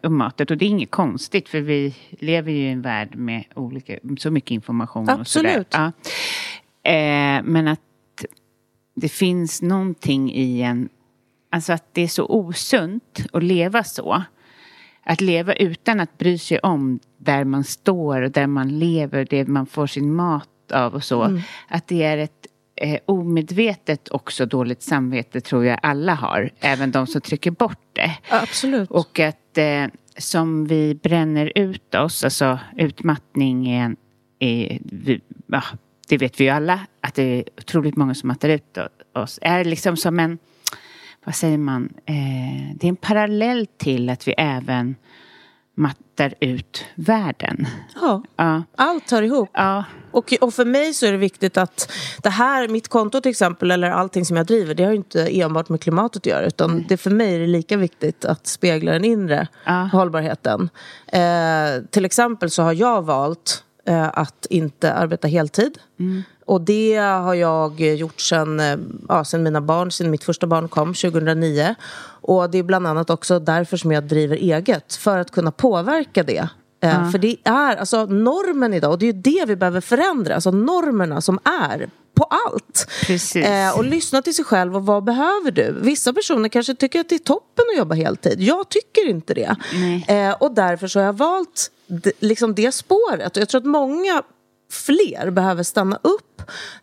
om 0.03 0.17
matet. 0.17 0.51
Och 0.51 0.57
det 0.57 0.65
är 0.65 0.69
inget 0.69 0.91
konstigt 0.91 1.49
för 1.49 1.61
vi 1.61 1.95
lever 2.19 2.51
ju 2.51 2.57
i 2.57 2.71
en 2.71 2.81
värld 2.81 3.15
med 3.15 3.43
olika, 3.55 3.97
så 4.17 4.31
mycket 4.31 4.51
information. 4.51 5.09
Absolut. 5.09 5.57
Och 5.57 5.73
sådär. 5.73 5.91
Ja. 6.83 6.91
Eh, 6.91 7.43
men 7.43 7.67
att 7.67 7.79
det 8.95 9.09
finns 9.09 9.61
någonting 9.61 10.31
i 10.33 10.61
en... 10.61 10.89
Alltså 11.53 11.73
att 11.73 11.93
det 11.93 12.01
är 12.01 12.07
så 12.07 12.25
osunt 12.25 13.25
att 13.33 13.43
leva 13.43 13.83
så. 13.83 14.23
Att 15.11 15.21
leva 15.21 15.53
utan 15.53 15.99
att 15.99 16.17
bry 16.17 16.37
sig 16.37 16.59
om 16.59 16.99
där 17.17 17.43
man 17.43 17.63
står 17.63 18.21
och 18.21 18.31
där 18.31 18.47
man 18.47 18.79
lever, 18.79 19.27
det 19.29 19.47
man 19.47 19.65
får 19.65 19.87
sin 19.87 20.13
mat 20.15 20.71
av 20.73 20.93
och 20.93 21.03
så. 21.03 21.23
Mm. 21.23 21.41
Att 21.67 21.87
det 21.87 22.03
är 22.03 22.17
ett 22.17 22.47
eh, 22.75 22.99
omedvetet 23.05 24.09
också 24.09 24.45
dåligt 24.45 24.81
samvete 24.81 25.41
tror 25.41 25.65
jag 25.65 25.79
alla 25.81 26.13
har. 26.13 26.49
Även 26.59 26.91
de 26.91 27.07
som 27.07 27.21
trycker 27.21 27.51
bort 27.51 27.87
det. 27.93 28.17
Absolut. 28.29 28.91
Och 28.91 29.19
att 29.19 29.57
eh, 29.57 29.85
som 30.17 30.67
vi 30.67 30.95
bränner 30.95 31.51
ut 31.55 31.95
oss, 31.95 32.23
alltså 32.23 32.59
utmattning 32.77 33.69
är, 33.69 33.95
är 34.39 34.79
ja, 35.47 35.63
det 36.07 36.17
vet 36.17 36.39
vi 36.39 36.43
ju 36.43 36.49
alla, 36.49 36.79
att 37.01 37.15
det 37.15 37.23
är 37.23 37.43
otroligt 37.57 37.95
många 37.95 38.15
som 38.15 38.27
mattar 38.27 38.49
ut 38.49 38.77
oss. 39.15 39.39
Är 39.41 39.63
liksom 39.63 39.97
som 39.97 40.19
en, 40.19 40.37
vad 41.25 41.35
säger 41.35 41.57
man, 41.57 41.93
eh, 42.05 42.75
det 42.75 42.87
är 42.87 42.89
en 42.89 42.95
parallell 42.95 43.67
till 43.77 44.09
att 44.09 44.27
vi 44.27 44.33
även 44.37 44.95
mattar 45.75 46.33
ut 46.39 46.85
världen. 46.95 47.67
Ja, 48.01 48.23
Ja. 48.35 48.63
allt 48.75 49.11
hör 49.11 49.21
ihop. 49.21 49.49
Ja. 49.53 49.83
Och, 50.11 50.33
och 50.41 50.53
för 50.53 50.65
mig 50.65 50.93
så 50.93 51.05
är 51.05 51.11
det 51.11 51.17
viktigt 51.17 51.57
att 51.57 51.91
det 52.23 52.29
här, 52.29 52.67
mitt 52.67 52.87
konto 52.87 53.21
till 53.21 53.29
exempel, 53.29 53.71
eller 53.71 53.89
allting 53.89 54.25
som 54.25 54.37
jag 54.37 54.45
driver, 54.45 54.73
det 54.75 54.83
har 54.83 54.91
ju 54.91 54.97
inte 54.97 55.27
enbart 55.41 55.69
med 55.69 55.81
klimatet 55.81 56.17
att 56.21 56.25
göra. 56.25 56.45
Utan 56.45 56.85
det 56.89 56.97
för 56.97 57.09
mig 57.11 57.35
är 57.35 57.39
det 57.39 57.47
lika 57.47 57.77
viktigt 57.77 58.25
att 58.25 58.47
spegla 58.47 58.91
den 58.91 59.05
inre 59.05 59.47
Ja. 59.65 59.89
hållbarheten. 59.93 60.69
Eh, 61.07 61.83
till 61.91 62.05
exempel 62.05 62.49
så 62.49 62.63
har 62.63 62.73
jag 62.73 63.01
valt 63.01 63.63
eh, 63.85 64.09
att 64.19 64.45
inte 64.49 64.93
arbeta 64.93 65.27
heltid. 65.27 65.77
Och 66.45 66.61
det 66.61 66.95
har 66.97 67.33
jag 67.33 67.79
gjort 67.81 68.21
sen, 68.21 68.59
eh, 68.59 68.77
ja, 69.09 69.23
sen 69.25 69.43
mina 69.43 69.61
barn, 69.61 69.91
sen 69.91 70.11
mitt 70.11 70.23
första 70.23 70.47
barn 70.47 70.67
kom 70.67 70.93
2009. 70.93 71.75
Och 72.21 72.49
det 72.49 72.57
är 72.57 72.63
bland 72.63 72.87
annat 72.87 73.09
också 73.09 73.39
därför 73.39 73.77
som 73.77 73.91
jag 73.91 74.03
driver 74.03 74.35
eget, 74.35 74.95
för 74.95 75.17
att 75.17 75.31
kunna 75.31 75.51
påverka 75.51 76.23
det. 76.23 76.49
Eh, 76.83 77.09
För 77.11 77.17
det 77.17 77.35
är 77.43 77.75
alltså 77.75 78.05
normen 78.05 78.73
idag, 78.73 78.91
och 78.91 78.99
det 78.99 79.09
är 79.09 79.13
det 79.13 79.43
vi 79.47 79.55
behöver 79.55 79.81
förändra, 79.81 80.35
alltså 80.35 80.51
normerna 80.51 81.21
som 81.21 81.39
är 81.43 81.89
på 82.15 82.23
allt. 82.23 82.87
Eh, 83.45 83.77
och 83.77 83.85
lyssna 83.85 84.21
till 84.21 84.35
sig 84.35 84.45
själv 84.45 84.75
och 84.75 84.85
vad 84.85 85.03
behöver 85.03 85.51
du? 85.51 85.75
Vissa 85.81 86.13
personer 86.13 86.49
kanske 86.49 86.75
tycker 86.75 86.99
att 86.99 87.09
det 87.09 87.15
är 87.15 87.19
toppen 87.19 87.65
att 87.73 87.77
jobba 87.77 87.95
heltid. 87.95 88.41
Jag 88.41 88.69
tycker 88.69 89.09
inte 89.09 89.33
det. 89.33 89.55
Eh, 90.07 90.31
och 90.39 90.51
därför 90.51 90.87
så 90.87 90.99
har 90.99 91.05
jag 91.05 91.17
valt 91.17 91.71
liksom 92.19 92.55
det 92.55 92.71
spåret. 92.71 93.35
Och 93.37 93.41
jag 93.41 93.49
tror 93.49 93.61
att 93.61 93.67
många 93.67 94.21
fler 94.71 95.29
behöver 95.29 95.63
stanna 95.63 95.99
upp, 96.01 96.30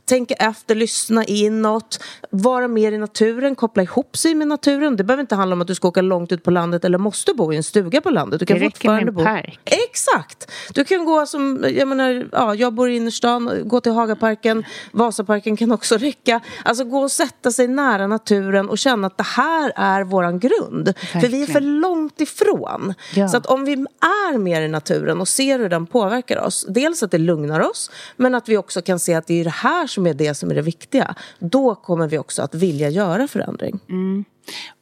tänka 0.04 0.34
efter, 0.34 0.74
lyssna 0.74 1.24
inåt, 1.24 2.04
vara 2.30 2.68
mer 2.68 2.92
i 2.92 2.98
naturen, 2.98 3.54
koppla 3.54 3.82
ihop 3.82 4.16
sig 4.16 4.34
med 4.34 4.48
naturen. 4.48 4.96
Det 4.96 5.04
behöver 5.04 5.20
inte 5.20 5.34
handla 5.34 5.54
om 5.54 5.60
att 5.60 5.66
du 5.66 5.74
ska 5.74 5.88
åka 5.88 6.02
långt 6.02 6.32
ut 6.32 6.42
på 6.42 6.50
landet 6.50 6.84
eller 6.84 6.98
måste 6.98 7.34
bo 7.34 7.52
i 7.52 7.56
en 7.56 7.62
stuga 7.62 8.00
på 8.00 8.10
landet. 8.10 8.40
Du 8.40 8.46
kan 8.46 8.58
Det 8.58 8.64
räcker 8.64 8.88
med 8.90 9.08
en 9.08 9.14
bo... 9.14 9.24
park. 9.24 9.60
Exakt! 9.64 10.50
Du 10.74 10.84
kan 10.84 11.04
gå 11.04 11.26
som, 11.26 11.64
jag 11.68 11.88
menar, 11.88 12.28
ja, 12.32 12.54
jag 12.54 12.74
bor 12.74 12.90
i 12.90 12.96
innerstan, 12.96 13.62
gå 13.64 13.80
till 13.80 13.92
Hagaparken, 13.92 14.64
Vasaparken 14.92 15.56
kan 15.56 15.72
också 15.72 15.96
räcka. 15.96 16.40
Alltså 16.64 16.84
gå 16.84 16.98
och 16.98 17.10
sätta 17.10 17.50
sig 17.50 17.68
nära 17.68 18.06
naturen 18.06 18.68
och 18.68 18.78
känna 18.78 19.06
att 19.06 19.16
det 19.16 19.26
här 19.26 19.72
är 19.76 20.04
våran 20.04 20.38
grund. 20.38 20.94
För 21.12 21.28
vi 21.28 21.42
är 21.42 21.46
för 21.46 21.52
Verkligen. 21.52 21.80
långt 21.80 22.20
ifrån. 22.20 22.94
Ja. 23.14 23.28
Så 23.28 23.36
att 23.36 23.46
om 23.46 23.64
vi 23.64 23.72
är 24.00 24.38
mer 24.38 24.62
i 24.62 24.68
naturen 24.68 25.20
och 25.20 25.28
ser 25.28 25.58
hur 25.58 25.68
den 25.68 25.86
påverkar 25.86 26.38
oss, 26.44 26.66
dels 26.68 27.02
att 27.02 27.10
det 27.10 27.18
lugnar 27.18 27.60
oss, 27.60 27.90
men 28.16 28.34
att 28.34 28.48
vi 28.48 28.56
också 28.56 28.82
kan 28.82 28.98
se 28.98 29.14
att 29.14 29.26
det 29.26 29.40
är 29.40 29.47
det 29.48 29.54
här 29.54 29.86
som 29.86 30.06
är 30.06 30.14
det 30.14 30.34
som 30.34 30.50
är 30.50 30.54
det 30.54 30.62
viktiga. 30.62 31.14
Då 31.38 31.74
kommer 31.74 32.08
vi 32.08 32.18
också 32.18 32.42
att 32.42 32.54
vilja 32.54 32.88
göra 32.88 33.28
förändring. 33.28 33.80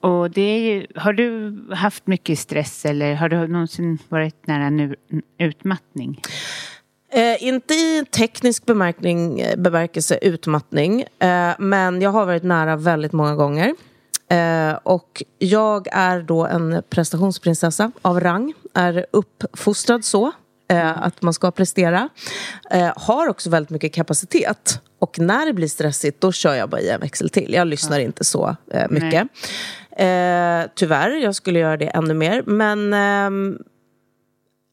Och 0.01 0.31
det 0.31 0.41
är 0.41 0.59
ju, 0.59 0.87
har 0.95 1.13
du 1.13 1.57
haft 1.75 2.07
mycket 2.07 2.39
stress 2.39 2.85
eller 2.85 3.15
har 3.15 3.29
du 3.29 3.47
någonsin 3.47 3.99
varit 4.09 4.47
nära 4.47 4.71
nu, 4.71 4.97
utmattning? 5.39 6.21
Eh, 7.13 7.45
inte 7.45 7.75
i 7.75 8.05
teknisk 8.11 8.71
eh, 8.71 9.57
bemärkelse 9.57 10.19
utmattning, 10.23 11.01
eh, 11.19 11.55
men 11.59 12.03
jag 12.03 12.11
har 12.11 12.27
varit 12.27 12.43
nära 12.43 12.77
väldigt 12.77 13.13
många 13.13 13.35
gånger. 13.35 13.75
Eh, 14.29 14.79
och 14.83 15.23
jag 15.39 15.89
är 15.93 16.23
då 16.23 16.47
en 16.47 16.83
prestationsprinsessa 16.91 17.93
av 18.03 18.21
rang, 18.21 18.55
är 18.75 19.07
uppfostrad 19.11 20.05
så. 20.05 20.33
Eh, 20.69 21.03
att 21.03 21.23
man 21.23 21.35
ska 21.35 21.51
prestera. 21.51 22.09
Eh, 22.71 22.93
har 22.97 23.29
också 23.29 23.51
väldigt 23.51 23.71
mycket 23.71 23.95
kapacitet. 23.95 24.81
Och 24.99 25.19
när 25.19 25.47
det 25.47 25.53
blir 25.53 25.69
stressigt, 25.69 26.21
då 26.21 26.33
kör 26.33 26.55
jag 26.55 26.71
bara 26.71 26.81
i 26.81 26.89
en 26.89 27.01
växel 27.01 27.31
till. 27.31 27.53
Jag 27.55 27.67
lyssnar 27.67 27.99
inte 27.99 28.25
så 28.25 28.57
eh, 28.71 28.87
mycket. 28.91 29.29
Eh, 29.91 30.71
tyvärr, 30.75 31.11
jag 31.11 31.35
skulle 31.35 31.59
göra 31.59 31.77
det 31.77 31.87
ännu 31.87 32.15
mer. 32.15 32.43
Men 32.47 32.95
ehm, 32.95 33.59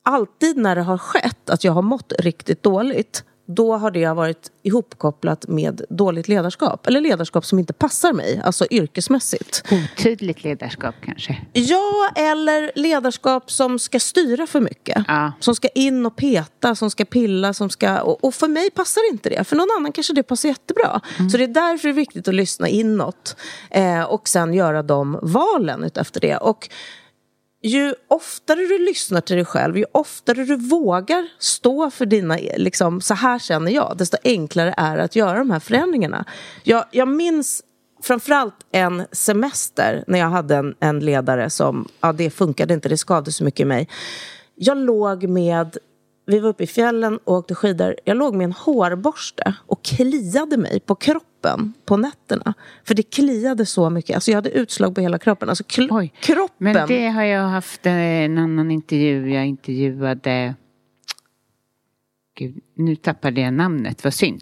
alltid 0.05 0.57
när 0.57 0.75
det 0.75 0.81
har 0.81 0.97
skett 0.97 1.49
att 1.49 1.63
jag 1.63 1.73
har 1.73 1.81
mått 1.81 2.13
riktigt 2.19 2.63
dåligt 2.63 3.23
då 3.45 3.77
har 3.77 3.91
det 3.91 4.07
varit 4.07 4.51
ihopkopplat 4.63 5.47
med 5.47 5.81
dåligt 5.89 6.27
ledarskap. 6.27 6.87
Eller 6.87 7.01
ledarskap 7.01 7.45
som 7.45 7.59
inte 7.59 7.73
passar 7.73 8.13
mig, 8.13 8.41
alltså 8.43 8.65
yrkesmässigt. 8.71 9.63
Otydligt 9.71 10.43
ledarskap 10.43 10.95
kanske? 11.05 11.45
Ja, 11.53 12.09
eller 12.15 12.71
ledarskap 12.75 13.51
som 13.51 13.79
ska 13.79 13.99
styra 13.99 14.47
för 14.47 14.59
mycket. 14.59 15.03
Ja. 15.07 15.31
Som 15.39 15.55
ska 15.55 15.67
in 15.67 16.05
och 16.05 16.15
peta, 16.15 16.75
som 16.75 16.89
ska 16.89 17.05
pilla, 17.05 17.53
som 17.53 17.69
ska... 17.69 18.01
Och, 18.01 18.23
och 18.23 18.35
för 18.35 18.47
mig 18.47 18.69
passar 18.69 19.11
inte 19.11 19.29
det. 19.29 19.43
För 19.43 19.55
någon 19.55 19.69
annan 19.77 19.91
kanske 19.91 20.13
det 20.13 20.23
passar 20.23 20.49
jättebra. 20.49 21.01
Så 21.31 21.37
det 21.37 21.43
är 21.43 21.47
därför 21.47 21.87
det 21.87 21.91
är 21.91 21.95
viktigt 21.95 22.27
att 22.27 22.35
lyssna 22.35 22.67
inåt. 22.67 23.35
Eh, 23.69 24.03
och 24.03 24.27
sen 24.27 24.53
göra 24.53 24.83
de 24.83 25.19
valen 25.21 25.83
utefter 25.83 26.19
det. 26.21 26.37
Och 26.37 26.69
ju 27.63 27.93
oftare 28.07 28.59
du 28.59 28.79
lyssnar 28.79 29.21
till 29.21 29.35
dig 29.35 29.45
själv, 29.45 29.77
ju 29.77 29.85
oftare 29.91 30.45
du 30.45 30.55
vågar 30.55 31.27
stå 31.39 31.89
för 31.91 32.05
dina, 32.05 32.37
liksom, 32.57 33.01
så 33.01 33.13
här 33.13 33.39
känner 33.39 33.71
jag, 33.71 33.97
desto 33.97 34.17
enklare 34.23 34.73
är 34.77 34.97
det 34.97 35.03
att 35.03 35.15
göra 35.15 35.37
de 35.37 35.51
här 35.51 35.59
förändringarna. 35.59 36.25
Jag, 36.63 36.85
jag 36.91 37.07
minns 37.07 37.63
framförallt 38.03 38.55
en 38.71 39.05
semester 39.11 40.03
när 40.07 40.19
jag 40.19 40.29
hade 40.29 40.55
en, 40.55 40.75
en 40.79 40.99
ledare 40.99 41.49
som, 41.49 41.87
ja 42.01 42.13
det 42.13 42.29
funkade 42.29 42.73
inte, 42.73 42.89
det 42.89 42.97
skadade 42.97 43.31
så 43.31 43.43
mycket 43.43 43.59
i 43.59 43.65
mig. 43.65 43.89
Jag 44.55 44.77
låg 44.77 45.23
med 45.23 45.77
vi 46.25 46.39
var 46.39 46.49
uppe 46.49 46.63
i 46.63 46.67
fjällen 46.67 47.17
och 47.23 47.35
åkte 47.35 47.55
skidor. 47.55 47.95
Jag 48.03 48.17
låg 48.17 48.35
med 48.35 48.45
en 48.45 48.51
hårborste 48.51 49.55
och 49.67 49.83
kliade 49.83 50.57
mig 50.57 50.79
på 50.79 50.95
kroppen 50.95 51.73
på 51.85 51.97
nätterna. 51.97 52.53
För 52.83 52.95
det 52.95 53.03
kliade 53.03 53.65
så 53.65 53.89
mycket. 53.89 54.15
Alltså 54.15 54.31
jag 54.31 54.37
hade 54.37 54.49
utslag 54.49 54.95
på 54.95 55.01
hela 55.01 55.19
kroppen. 55.19 55.49
Alltså 55.49 55.63
Oj. 55.89 56.13
kroppen. 56.19 56.47
Men 56.57 56.87
det 56.87 57.07
har 57.07 57.23
jag 57.23 57.47
haft 57.47 57.85
eh, 57.85 57.93
en 57.93 58.37
annan 58.37 58.71
intervju. 58.71 59.33
Jag 59.33 59.45
intervjuade... 59.45 60.55
Gud, 62.43 62.55
nu 62.75 62.95
tappade 62.95 63.41
jag 63.41 63.53
namnet, 63.53 64.03
vad 64.03 64.13
synd. 64.13 64.41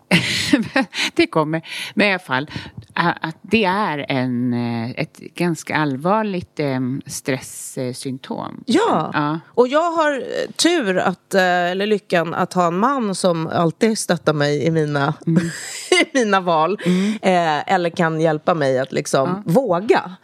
det 1.16 1.28
kommer. 1.28 1.62
Men 1.94 2.08
i 2.08 2.12
alla 2.12 2.20
fall, 2.20 2.50
att 2.94 3.38
det 3.42 3.64
är 3.64 4.06
en, 4.10 4.54
eh, 4.54 4.90
ett 4.92 5.18
ganska 5.20 5.76
allvarligt 5.76 6.60
eh, 6.60 6.80
stresssymptom. 7.06 8.64
Ja. 8.66 9.12
ja. 9.14 9.40
och 9.48 9.68
jag 9.68 9.92
har 9.92 10.12
eh, 10.12 10.52
tur, 10.56 10.98
att, 10.98 11.34
eh, 11.34 11.42
eller 11.44 11.86
lyckan, 11.86 12.34
att 12.34 12.54
ha 12.54 12.68
en 12.68 12.78
man 12.78 13.16
som 13.16 13.48
alltid 13.48 13.98
stöttar 13.98 14.34
mig 14.34 14.64
i 14.66 14.72
mina, 14.72 15.14
Mm. 15.28 15.44
i 15.92 16.18
mina 16.18 16.40
val. 16.40 16.80
Eh, 17.22 17.74
eller 17.74 17.90
kan 17.90 18.22
hjälpa 18.22 18.54
mig 18.54 18.80
att 18.80 18.92
liksom 18.92 19.44
våga. 19.46 20.16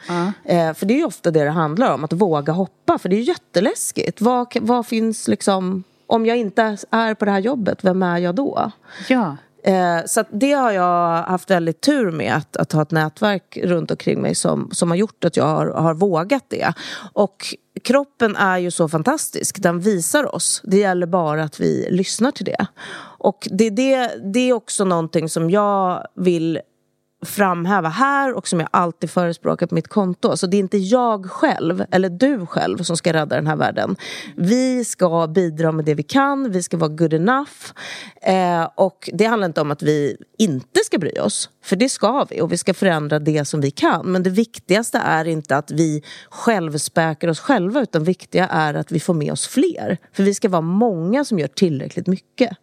Eh, 0.44 0.74
för 0.74 0.86
det 0.86 0.94
är 0.94 0.98
ju 0.98 1.06
ofta 1.06 1.32
det 1.32 1.44
det 1.44 1.50
handlar 1.50 1.94
om, 1.94 2.04
att 2.04 2.14
våga 2.14 2.54
hoppa. 2.54 2.98
För 2.98 3.10
det 3.10 3.16
är 3.16 3.18
ju 3.18 3.24
jätteläskigt. 3.24 4.22
Vad, 4.22 4.48
vad 4.62 4.88
finns 4.88 5.28
liksom... 5.28 5.84
Om 6.08 6.26
jag 6.26 6.38
inte 6.38 6.78
är 6.92 7.14
på 7.14 7.26
det 7.26 7.32
här 7.32 7.40
jobbet, 7.40 7.84
vem 7.84 8.04
är 8.04 8.18
jag 8.18 8.36
då? 8.36 8.72
ja. 9.10 9.38
Eh, 9.64 10.06
så 10.06 10.24
det 10.32 10.52
har 10.52 10.72
jag 10.72 11.24
haft 11.24 11.50
väldigt 11.50 11.82
tur 11.82 12.12
med, 12.12 12.36
att, 12.36 12.58
att 12.58 12.72
ha 12.72 12.82
ett 12.82 12.92
nätverk 12.92 13.58
runt 13.64 13.92
omkring 13.92 14.22
mig 14.22 14.36
som, 14.36 14.70
som 14.72 14.90
har 14.90 14.98
gjort 14.98 15.26
att 15.26 15.38
jag 15.38 15.46
har, 15.46 15.68
har 15.68 15.94
vågat 15.94 16.46
det. 16.48 16.74
Och 17.14 17.56
kroppen 17.84 18.36
är 18.36 18.58
ju 18.58 18.72
så 18.72 18.90
fantastisk, 18.90 19.62
den 19.62 19.80
visar 19.80 20.36
oss. 20.36 20.62
Det 20.64 20.78
gäller 20.78 21.08
bara 21.08 21.44
att 21.44 21.60
vi 21.60 21.88
lyssnar 21.92 22.32
till 22.32 22.46
det. 22.46 22.68
Och 23.20 23.48
det, 23.52 23.70
det, 23.70 24.12
det 24.34 24.40
är 24.40 24.54
också 24.54 24.86
någonting 24.86 25.30
som 25.30 25.50
jag 25.50 26.08
vill 26.16 26.60
framhäva 27.28 27.90
här 27.90 28.34
och 28.34 28.48
som 28.48 28.60
jag 28.60 28.70
alltid 28.72 29.10
förespråkar 29.10 29.68
på 29.68 29.76
mitt 29.76 29.88
konto. 29.88 30.38
Så 30.38 30.48
det 30.48 30.58
är 30.58 30.60
inte 30.60 30.78
jag 30.78 31.26
själv, 31.26 31.84
eller 31.92 32.10
du 32.10 32.46
själv, 32.46 32.78
som 32.78 32.98
ska 32.98 33.14
rädda 33.14 33.36
den 33.36 33.48
här 33.48 33.56
världen. 33.56 33.96
Vi 34.36 34.86
ska 34.86 35.28
bidra 35.28 35.72
med 35.72 35.86
det 35.86 35.94
vi 35.94 36.04
kan, 36.04 36.52
vi 36.52 36.64
ska 36.64 36.78
vara 36.78 36.90
good 36.90 37.14
enough. 37.14 37.52
Eh, 38.22 38.70
och 38.76 39.10
det 39.14 39.26
handlar 39.26 39.48
inte 39.48 39.62
om 39.62 39.72
att 39.72 39.84
vi 39.84 40.18
inte 40.38 40.80
ska 40.86 40.98
bry 40.98 41.20
oss, 41.20 41.50
för 41.64 41.76
det 41.76 41.90
ska 41.90 42.26
vi. 42.30 42.42
Och 42.42 42.52
vi 42.52 42.58
ska 42.58 42.74
förändra 42.74 43.20
det 43.20 43.46
som 43.46 43.62
vi 43.62 43.72
kan. 43.72 44.12
Men 44.12 44.24
det 44.24 44.30
viktigaste 44.30 44.98
är 44.98 45.26
inte 45.28 45.58
att 45.58 45.72
vi 45.72 46.04
självspäkar 46.30 47.28
oss 47.28 47.40
själva, 47.40 47.82
utan 47.82 48.04
viktiga 48.04 48.48
är 48.48 48.74
att 48.74 48.92
vi 48.92 49.00
får 49.00 49.14
med 49.14 49.32
oss 49.32 49.48
fler. 49.48 49.98
För 50.14 50.24
vi 50.24 50.34
ska 50.34 50.50
vara 50.50 50.62
många 50.62 51.26
som 51.26 51.40
gör 51.40 51.48
tillräckligt 51.48 52.08
mycket. 52.08 52.58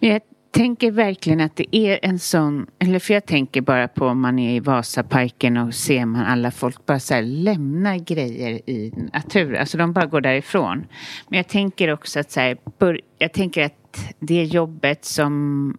Jag 0.00 0.20
tänker 0.52 0.90
verkligen 0.90 1.40
att 1.40 1.56
det 1.56 1.76
är 1.76 1.98
en 2.02 2.18
sån, 2.18 2.66
eller 2.78 2.98
för 2.98 3.14
jag 3.14 3.26
tänker 3.26 3.60
bara 3.60 3.88
på 3.88 4.06
om 4.06 4.20
man 4.20 4.38
är 4.38 4.56
i 4.56 4.60
Vasaparken 4.60 5.56
och 5.56 5.74
ser 5.74 6.06
man 6.06 6.24
alla 6.24 6.50
folk 6.50 6.86
bara 6.86 7.00
så 7.00 7.14
här 7.14 7.22
lämna 7.22 7.98
grejer 7.98 8.70
i 8.70 8.92
naturen, 9.12 9.60
alltså 9.60 9.78
de 9.78 9.92
bara 9.92 10.06
går 10.06 10.20
därifrån. 10.20 10.86
Men 11.28 11.36
jag 11.36 11.48
tänker 11.48 11.92
också 11.92 12.20
att 12.20 12.30
så 12.30 12.40
här, 12.40 12.56
bör, 12.78 13.00
jag 13.18 13.32
tänker 13.32 13.64
att 13.64 14.14
det 14.18 14.44
jobbet 14.44 15.04
som 15.04 15.78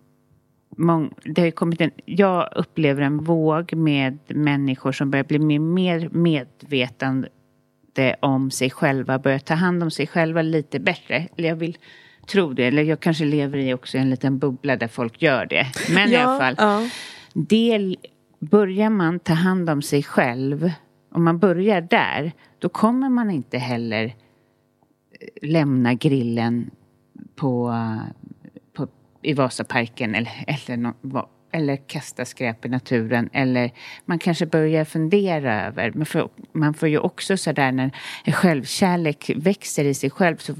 Mång, 0.78 1.14
det 1.24 1.42
har 1.42 1.46
ju 1.46 1.52
kommit 1.52 1.82
en, 1.82 1.92
jag 2.06 2.50
upplever 2.56 3.02
en 3.02 3.18
våg 3.18 3.74
med 3.74 4.18
människor 4.28 4.92
som 4.92 5.12
börjar 5.12 5.24
bli 5.24 5.60
mer, 5.60 6.10
medvetande 6.12 7.30
om 8.20 8.52
sig 8.52 8.70
själva, 8.70 9.20
börjar 9.20 9.40
ta 9.40 9.54
hand 9.54 9.84
om 9.84 9.92
sig 9.92 10.08
själva 10.08 10.42
lite 10.42 10.80
bättre. 10.80 11.28
Eller 11.38 11.50
jag 11.50 11.56
vill 11.56 11.78
tro 12.28 12.54
det, 12.54 12.64
eller 12.64 12.84
jag 12.84 13.00
kanske 13.00 13.26
lever 13.26 13.58
i 13.58 13.74
också 13.74 13.98
en 13.98 14.10
liten 14.10 14.40
bubbla 14.40 14.76
där 14.76 14.88
folk 14.88 15.22
gör 15.22 15.46
det. 15.46 15.66
Men 15.96 16.10
i 16.10 16.16
alla 16.16 16.40
fall, 16.40 16.56
ja. 16.58 16.90
del, 17.34 17.98
börjar 18.40 18.90
man 18.90 19.20
ta 19.20 19.34
hand 19.34 19.70
om 19.70 19.82
sig 19.82 20.04
själv, 20.04 20.72
om 21.12 21.24
man 21.24 21.40
börjar 21.40 21.82
där, 21.82 22.32
då 22.60 22.70
kommer 22.70 23.10
man 23.10 23.32
inte 23.32 23.58
heller 23.58 24.16
lämna 25.42 25.94
grillen 25.94 26.72
på, 27.36 27.76
på, 28.74 28.88
i 29.22 29.34
Vasaparken 29.34 30.16
eller, 30.16 30.32
eller, 30.48 30.78
nå- 30.78 31.30
eller 31.54 31.76
kasta 31.76 32.26
skräp 32.26 32.66
i 32.66 32.70
naturen. 32.70 33.30
Eller 33.34 33.72
man 34.06 34.20
kanske 34.20 34.46
börjar 34.46 34.86
fundera 34.86 35.66
över, 35.68 35.92
man 35.96 36.06
får, 36.06 36.30
man 36.54 36.74
får 36.74 36.89
ju 36.89 36.98
också 36.98 37.38
sådär 37.38 37.72
när 37.72 37.92
självkärlek 38.32 39.32
växer 39.36 39.86
i 39.86 39.94
sig 39.94 40.10
själv 40.10 40.38
så 40.38 40.54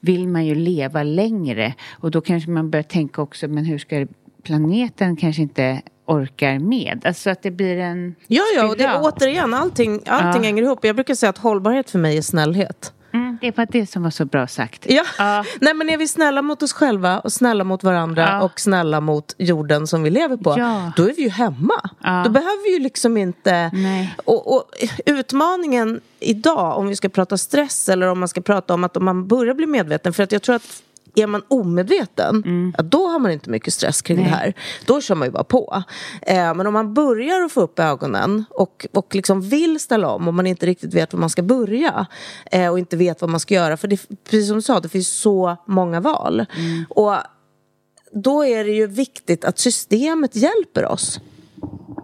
vill 0.00 0.28
man 0.28 0.46
ju 0.46 0.54
leva 0.54 1.02
längre. 1.02 1.74
Och 2.00 2.10
då 2.10 2.20
kanske 2.20 2.50
man 2.50 2.70
börjar 2.70 2.82
tänka 2.82 3.22
också, 3.22 3.48
men 3.48 3.64
hur 3.64 3.78
ska 3.78 4.06
planeten 4.42 5.16
kanske 5.16 5.42
inte 5.42 5.82
orkar 6.06 6.58
med? 6.58 7.02
Alltså 7.06 7.30
att 7.30 7.42
det 7.42 7.50
blir 7.50 7.76
en 7.76 8.14
Ja, 8.26 8.42
ja, 8.56 8.68
och 8.68 8.76
det, 8.76 8.98
återigen, 8.98 9.54
allting, 9.54 9.92
allting 10.06 10.42
Ja. 10.42 10.46
hänger 10.48 10.62
ihop. 10.62 10.84
Jag 10.84 10.96
brukar 10.96 11.14
säga 11.14 11.30
att 11.30 11.38
hållbarhet 11.38 11.90
för 11.90 11.98
mig 11.98 12.16
är 12.18 12.22
snällhet. 12.22 12.92
Mm, 13.12 13.38
det 13.40 13.56
var 13.56 13.66
det 13.70 13.86
som 13.86 14.02
var 14.02 14.10
så 14.10 14.24
bra 14.24 14.46
sagt. 14.46 14.86
Ja. 14.88 15.02
Ja. 15.18 15.44
Nej, 15.60 15.74
men 15.74 15.88
är 15.90 15.96
vi 15.96 16.08
snälla 16.08 16.42
mot 16.42 16.62
oss 16.62 16.72
själva 16.72 17.18
och 17.20 17.32
snälla 17.32 17.64
mot 17.64 17.84
varandra 17.84 18.22
Ja. 18.22 18.42
och 18.42 18.60
snälla 18.60 19.00
mot 19.00 19.34
jorden 19.38 19.86
som 19.86 20.02
vi 20.02 20.10
lever 20.10 20.36
på, 20.36 20.54
Ja. 20.58 20.92
då 20.96 21.02
är 21.08 21.14
vi 21.16 21.22
ju 21.22 21.28
hemma. 21.28 21.90
Ja. 22.02 22.22
Då 22.24 22.30
behöver 22.30 22.64
vi 22.64 22.72
ju 22.76 22.78
liksom 22.82 23.16
inte... 23.16 23.70
Nej. 23.72 24.14
Och, 24.24 24.54
och 24.56 24.64
utmaningen 25.06 26.00
idag, 26.20 26.78
om 26.78 26.88
vi 26.88 26.96
ska 26.96 27.08
prata 27.08 27.36
stress 27.38 27.88
eller 27.88 28.06
om 28.06 28.18
man 28.18 28.28
ska 28.28 28.40
prata 28.40 28.74
om 28.74 28.84
att 28.84 28.96
om 28.96 29.04
man 29.04 29.28
börjar 29.28 29.54
bli 29.54 29.66
medveten, 29.66 30.12
för 30.12 30.22
att 30.22 30.32
jag 30.32 30.42
tror 30.42 30.56
att 30.56 30.82
är 31.18 31.26
man 31.26 31.42
omedveten, 31.48 32.72
ja, 32.76 32.82
då 32.82 33.06
har 33.08 33.18
man 33.18 33.30
inte 33.30 33.50
mycket 33.50 33.74
stress 33.74 34.02
kring 34.02 34.18
Mm. 34.18 34.30
Nej. 34.30 34.38
det 34.40 34.44
här. 34.44 34.54
Då 34.86 35.00
kör 35.00 35.14
man 35.14 35.28
ju 35.28 35.32
bara 35.32 35.44
på. 35.44 35.82
Eh, 36.22 36.54
men 36.54 36.66
om 36.66 36.72
man 36.72 36.94
börjar 36.94 37.40
att 37.44 37.52
få 37.52 37.60
upp 37.60 37.78
ögonen 37.78 38.44
och, 38.50 38.86
och 38.92 39.14
liksom 39.14 39.40
vill 39.40 39.80
ställa 39.80 40.08
om 40.08 40.28
och 40.28 40.34
man 40.34 40.46
inte 40.46 40.66
riktigt 40.66 40.94
vet 40.94 41.12
var 41.12 41.20
man 41.20 41.30
ska 41.30 41.42
börja 41.42 42.06
eh, 42.52 42.68
och 42.68 42.78
inte 42.78 42.96
vet 42.96 43.20
vad 43.20 43.30
man 43.30 43.40
ska 43.40 43.54
göra. 43.54 43.76
För 43.76 43.88
det, 43.88 44.08
precis 44.24 44.48
som 44.48 44.56
du 44.56 44.62
sa, 44.62 44.80
det 44.80 44.88
finns 44.88 45.08
så 45.08 45.56
många 45.66 46.00
val. 46.00 46.46
Och 46.88 47.14
då 48.12 48.44
är 48.44 48.64
det 48.64 48.70
ju 48.70 48.86
viktigt 48.86 49.44
att 49.44 49.58
systemet 49.58 50.36
hjälper 50.36 50.84
oss. 50.84 51.20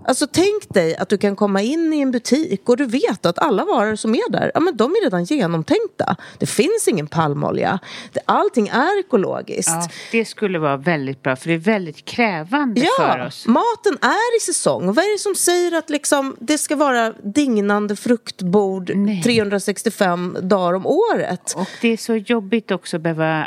Alltså 0.07 0.27
tänk 0.33 0.75
dig 0.75 0.97
att 0.97 1.09
du 1.09 1.19
kan 1.19 1.37
komma 1.37 1.63
in 1.63 1.93
i 1.93 2.01
en 2.01 2.11
butik 2.11 2.69
och 2.69 2.77
du 2.77 2.87
vet 2.87 3.27
att 3.27 3.39
alla 3.39 3.65
varor 3.65 3.97
som 3.97 4.15
är 4.15 4.31
där, 4.31 4.51
ja 4.55 4.61
men 4.61 4.77
de 4.77 4.91
är 4.91 5.05
redan 5.05 5.25
genomtänkta. 5.25 6.17
Det 6.39 6.47
finns 6.47 6.89
ingen 6.89 7.07
palmolja. 7.07 7.79
Allting 8.25 8.69
är 8.69 9.01
ekologiskt. 9.01 9.69
Ja, 9.71 9.89
det 10.13 10.25
skulle 10.25 10.59
vara 10.59 10.77
väldigt 10.77 11.23
bra 11.23 11.37
för 11.37 11.49
det 11.49 11.55
är 11.55 11.59
väldigt 11.59 12.05
krävande 12.05 12.81
för 12.81 13.19
Ja, 13.19 13.27
oss. 13.27 13.47
maten 13.47 13.99
är 14.03 14.37
i 14.37 14.41
säsong. 14.41 14.87
Vad 14.87 14.99
är 14.99 15.13
det 15.13 15.19
som 15.19 15.35
säger 15.35 15.79
att 15.79 15.91
liksom, 15.91 16.37
det 16.41 16.59
ska 16.59 16.77
vara 16.77 17.13
dignande 17.13 17.97
fruktbord 17.97 18.93
Nej. 18.95 19.23
365 19.23 20.37
dagar 20.43 20.73
om 20.75 20.87
året? 20.87 21.55
Och 21.57 21.69
det 21.81 21.89
är 21.89 21.97
så 21.97 22.17
jobbigt 22.17 22.71
också 22.71 22.97
att 22.97 23.03
behöva, 23.03 23.41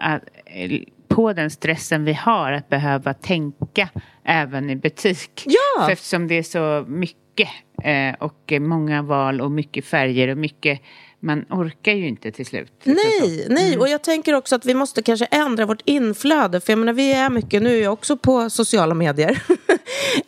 eh, 0.46 0.82
på 1.18 1.34
den 1.34 1.50
stressen 1.50 2.06
vi 2.06 2.14
har, 2.14 2.52
att 2.52 2.70
behöva 2.70 3.14
tänka 3.14 3.90
även 4.26 4.70
i 4.70 4.76
butik. 4.76 5.44
Ja. 5.46 5.86
För 5.86 5.92
eftersom 5.92 6.28
det 6.28 6.36
är 6.36 6.44
så 6.44 6.86
mycket 6.88 7.50
eh, 7.84 8.16
och 8.20 8.54
många 8.60 9.02
val 9.02 9.42
och 9.42 9.52
mycket 9.52 9.86
färger 9.86 10.28
och 10.28 10.38
mycket, 10.38 10.82
man 11.20 11.46
orkar 11.50 11.92
ju 11.92 12.08
inte 12.08 12.32
till 12.32 12.46
slut. 12.46 12.72
Nej, 12.84 13.46
nej. 13.50 13.68
Mm. 13.68 13.80
och 13.80 13.90
jag 13.90 14.04
tänker 14.04 14.34
också 14.34 14.56
att 14.56 14.66
vi 14.66 14.74
måste 14.74 15.02
kanske 15.02 15.26
ändra 15.26 15.66
vårt 15.66 15.82
inflöde. 15.86 16.62
För 16.62 16.72
jag 16.72 16.80
menar, 16.80 16.94
vi 16.94 17.14
är 17.14 17.30
mycket, 17.30 17.62
nu 17.62 17.78
är 17.78 17.84
jag 17.84 17.94
också 17.94 18.18
på 18.18 18.50
sociala 18.50 18.94
medier. 18.94 19.30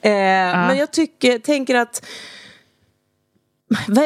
eh, 0.01 0.11
Men 0.67 0.77
jag 0.77 0.91
tycker, 0.91 1.39
tänker 1.39 1.75
att 1.75 2.05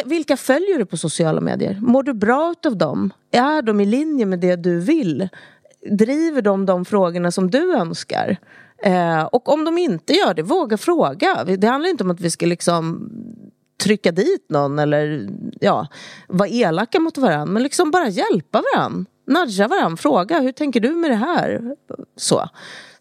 Vilka 0.06 0.38
följer 0.38 0.78
du 0.78 0.86
på 0.86 0.98
sociala 0.98 1.42
medier? 1.42 1.78
Mår 1.82 2.04
du 2.04 2.14
bra 2.14 2.56
av 2.66 2.78
dem? 2.78 3.14
Är 3.32 3.62
de 3.62 3.82
i 3.82 3.86
linje 3.86 4.26
med 4.26 4.40
det 4.40 4.56
du 4.56 4.80
vill? 4.80 5.30
Driver 5.92 6.42
de 6.42 6.66
de 6.66 6.86
frågorna 6.86 7.32
som 7.32 7.52
du 7.52 7.74
önskar? 7.74 8.38
Eh, 8.84 9.24
och 9.24 9.50
om 9.50 9.66
de 9.66 9.78
inte 9.78 10.14
gör 10.14 10.34
det, 10.34 10.42
våga 10.42 10.78
fråga. 10.78 11.44
Det 11.44 11.68
handlar 11.68 11.90
inte 11.90 12.04
om 12.04 12.12
att 12.12 12.22
vi 12.22 12.32
ska 12.32 12.46
liksom 12.46 13.10
trycka 13.84 14.12
dit 14.12 14.46
någon 14.50 14.80
eller 14.80 15.30
ja, 15.60 15.88
vara 16.28 16.50
elaka 16.50 17.00
mot 17.00 17.18
varandra. 17.18 17.54
Men 17.54 17.64
liksom 17.64 17.92
bara 17.92 18.08
hjälpa 18.08 18.64
varandra. 18.74 19.06
Nudga 19.26 19.68
varandra, 19.68 19.98
fråga 19.98 20.40
hur 20.40 20.52
tänker 20.52 20.80
du 20.80 20.90
med 20.90 21.12
det 21.12 21.16
här? 21.16 21.76
Så. 22.16 22.50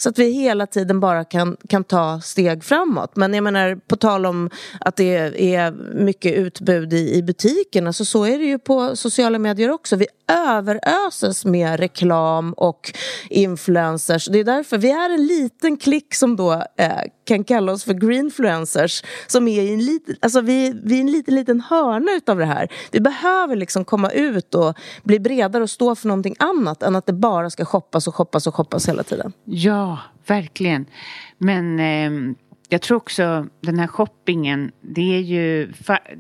Så 0.03 0.09
att 0.09 0.19
vi 0.19 0.31
hela 0.31 0.67
tiden 0.67 1.01
bara 1.01 1.25
kan, 1.25 1.57
kan 1.69 1.85
ta 1.85 2.21
steg 2.21 2.65
framåt. 2.65 3.17
Men 3.17 3.35
jag 3.35 3.45
menar, 3.45 3.75
på 3.75 3.97
tal 3.97 4.27
om 4.27 4.51
att 4.81 4.97
det 4.97 5.55
är 5.55 5.73
mycket 5.95 6.35
utbud 6.35 6.93
i, 6.93 7.15
i 7.15 7.23
butikerna 7.23 7.93
så 7.93 8.05
så 8.05 8.25
är 8.25 8.39
det 8.39 8.45
ju 8.45 8.59
på 8.59 8.97
sociala 8.97 9.39
medier 9.39 9.71
också. 9.71 9.97
Vi 9.97 10.07
överöses 10.29 11.45
med 11.45 11.81
reklam 11.81 12.53
och 12.53 12.93
influencers. 13.31 14.29
Det 14.29 14.39
är 14.39 14.45
därför 14.45 14.79
vi 14.79 14.91
är 14.91 15.11
en 15.11 15.27
liten 15.27 15.77
klick 15.77 16.15
som 16.15 16.37
då 16.37 16.53
eh, 16.77 16.93
kan 17.25 17.45
kalla 17.45 17.73
oss 17.73 17.85
för 17.85 17.95
greenfluencers. 17.95 19.05
Som 19.27 19.49
är 19.49 19.63
i 19.63 19.73
en 19.73 19.85
liten, 19.85 20.17
alltså 20.21 20.41
vi, 20.41 20.81
vi 20.85 20.97
är 20.97 21.01
en 21.01 21.13
liten, 21.13 21.35
liten 21.35 21.61
hörna 21.61 22.13
utav 22.13 22.39
det 22.39 22.45
här. 22.45 22.69
Vi 22.91 23.01
behöver 23.01 23.57
liksom 23.57 23.85
komma 23.85 24.11
ut 24.11 24.55
och 24.55 24.75
bli 25.03 25.21
bredare 25.21 25.63
och 25.63 25.71
stå 25.71 25.95
för 25.95 26.09
någonting 26.13 26.37
annat 26.39 26.83
än 26.83 26.97
att 26.97 27.07
det 27.07 27.13
bara 27.13 27.51
ska 27.51 27.65
shoppas 27.65 28.09
och 28.09 28.15
shoppas 28.15 28.47
och 28.47 28.55
shoppas 28.55 28.89
hela 28.89 29.03
tiden. 29.03 29.33
Ja, 29.45 29.99
verkligen. 30.27 30.87
Men 31.39 31.81
eh, 31.81 32.35
jag 32.73 32.83
tror 32.83 32.97
också 32.97 33.47
den 33.61 33.79
här 33.79 33.87
shoppingen, 33.87 34.73
det, 34.81 35.17
är 35.17 35.21
ju, 35.21 35.73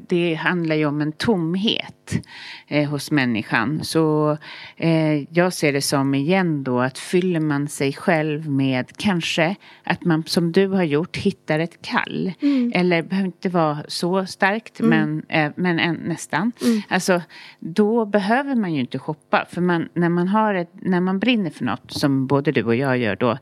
det 0.08 0.34
handlar 0.34 0.76
ju 0.76 0.86
om 0.86 1.00
en 1.00 1.12
tomhet 1.12 2.26
eh, 2.68 2.90
hos 2.90 3.10
människan. 3.10 3.84
Så 3.84 4.36
eh, 4.76 5.32
jag 5.32 5.52
ser 5.52 5.72
det 5.72 5.82
som 5.82 6.14
igen 6.14 6.64
då 6.64 6.80
att 6.80 6.98
fyller 6.98 7.40
man 7.40 7.68
sig 7.68 7.92
själv 7.92 8.50
med 8.50 8.96
kanske 8.96 9.56
att 9.84 10.04
man 10.04 10.24
som 10.26 10.52
du 10.52 10.66
har 10.68 10.82
gjort 10.82 11.16
hittar 11.16 11.58
ett 11.58 11.82
kall. 11.82 12.32
Eller 12.74 12.96
det 12.96 13.08
behöver 13.08 13.26
inte 13.26 13.48
vara 13.48 13.78
så 13.88 14.26
starkt 14.26 14.80
men, 14.80 15.22
eh, 15.28 15.52
men 15.56 15.78
en, 15.78 15.94
nästan. 15.94 16.52
Alltså 16.88 17.22
då 17.58 18.06
behöver 18.06 18.54
man 18.54 18.74
ju 18.74 18.80
inte 18.80 18.98
shoppa. 18.98 19.46
För 19.50 19.60
man, 19.60 19.88
när, 19.94 20.08
man 20.08 20.28
har 20.28 20.54
ett, 20.54 20.72
när 20.72 21.00
man 21.00 21.18
brinner 21.18 21.50
för 21.50 21.64
något 21.64 21.92
som 21.92 22.26
både 22.26 22.52
du 22.52 22.64
och 22.64 22.76
jag 22.76 22.98
gör 22.98 23.16
då 23.16 23.38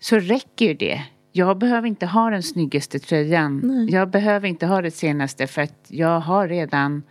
så 0.00 0.18
räcker 0.18 0.66
ju 0.66 0.74
det. 0.74 1.02
Jag 1.36 1.58
behöver 1.58 1.88
inte 1.88 2.06
ha 2.06 2.30
den 2.30 2.42
snyggaste 2.42 2.98
tröjan. 2.98 3.86
Jag 3.90 4.10
behöver 4.10 4.48
inte 4.48 4.66
ha 4.66 4.82
det 4.82 4.90
senaste 4.90 5.46
för 5.46 5.62
att 5.62 5.84
jag 5.88 6.20
har 6.20 6.48
redan... 6.48 7.02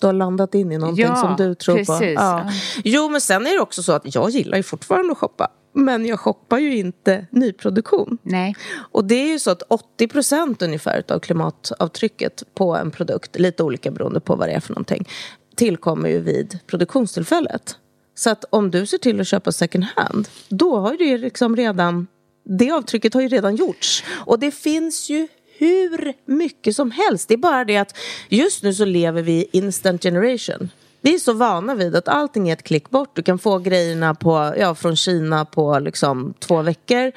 Du 0.00 0.06
har 0.06 0.12
landat 0.14 0.54
in 0.54 0.72
i 0.72 0.78
någonting 0.78 1.04
Ja, 1.04 1.16
som 1.16 1.36
du 1.36 1.54
tror 1.54 1.74
på. 1.78 1.84
precis. 1.84 2.14
Ja. 2.14 2.50
Jo, 2.84 3.08
men 3.08 3.20
sen 3.20 3.46
är 3.46 3.50
det 3.54 3.60
också 3.60 3.82
så 3.82 3.92
att 3.92 4.14
jag 4.14 4.30
gillar 4.30 4.56
ju 4.56 4.62
fortfarande 4.62 5.12
att 5.12 5.18
shoppa. 5.18 5.48
Men 5.74 6.06
jag 6.06 6.20
shoppar 6.20 6.58
ju 6.58 6.76
inte 6.76 7.26
nyproduktion. 7.30 8.18
Nej. 8.22 8.54
Och 8.76 9.04
det 9.04 9.14
är 9.14 9.32
ju 9.32 9.38
så 9.38 9.50
att 9.50 9.62
80 9.68 10.08
procent 10.08 10.62
ungefär 10.62 11.02
av 11.08 11.18
klimatavtrycket 11.18 12.42
på 12.54 12.76
en 12.76 12.90
produkt, 12.90 13.38
lite 13.38 13.62
olika 13.62 13.90
beroende 13.90 14.20
på 14.20 14.36
vad 14.36 14.48
det 14.48 14.52
är 14.52 14.60
för 14.60 14.72
någonting, 14.72 15.08
tillkommer 15.56 16.08
ju 16.08 16.20
vid 16.20 16.58
produktionstillfället. 16.66 17.76
Så 18.14 18.30
att 18.30 18.44
om 18.50 18.70
du 18.70 18.86
ser 18.86 18.98
till 18.98 19.20
att 19.20 19.26
köpa 19.26 19.52
second 19.52 19.84
hand, 19.96 20.28
då 20.48 20.78
har 20.78 20.90
ju 20.92 20.96
det 20.98 21.18
liksom 21.18 21.56
redan, 21.56 22.06
det 22.48 22.70
avtrycket 22.70 23.14
har 23.14 23.20
ju 23.20 23.28
redan 23.28 23.56
gjorts. 23.56 24.04
Och 24.26 24.38
det 24.38 24.50
finns 24.50 25.10
ju 25.10 25.28
hur 25.58 26.12
mycket 26.24 26.76
som 26.76 26.90
helst. 26.90 27.28
Det 27.28 27.34
är 27.34 27.38
bara 27.38 27.64
det 27.64 27.76
att 27.76 27.96
just 28.28 28.62
nu 28.62 28.74
så 28.74 28.84
lever 28.84 29.22
vi 29.22 29.32
i 29.32 29.48
instant 29.52 30.02
generation. 30.02 30.70
Vi 31.00 31.14
är 31.14 31.18
så 31.18 31.32
vana 31.32 31.74
vid 31.74 31.96
att 31.96 32.08
allting 32.08 32.48
är 32.48 32.52
ett 32.52 32.62
klick 32.62 32.90
bort. 32.90 33.16
Du 33.16 33.22
kan 33.22 33.38
få 33.38 33.58
grejerna 33.58 34.14
på, 34.14 34.54
ja, 34.58 34.74
från 34.74 34.96
Kina 34.96 35.44
på 35.44 35.78
liksom 35.78 36.34
två 36.38 36.62
veckor. 36.62 37.12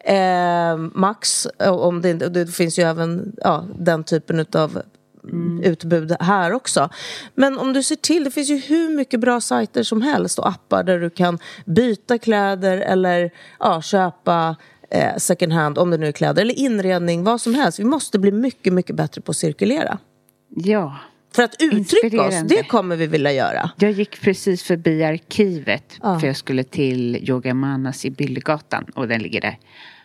Eh, 0.00 0.76
max. 0.76 1.46
Om 1.58 2.02
det, 2.02 2.12
det 2.12 2.46
finns 2.46 2.78
ju 2.78 2.82
även 2.82 3.36
ja, 3.36 3.64
den 3.78 4.04
typen 4.04 4.46
av 4.52 4.82
utbud 5.62 6.16
här 6.20 6.52
också. 6.52 6.90
Men 7.34 7.58
om 7.58 7.72
du 7.72 7.82
ser 7.82 7.96
till, 7.96 8.24
det 8.24 8.30
finns 8.30 8.50
ju 8.50 8.56
hur 8.56 8.88
mycket 8.96 9.20
bra 9.20 9.40
sajter 9.40 9.82
som 9.82 10.02
helst 10.02 10.38
och 10.38 10.48
appar 10.48 10.82
där 10.82 10.98
du 10.98 11.10
kan 11.10 11.38
byta 11.64 12.18
kläder 12.18 12.78
eller 12.78 13.30
ja, 13.58 13.82
köpa 13.82 14.56
eh, 14.90 15.16
second 15.16 15.52
hand, 15.52 15.78
om 15.78 15.90
det 15.90 15.96
nu 15.98 16.06
är 16.06 16.12
kläder, 16.12 16.42
eller 16.42 16.58
inredning, 16.58 17.24
vad 17.24 17.40
som 17.40 17.54
helst. 17.54 17.78
Vi 17.80 17.84
måste 17.84 18.18
bli 18.18 18.32
mycket, 18.32 18.72
mycket 18.72 18.96
bättre 18.96 19.20
på 19.20 19.30
att 19.30 19.36
cirkulera. 19.36 19.98
Ja. 20.56 20.96
För 21.34 21.42
att 21.42 21.56
uttrycka 21.62 22.22
oss, 22.22 22.42
det 22.48 22.62
kommer 22.62 22.96
vi 22.96 23.06
vilja 23.06 23.32
göra. 23.32 23.70
Jag 23.78 23.90
gick 23.90 24.20
precis 24.20 24.62
förbi 24.62 25.04
arkivet 25.04 25.98
Ja. 26.02 26.20
för 26.20 26.26
jag 26.26 26.36
skulle 26.36 26.64
till 26.64 27.30
Yoga 27.30 27.54
Manas 27.54 28.04
i 28.04 28.10
Billgatan 28.10 28.84
och 28.94 29.08
den 29.08 29.22
ligger 29.22 29.40
där. 29.40 29.58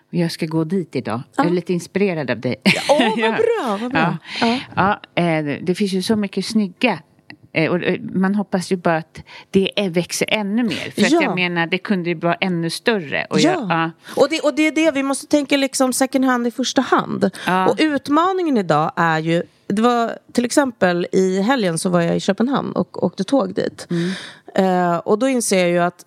Och 0.08 0.13
jag 0.15 0.32
ska 0.32 0.46
gå 0.46 0.63
dit 0.63 0.96
idag. 0.96 1.22
Jag 1.38 1.46
är 1.46 1.50
lite 1.50 1.74
inspirerad 1.74 2.32
av 2.32 2.39
dig. 2.39 2.56
Åh, 2.89 3.00
vad 3.22 3.32
bra, 3.36 3.78
vad 3.82 3.92
bra. 3.92 4.18
Ja. 4.42 4.60
Ja. 4.76 5.02
eh, 5.24 5.46
det- 5.62 5.76
finns 5.76 5.94
ju 5.94 6.02
så 6.02 6.15
mycket 6.15 6.46
snygga 6.46 7.00
och, 7.54 7.84
eh, 7.84 8.00
man 8.02 8.36
hoppas 8.36 8.72
ju 8.72 8.76
bara 8.76 8.98
att 8.98 9.22
det 9.52 9.72
är, 9.76 9.90
växer 9.90 10.26
ännu 10.30 10.64
mer. 10.64 10.92
För 10.92 11.02
Ja. 11.02 11.08
att 11.08 11.24
jag 11.24 11.36
menar, 11.36 11.68
det 11.68 11.78
kunde 11.78 12.10
ju 12.10 12.16
vara 12.16 12.36
ännu 12.36 12.69
större. 12.69 13.26
Och 13.30 13.40
Ja, 13.40 13.52
jag, 13.52 13.62
ja. 13.69 13.92
Och, 14.21 14.28
det, 14.30 14.40
och 14.40 14.54
det 14.56 14.67
är 14.67 14.71
det 14.71 14.92
vi 14.92 15.04
måste 15.04 15.28
tänka 15.28 15.58
liksom 15.58 15.94
second 15.94 16.26
hand 16.26 16.48
i 16.48 16.52
första 16.52 16.82
hand. 16.82 17.30
Ja. 17.48 17.69
Och 17.69 17.76
utmaningen 17.80 18.58
idag 18.58 18.92
är 18.96 19.19
ju 19.19 19.44
det 19.67 19.82
var 19.82 20.17
till 20.32 20.46
exempel 20.46 21.08
i 21.12 21.42
helgen 21.42 21.78
så 21.78 21.90
var 21.90 22.02
jag 22.02 22.15
i 22.15 22.19
Köpenhamn 22.19 22.71
och 22.71 23.04
åkte 23.04 23.23
tåg 23.23 23.54
dit. 23.54 23.88
Eh, 24.56 24.98
och 24.98 25.19
då 25.19 25.28
inser 25.28 25.60
jag 25.60 25.69
ju 25.69 25.80
att 25.80 26.06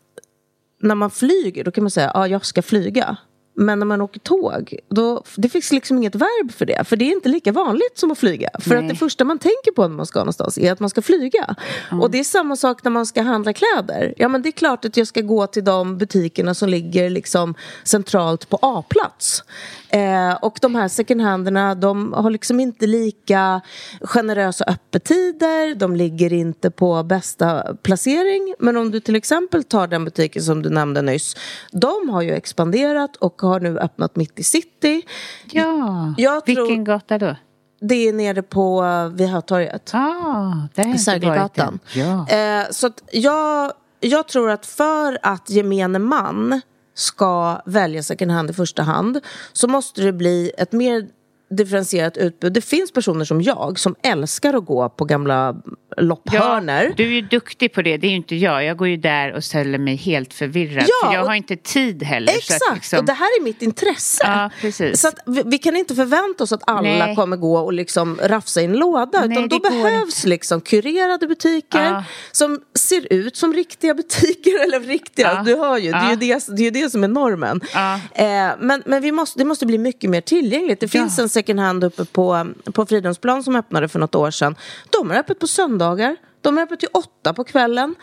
när 0.81 0.95
man 0.95 1.11
flyger 1.11 1.64
då 1.64 1.71
kan 1.71 1.85
man 1.85 1.91
säga 1.91 2.11
ja 2.14 2.27
jag 2.29 2.47
ska 2.47 2.62
flyga. 2.62 3.16
Men 3.55 3.79
när 3.79 3.87
man 3.87 4.01
åker 4.01 4.21
tåg, 4.21 4.79
då, 4.89 5.23
det 5.37 5.49
finns 5.49 5.73
liksom 5.73 5.99
inget 5.99 6.15
verb 6.15 6.53
för 6.53 6.67
det. 6.67 6.85
För 6.89 6.97
det 6.97 7.05
är 7.05 7.13
inte 7.13 7.29
lika 7.29 7.53
vanligt 7.53 7.99
som 7.99 8.11
att 8.11 8.19
flyga. 8.19 8.51
För 8.61 8.71
Nej. 8.71 8.79
att 8.79 8.89
det 8.89 8.97
första 8.97 9.25
man 9.25 9.39
tänker 9.39 9.73
på 9.73 9.89
när 9.89 9.97
man 9.97 10.07
ska 10.07 10.19
någonstans 10.19 10.59
är 10.59 10.73
att 10.73 10.81
man 10.81 10.91
ska 10.91 11.03
flyga. 11.03 11.57
Och 12.03 12.11
det 12.11 12.19
är 12.19 12.25
samma 12.25 12.57
sak 12.57 12.85
när 12.85 12.91
man 12.91 13.07
ska 13.07 13.23
handla 13.23 13.53
kläder. 13.53 14.15
Ja 14.17 14.29
men 14.29 14.43
det 14.43 14.49
är 14.49 14.53
klart 14.53 14.85
att 14.85 14.97
jag 14.97 15.07
ska 15.07 15.21
gå 15.21 15.47
till 15.47 15.65
de 15.65 15.99
butikerna 15.99 16.55
som 16.55 16.69
ligger 16.69 17.11
liksom 17.11 17.55
centralt 17.85 18.49
på 18.49 18.59
A-plats. 18.63 19.45
Eh, 19.93 20.34
och 20.43 20.59
de 20.61 20.74
här 20.74 20.88
second 20.88 21.20
handerna, 21.20 21.74
de 21.74 22.12
har 22.12 22.30
liksom 22.30 22.61
inte 22.61 22.86
lika 22.86 23.61
generösa 24.01 24.64
öppettider. 24.64 25.74
De 25.74 25.97
ligger 25.97 26.32
inte 26.32 26.70
på 26.70 27.03
bästa 27.03 27.76
placering. 27.82 28.55
Men 28.59 28.76
om 28.76 28.90
du 28.90 29.01
till 29.01 29.16
exempel 29.16 29.64
tar 29.64 29.86
den 29.86 30.05
butiken 30.05 30.43
som 30.43 30.62
du 30.62 30.70
nämnde 30.70 31.03
nyss. 31.03 31.36
De 31.72 32.09
har 32.09 32.22
ju 32.22 32.30
expanderat 32.32 33.16
och 33.16 33.43
har 33.43 33.61
nu 33.61 33.78
öppnat 33.78 34.16
mitt 34.16 34.38
i 34.38 34.43
city. 34.43 35.03
ja. 35.51 36.14
Jag 36.16 36.45
tror- 36.47 36.57
vilken 36.66 36.84
gata 36.84 37.18
då? 37.18 37.36
Det 37.80 38.09
är 38.09 38.12
nere 38.12 38.43
på 38.43 38.82
uh, 38.82 39.09
Vihatorget. 39.09 39.90
Ah, 39.95 40.53
där 40.74 40.97
Sergelgatan. 40.97 41.78
Ja. 41.95 42.28
Eh, 42.28 42.64
så 42.70 42.86
att 42.86 43.03
jag, 43.12 43.72
jag 44.01 44.28
tror 44.28 44.51
att 44.51 44.66
för 44.66 45.18
att 45.22 45.51
gemene 45.51 45.99
man 45.99 46.61
ska 46.95 47.62
välja 47.66 48.03
second 48.03 48.30
hand 48.30 48.51
i 48.51 48.53
första 48.53 48.82
hand 48.82 49.20
så 49.53 49.68
måste 49.68 50.03
det 50.03 50.12
bli 50.12 50.53
ett 50.59 50.72
mer 50.72 51.09
differentierat 51.57 52.17
utbud. 52.17 52.53
Det 52.53 52.61
finns 52.61 52.93
personer 52.93 53.25
som 53.25 53.43
jag 53.43 53.79
som 53.79 53.95
älskar 54.03 54.55
att 54.55 54.65
gå 54.67 54.89
på 54.89 55.05
gamla 55.05 55.57
lopphörnor. 55.97 56.93
du 56.97 57.05
är 57.05 57.09
ju 57.11 57.21
duktig 57.21 57.73
på 57.73 57.83
det, 57.83 57.97
det 57.97 58.07
är 58.07 58.11
ju 58.11 58.17
inte 58.17 58.37
jag. 58.37 58.65
Jag 58.65 58.77
går 58.77 58.89
ju 58.89 58.97
där 58.97 59.33
och 59.33 59.45
ställer 59.45 59.79
mig 59.79 59.97
helt 59.97 60.35
förvirrad. 60.35 60.85
Ja, 60.89 61.09
för 61.09 61.15
jag 61.15 61.25
har 61.25 61.35
inte 61.35 61.57
tid 61.57 62.03
heller. 62.03 62.33
Exakt, 62.33 62.75
liksom- 62.75 62.99
och 62.99 63.05
det 63.05 63.13
här 63.13 63.27
är 63.41 63.43
mitt 63.45 63.63
intresse. 63.63 64.23
Ja, 64.27 64.51
precis. 64.61 65.01
Så 65.01 65.09
vi, 65.27 65.43
vi 65.47 65.59
kan 65.59 65.77
inte 65.77 65.95
förvänta 65.95 66.45
oss 66.45 66.53
att 66.53 66.63
alla 66.67 66.83
Nej. 67.07 67.17
kommer 67.17 67.37
gå 67.37 67.57
och 67.59 67.73
liksom 67.73 68.19
rafsa 68.23 68.61
i 68.61 68.65
en 68.65 68.73
låda. 68.73 69.21
Nej, 69.27 69.33
utan 69.33 69.49
då 69.49 69.59
behövs 69.59 70.25
liksom 70.25 70.61
kurerade 70.61 71.27
butiker 71.27 71.85
Ja. 71.85 72.05
som 72.33 72.61
ser 72.75 73.13
ut 73.13 73.37
som 73.37 73.53
riktiga 73.55 73.95
butiker. 74.03 74.63
Eller 74.65 74.81
riktiga, 74.81 75.33
Ja. 75.37 75.43
du 75.43 75.57
hör 75.57 75.79
ju. 75.79 75.91
Det 75.91 75.97
är 75.97 76.05
ju 76.05 76.27
Ja. 76.27 76.39
det, 76.47 76.57
det, 76.57 76.63
är 76.63 76.65
ju 76.65 76.71
det 76.71 76.91
som 76.91 77.05
är 77.05 77.09
normen. 77.09 77.61
Ja. 77.75 77.95
Eh, 78.15 78.51
men 78.61 78.83
men 78.87 79.03
vi 79.03 79.13
måste, 79.13 79.39
det 79.39 79.45
måste 79.45 79.67
bli 79.67 79.79
mycket 79.79 80.11
mer 80.11 80.21
tillgängligt. 80.21 80.81
Det 80.81 80.89
finns 80.89 81.19
en 81.19 81.29
second 81.43 81.61
hand 81.61 81.84
uppe 81.84 82.05
på, 82.05 82.53
på 82.74 82.86
Fridhemsplan 82.86 83.43
som 83.43 83.57
öppnade 83.57 83.88
för 83.88 83.99
något 83.99 84.14
år 84.14 84.30
sedan. 84.30 84.57
De 84.90 85.11
har 85.11 85.16
öppet 85.16 85.38
på 85.38 85.47
söndagar. 85.47 86.16
De 86.40 86.57
har 86.57 86.64
öppet 86.64 86.80
till 86.80 86.88
åtta 86.93 87.34
på 87.34 87.45
kvällen. 87.45 87.95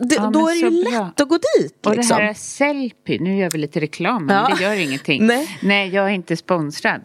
Det, 0.00 0.14
Ja, 0.14 0.30
då 0.32 0.48
är 0.48 0.70
det 0.70 0.76
ju 0.76 0.84
bra. 0.84 1.04
lätt 1.06 1.20
att 1.20 1.28
gå 1.28 1.38
dit. 1.58 1.86
Och 1.86 1.96
liksom. 1.96 2.18
det 2.18 2.24
här 2.24 2.34
Sellpy, 2.34 3.18
nu 3.18 3.36
gör 3.36 3.50
vi 3.50 3.58
lite 3.58 3.80
reklam, 3.80 4.26
men 4.26 4.36
Ja. 4.36 4.54
det 4.56 4.62
gör 4.64 4.74
ingenting. 4.88 5.26
Nej. 5.62 5.88
jag 5.88 6.04
är 6.04 6.14
inte 6.14 6.36
sponsrad 6.36 7.00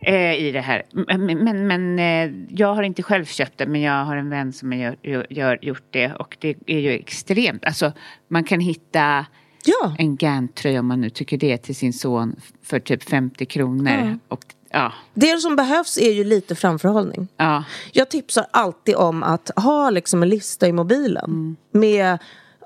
eh, 0.00 0.34
i 0.34 0.50
det 0.52 0.60
här. 0.60 0.82
Men, 0.92 1.26
men, 1.44 1.66
men 1.66 1.98
eh, 1.98 2.36
jag 2.48 2.74
har 2.74 2.82
inte 2.82 3.02
själv 3.02 3.24
köpt 3.24 3.58
det, 3.58 3.66
men 3.66 3.80
jag 3.80 4.04
har 4.04 4.16
en 4.16 4.30
vän 4.30 4.52
som 4.52 4.72
har 4.72 4.96
gör, 5.02 5.26
gör, 5.30 5.58
gjort 5.62 5.86
det. 5.90 6.12
Och 6.12 6.36
det 6.40 6.56
är 6.66 6.78
ju 6.78 6.90
extremt. 6.92 7.64
Alltså, 7.64 7.92
man 8.28 8.44
kan 8.44 8.60
hitta 8.60 9.26
Ja. 9.64 9.94
en 9.98 10.16
Gant-tröja 10.16 10.80
om 10.80 10.86
man 10.86 11.00
nu 11.00 11.10
tycker 11.10 11.36
det 11.38 11.56
till 11.58 11.76
sin 11.76 11.92
son 11.92 12.36
för 12.62 12.80
typ 12.80 13.02
50 13.02 13.46
kronor. 13.46 14.18
Och, 14.28 14.40
ja, 14.72 14.92
Det 15.14 15.36
som 15.40 15.56
behövs 15.56 15.98
är 15.98 16.12
ju 16.12 16.24
lite 16.24 16.54
framförhållning. 16.54 17.28
ja. 17.36 17.64
Jag 17.92 18.08
tipsar 18.10 18.46
alltid 18.50 18.96
om 18.96 19.22
att 19.22 19.50
ha 19.56 19.90
liksom 19.90 20.22
en 20.22 20.28
lista 20.28 20.68
i 20.68 20.72
mobilen. 20.72 21.24
Mm. 21.24 21.56
Med, 21.72 22.18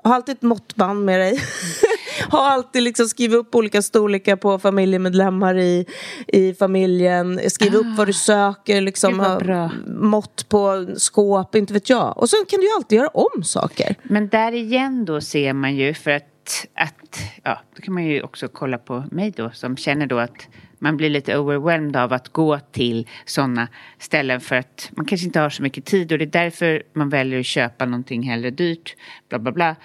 ha 0.03 0.15
alltid 0.15 0.35
ett 0.35 0.41
måttband 0.41 1.05
med 1.05 1.19
dig. 1.19 1.39
ha 2.31 2.49
alltid 2.51 2.83
liksom 2.83 3.07
skriv 3.07 3.33
upp 3.33 3.55
olika 3.55 3.81
storlekar 3.81 4.35
på 4.35 4.59
familjemedlemmar 4.59 5.57
i, 5.57 5.85
i 6.27 6.53
familjen. 6.53 7.39
Skriv 7.49 7.75
upp 7.75 7.97
vad 7.97 8.07
du 8.07 8.13
söker. 8.13 8.81
Liksom, 8.81 9.19
ha 9.19 9.71
mått 9.85 10.49
på 10.49 10.87
skåp, 10.97 11.55
inte 11.55 11.73
vet 11.73 11.89
jag. 11.89 12.17
Och 12.17 12.29
sen 12.29 12.39
kan 12.49 12.59
du 12.59 12.65
ju 12.65 12.73
alltid 12.75 12.97
göra 12.97 13.07
om 13.07 13.43
saker. 13.43 13.95
Men 14.03 14.27
där 14.27 14.51
igen 14.51 15.05
då 15.05 15.21
ser 15.21 15.53
man 15.53 15.75
ju 15.75 15.93
för 15.93 16.11
att, 16.11 16.65
att 16.73 17.19
ja, 17.43 17.59
då 17.75 17.81
kan 17.81 17.93
man 17.93 18.05
ju 18.05 18.21
också 18.21 18.47
kolla 18.47 18.77
på 18.77 19.03
mig 19.11 19.33
då 19.37 19.51
som 19.53 19.77
känner 19.77 20.07
då 20.07 20.19
att 20.19 20.47
man 20.79 20.97
blir 20.97 21.09
lite 21.09 21.37
overwhelmed 21.37 21.95
av 21.95 22.13
att 22.13 22.29
gå 22.29 22.59
till 22.59 23.07
sådana 23.25 23.67
ställen 23.97 24.41
för 24.41 24.55
att 24.55 24.91
man 24.91 25.05
kanske 25.05 25.27
inte 25.27 25.39
har 25.39 25.49
så 25.49 25.63
mycket 25.63 25.85
tid 25.85 26.11
och 26.11 26.17
det 26.17 26.25
är 26.25 26.43
därför 26.43 26.83
man 26.93 27.09
väljer 27.09 27.39
att 27.39 27.45
köpa 27.45 27.85
någonting 27.85 28.23
hellre 28.23 28.49
dyrt, 28.49 28.95
bla 29.29 29.39
bla 29.39 29.51
bla. 29.51 29.75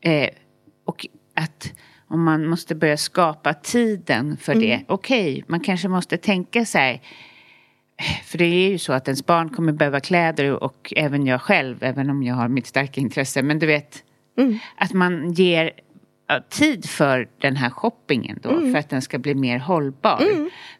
Eh, 0.00 0.28
och 0.84 1.06
att 1.34 1.72
om 2.08 2.24
man 2.24 2.46
måste 2.46 2.74
börja 2.74 2.96
skapa 2.96 3.54
tiden 3.54 4.36
för 4.36 4.54
det, 4.54 4.84
okej, 4.88 5.44
man 5.46 5.60
kanske 5.60 5.88
måste 5.88 6.16
tänka 6.16 6.64
sig 6.64 7.02
för 8.24 8.38
det 8.38 8.44
är 8.44 8.70
ju 8.70 8.78
så 8.78 8.92
att 8.92 9.08
ens 9.08 9.26
barn 9.26 9.48
kommer 9.48 9.72
behöva 9.72 10.00
kläder 10.00 10.64
och 10.64 10.92
även 10.96 11.26
jag 11.26 11.42
själv, 11.42 11.82
även 11.82 12.10
om 12.10 12.22
jag 12.22 12.34
har 12.34 12.48
mitt 12.48 12.66
starka 12.66 13.00
intresse. 13.00 13.42
Men 13.42 13.58
du 13.58 13.66
vet, 13.66 14.04
att 14.76 14.92
man 14.92 15.32
ger 15.32 15.72
tid 16.40 16.88
för 16.90 17.28
den 17.40 17.56
här 17.56 17.70
shoppingen 17.70 18.38
då, 18.42 18.48
för 18.60 18.76
att 18.76 18.88
den 18.90 19.02
ska 19.02 19.18
bli 19.18 19.34
mer 19.34 19.58
hållbar. 19.58 20.18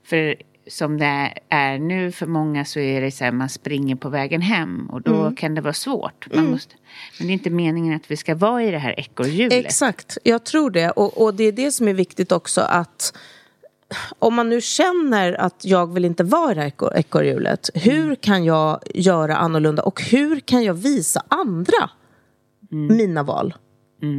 För 0.04 0.36
som 0.66 0.98
det 0.98 1.32
är 1.48 1.78
nu 1.78 2.12
för 2.12 2.26
många 2.26 2.64
så 2.64 2.80
är 2.80 3.00
det 3.00 3.10
så 3.10 3.24
här, 3.24 3.32
man 3.32 3.48
springer 3.48 3.96
på 3.96 4.08
vägen 4.08 4.40
hem 4.40 4.86
och 4.90 5.02
då 5.02 5.30
kan 5.36 5.54
det 5.54 5.60
vara 5.60 5.72
svårt. 5.72 6.26
Man 6.34 6.50
måste, 6.50 6.74
men 7.18 7.26
det 7.26 7.30
är 7.30 7.34
inte 7.34 7.50
meningen 7.50 7.96
att 7.96 8.10
vi 8.10 8.16
ska 8.16 8.34
vara 8.34 8.62
i 8.62 8.70
det 8.70 8.78
här 8.78 9.00
ekorrhjulet. 9.00 9.52
Exakt, 9.64 10.18
jag 10.24 10.44
tror 10.44 10.70
det. 10.70 10.90
Och, 10.90 11.22
och 11.22 11.34
det 11.34 11.44
är 11.44 11.52
det 11.52 11.72
som 11.72 11.88
är 11.88 11.94
viktigt 11.94 12.32
också 12.32 12.60
att 12.60 13.18
om 14.18 14.34
man 14.34 14.48
nu 14.48 14.60
känner 14.60 15.32
att 15.32 15.64
jag 15.64 15.94
vill 15.94 16.04
inte 16.04 16.24
vara 16.24 16.52
i 16.52 16.54
det 16.54 16.60
här 16.60 16.70
ekor- 16.70 16.96
ekorrhjulet, 16.96 17.70
hur 17.74 18.14
kan 18.14 18.44
jag 18.44 18.80
göra 18.94 19.36
annorlunda 19.36 19.82
och 19.82 20.02
hur 20.02 20.40
kan 20.40 20.64
jag 20.64 20.74
visa 20.74 21.22
andra 21.28 21.90
mina 22.70 23.22
val? 23.22 23.54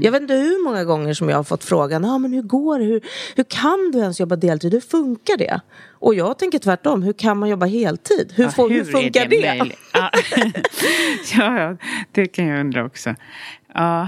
Jag 0.02 0.12
vet 0.12 0.22
inte 0.22 0.34
hur 0.34 0.64
många 0.64 0.84
gånger 0.84 1.14
som 1.14 1.30
jag 1.30 1.38
har 1.38 1.44
fått 1.44 1.64
frågan, 1.64 2.06
ah, 2.06 2.18
men 2.18 2.34
hur 2.34 2.42
går 2.42 2.80
det? 2.80 2.86
Hur, 2.86 3.02
hur 3.36 3.44
kan 3.44 3.92
du 3.92 4.00
ens 4.00 4.20
jobba 4.20 4.36
deltid? 4.36 4.74
Hur 4.74 4.82
funkar 4.82 5.38
det? 5.38 5.62
Och 5.92 6.16
jag 6.16 6.40
tänker 6.40 6.60
tvärtom, 6.60 7.04
hur 7.04 7.14
kan 7.14 7.38
man 7.38 7.50
jobba 7.50 7.66
heltid? 7.66 8.34
Hur, 8.36 8.50
får, 8.50 8.70
hur, 8.70 8.82
är 8.82 8.86
funkar 8.86 9.26
det? 9.26 9.48
möjligt? 9.48 9.80
Ja. 9.94 10.12
ja, 11.38 11.60
ja, 11.60 11.78
det 12.12 12.28
kan 12.28 12.46
jag 12.46 12.60
undra 12.60 12.86
också. 12.86 13.16
Ja, 13.74 14.02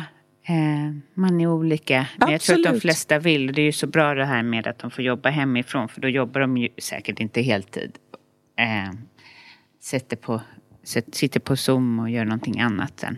eh, 0.48 0.96
man 1.14 1.42
är 1.42 1.48
olika. 1.48 2.08
Men 2.18 2.32
jag 2.32 2.42
tror 2.42 2.56
att 2.56 2.64
de 2.64 2.70
Absolut. 2.70 2.82
flesta 2.82 3.20
vill. 3.20 3.54
Det 3.54 3.62
är 3.62 3.66
ju 3.66 3.72
så 3.72 3.88
bra 3.88 4.14
det 4.14 4.26
här 4.26 4.44
med 4.44 4.68
att 4.68 4.80
de 4.80 4.92
får 4.92 5.04
jobba 5.04 5.30
hemifrån. 5.30 5.90
För 5.90 6.02
då 6.02 6.08
jobbar 6.08 6.42
de 6.42 6.58
ju 6.58 6.70
säkert 6.78 7.20
inte 7.20 7.42
heltid. 7.42 7.92
Eh, 8.60 8.94
sätter 9.82 10.18
på, 10.18 10.42
sitter 11.12 11.40
på 11.40 11.56
Zoom 11.56 12.00
och 12.00 12.10
gör 12.10 12.26
någonting 12.26 12.60
annat 12.60 13.00
sen. 13.00 13.18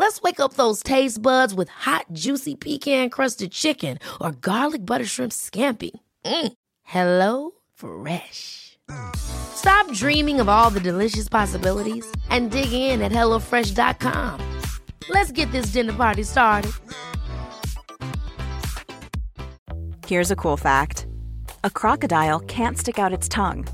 Let's 0.00 0.22
wake 0.22 0.40
up 0.40 0.54
those 0.54 0.82
taste 0.82 1.20
buds 1.20 1.52
with 1.52 1.68
hot, 1.68 2.06
juicy 2.14 2.54
pecan-crusted 2.54 3.52
chicken 3.52 3.98
or 4.18 4.32
garlic 4.32 4.86
butter 4.86 5.04
shrimp 5.04 5.30
scampi. 5.30 5.90
Mm. 6.24 6.52
Hello 6.84 7.50
Fresh. 7.74 8.78
Stop 9.14 9.92
dreaming 9.92 10.40
of 10.40 10.48
all 10.48 10.70
the 10.70 10.80
delicious 10.80 11.28
possibilities 11.28 12.10
and 12.30 12.50
dig 12.50 12.72
in 12.72 13.02
at 13.02 13.12
HelloFresh.com. 13.12 14.40
Let's 15.10 15.32
get 15.32 15.52
this 15.52 15.66
dinner 15.66 15.92
party 15.92 16.22
started. 16.22 16.72
Here's 20.06 20.30
a 20.30 20.36
cool 20.36 20.56
fact 20.56 21.06
a 21.62 21.68
crocodile 21.70 22.40
can't 22.46 22.78
stick 22.78 22.98
out 22.98 23.12
its 23.12 23.28
tongue. 23.28 23.66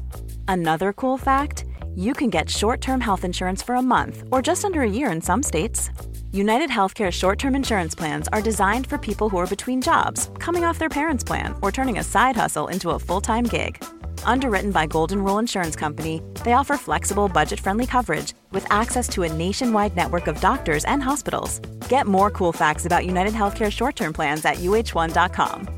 Another 0.49 0.93
cool 0.93 1.19
fact 1.19 1.67
you 1.95 2.15
can 2.15 2.31
get 2.31 2.51
short 2.51 2.81
term 2.81 3.01
health 3.01 3.25
insurance 3.25 3.63
for 3.63 3.77
a 3.77 3.83
month 3.83 4.25
or 4.33 4.43
just 4.43 4.65
under 4.65 4.83
a 4.83 4.91
year 4.91 5.13
in 5.13 5.21
some 5.23 5.45
states. 5.45 5.89
United 6.33 6.71
Healthcare 6.71 7.11
short 7.11 7.39
term 7.39 7.55
insurance 7.55 7.95
plans 7.95 8.29
are 8.33 8.43
designed 8.43 8.87
for 8.87 8.99
people 8.99 9.29
who 9.29 9.39
are 9.39 9.47
between 9.47 9.81
jobs, 9.81 10.31
coming 10.39 10.65
off 10.65 10.79
their 10.79 10.89
parents' 10.89 11.25
plan, 11.25 11.55
or 11.63 11.73
turning 11.73 11.99
a 11.99 12.05
side 12.05 12.37
hustle 12.37 12.69
into 12.69 12.91
a 12.91 12.99
full 12.99 13.21
time 13.21 13.45
gig. 13.45 13.83
Underwritten 14.25 14.71
by 14.71 14.87
Golden 14.87 15.23
Rule 15.25 15.39
Insurance 15.39 15.77
Company, 15.77 16.21
they 16.45 16.53
offer 16.53 16.77
flexible, 16.77 17.29
budget 17.29 17.61
friendly 17.61 17.87
coverage 17.87 18.35
with 18.53 18.67
access 18.71 19.09
to 19.09 19.23
a 19.23 19.33
nationwide 19.33 19.97
network 19.97 20.27
of 20.27 20.41
doctors 20.41 20.85
and 20.85 21.03
hospitals. 21.03 21.61
Get 21.89 22.07
more 22.07 22.31
cool 22.31 22.53
facts 22.53 22.87
about 22.87 23.07
United 23.07 23.33
Healthcare 23.33 23.71
short 23.71 23.97
term 23.97 24.13
plans 24.13 24.45
at 24.45 24.57
uh1.com. 24.57 25.69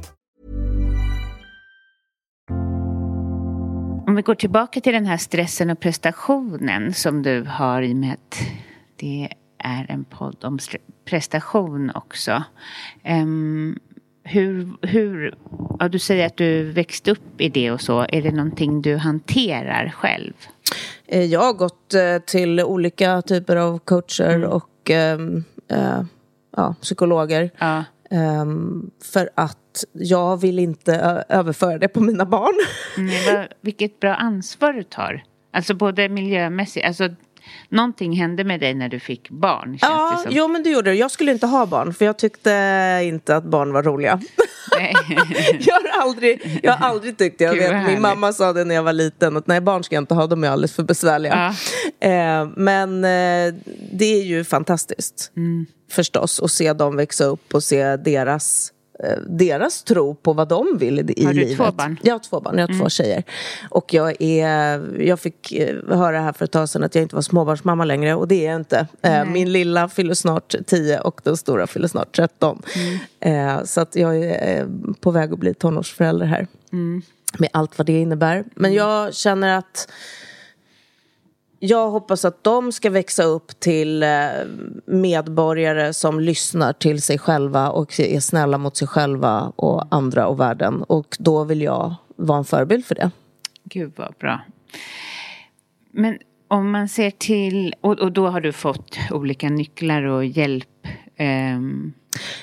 Om 4.08 4.14
vi 4.14 4.22
går 4.22 4.34
tillbaka 4.34 4.80
till 4.80 4.92
den 4.92 5.06
här 5.06 5.16
stressen 5.16 5.70
och 5.70 5.80
prestationen 5.80 6.94
som 6.94 7.22
du 7.22 7.44
har 7.44 7.82
i 7.82 7.94
med 7.94 8.18
det 8.96 9.28
är 9.58 9.86
en 9.88 10.04
podd 10.04 10.44
om 10.44 10.58
prestation 11.04 11.92
också. 11.94 12.42
Um, 13.04 13.78
hur, 14.22 14.68
hur, 14.82 15.34
ja, 15.78 15.88
du 15.88 15.98
säger 15.98 16.26
att 16.26 16.36
du 16.36 16.72
växte 16.72 17.10
upp 17.10 17.40
i 17.40 17.48
det 17.48 17.70
och 17.70 17.80
så. 17.80 18.06
Är 18.08 18.22
det 18.22 18.30
någonting 18.30 18.82
du 18.82 18.96
hanterar 18.96 19.90
själv? 19.90 20.32
Eh, 21.06 21.24
jag 21.24 21.40
har 21.40 21.52
gått 21.52 21.94
eh, 21.94 22.18
till 22.18 22.60
olika 22.60 23.22
typer 23.22 23.56
av 23.56 23.78
coacher 23.78 24.34
mm. 24.34 24.50
och 24.50 24.90
äh, 24.90 25.18
ja, 26.56 26.74
psykologer. 26.80 27.50
Ja. 27.58 27.84
Um, 28.10 28.90
för 29.12 29.30
att 29.34 29.84
jag 29.92 30.40
vill 30.40 30.58
inte 30.58 31.24
överföra 31.28 31.78
det 31.78 31.88
på 31.88 32.00
mina 32.00 32.26
barn. 32.26 32.54
Mm, 32.96 33.48
vilket 33.60 34.00
bra 34.00 34.14
ansvar 34.14 34.72
du 34.72 34.82
tar. 34.82 35.24
Alltså 35.52 35.74
både 35.74 36.08
miljömässigt, 36.08 36.86
alltså 36.86 37.08
Någonting 37.68 38.12
hände 38.12 38.44
med 38.44 38.60
dig 38.60 38.74
när 38.74 38.88
du 38.88 39.00
fick 39.00 39.30
barn. 39.30 39.78
ja, 39.80 40.24
jo 40.28 40.48
men 40.48 40.62
det 40.62 40.70
gjorde 40.70 40.90
det. 40.90 40.96
Jag 40.96 41.10
skulle 41.10 41.32
inte 41.32 41.46
ha 41.46 41.66
barn 41.66 41.94
för 41.94 42.04
jag 42.04 42.18
tyckte 42.18 42.50
inte 43.04 43.36
att 43.36 43.44
barn 43.44 43.72
var 43.72 43.82
roliga. 43.82 44.20
jag, 45.58 45.74
har 45.74 46.02
aldrig, 46.02 46.60
jag 46.62 46.72
har 46.72 46.88
aldrig 46.88 47.18
tyckt 47.18 47.38
det. 47.38 47.44
Jag 47.44 47.54
vet, 47.54 47.86
min 47.86 48.00
mamma 48.00 48.32
sa 48.32 48.52
det 48.52 48.64
när 48.64 48.74
jag 48.74 48.82
var 48.82 48.92
liten 48.92 49.36
att 49.36 49.46
nej 49.46 49.60
barn 49.60 49.84
ska 49.84 49.94
jag 49.94 50.02
inte 50.02 50.14
ha, 50.14 50.26
de 50.26 50.44
är 50.44 50.48
alldeles 50.48 50.74
för 50.74 50.82
besvärliga. 50.82 51.54
Ja. 52.00 52.08
Eh, 52.08 52.48
men 52.56 53.04
eh, 53.04 53.54
det 53.92 54.20
är 54.20 54.22
ju 54.22 54.44
fantastiskt 54.44 55.32
mm. 55.36 55.66
förstås 55.90 56.40
att 56.40 56.50
se 56.50 56.72
dem 56.72 56.96
växa 56.96 57.24
upp 57.24 57.54
och 57.54 57.62
se 57.62 57.96
deras 57.96 58.72
deras 59.26 59.82
tro 59.82 60.14
på 60.14 60.32
vad 60.32 60.48
de 60.48 60.78
vill 60.78 60.98
i, 60.98 61.02
livet. 61.02 61.24
Har 61.24 61.32
du 61.32 61.40
livet. 61.40 61.56
två 61.56 61.72
barn? 61.72 61.98
Jag 62.02 62.14
har 62.14 62.18
två 62.18 62.40
barn, 62.40 62.58
jag 62.58 62.62
har 62.62 62.68
mm. 62.68 62.80
två 62.80 62.88
tjejer. 62.88 63.22
Och 63.70 63.94
jag, 63.94 64.22
är, 64.22 65.00
jag 65.00 65.20
fick 65.20 65.52
eh, 65.52 65.76
höra 65.88 66.20
här 66.20 66.32
för 66.32 66.44
ett 66.44 66.52
tag 66.52 66.68
sedan 66.68 66.84
att 66.84 66.94
jag 66.94 67.02
inte 67.02 67.14
var 67.14 67.22
småbarnsmamma 67.22 67.84
längre 67.84 68.14
och 68.14 68.28
det 68.28 68.46
är 68.46 68.50
jag 68.50 68.60
inte. 68.60 68.86
Mm. 69.02 69.32
Min 69.32 69.52
lilla 69.52 69.88
fyller 69.88 70.14
snart 70.14 70.54
10 70.66 71.00
och 71.00 71.20
den 71.24 71.36
stora 71.36 71.66
fyller 71.66 71.88
snart 71.88 72.16
13. 72.16 72.62
Mm. 73.20 73.66
Så 73.66 73.80
att 73.80 73.96
jag 73.96 74.16
är 74.16 74.66
på 75.00 75.10
väg 75.10 75.32
att 75.32 75.38
bli 75.38 75.54
tonårsförälder 75.54 76.26
här. 76.26 76.46
Mm. 76.72 77.02
Med 77.38 77.48
allt 77.52 77.78
vad 77.78 77.86
det 77.86 78.00
innebär. 78.00 78.44
Men 78.54 78.72
jag 78.72 79.14
känner 79.14 79.58
att 79.58 79.88
jag 81.58 81.90
hoppas 81.90 82.24
att 82.24 82.44
de 82.44 82.72
ska 82.72 82.90
växa 82.90 83.22
upp 83.22 83.60
till 83.60 84.02
eh, 84.02 84.08
medborgare 84.86 85.92
som 85.94 86.20
lyssnar 86.20 86.72
till 86.72 87.02
sig 87.02 87.18
själva 87.18 87.70
och 87.70 88.00
är 88.00 88.20
snälla 88.20 88.58
mot 88.58 88.76
sig 88.76 88.88
själva 88.88 89.52
och 89.56 89.84
andra 89.90 90.26
och 90.26 90.40
världen. 90.40 90.82
Och 90.82 91.16
då 91.18 91.44
vill 91.44 91.62
jag 91.62 91.94
vara 92.16 92.38
en 92.38 92.44
förebild 92.44 92.84
för 92.84 92.94
det. 92.94 93.10
Gud 93.64 93.92
vad 93.96 94.14
bra. 94.18 94.40
Men 95.90 96.18
om 96.48 96.70
man 96.70 96.88
ser 96.88 97.10
till, 97.10 97.74
och, 97.80 97.98
och 97.98 98.12
då 98.12 98.28
har 98.28 98.40
du 98.40 98.52
fått 98.52 98.98
olika 99.10 99.48
nycklar 99.48 100.02
och 100.02 100.24
hjälp. 100.24 100.86
Um... 101.56 101.92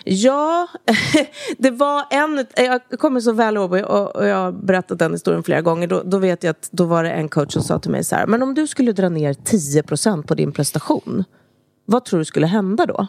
Ja, 0.03 0.67
det 1.57 1.71
var 1.71 2.05
en, 2.11 2.45
jag 2.55 2.81
kommer 2.99 3.19
så 3.19 3.31
väl 3.31 3.55
ihåg 3.55 3.71
och 3.71 4.27
jag 4.27 4.35
har 4.35 4.51
berättat 4.51 4.99
den 4.99 5.11
historien 5.11 5.43
flera 5.43 5.61
gånger. 5.61 5.87
Då, 5.87 6.03
då, 6.05 6.17
vet 6.17 6.43
jag 6.43 6.51
att 6.51 6.69
då 6.71 6.85
var 6.85 7.03
det 7.03 7.11
en 7.11 7.29
coach 7.29 7.53
som 7.53 7.63
sa 7.63 7.79
till 7.79 7.91
mig 7.91 8.03
så 8.03 8.15
här, 8.15 8.27
men 8.27 8.43
om 8.43 8.53
du 8.53 8.67
skulle 8.67 8.91
dra 8.91 9.09
ner 9.09 9.33
10% 9.33 10.27
på 10.27 10.35
din 10.35 10.51
prestation, 10.51 11.23
vad 11.85 12.05
tror 12.05 12.19
du 12.19 12.25
skulle 12.25 12.47
hända 12.47 12.85
då? 12.85 13.07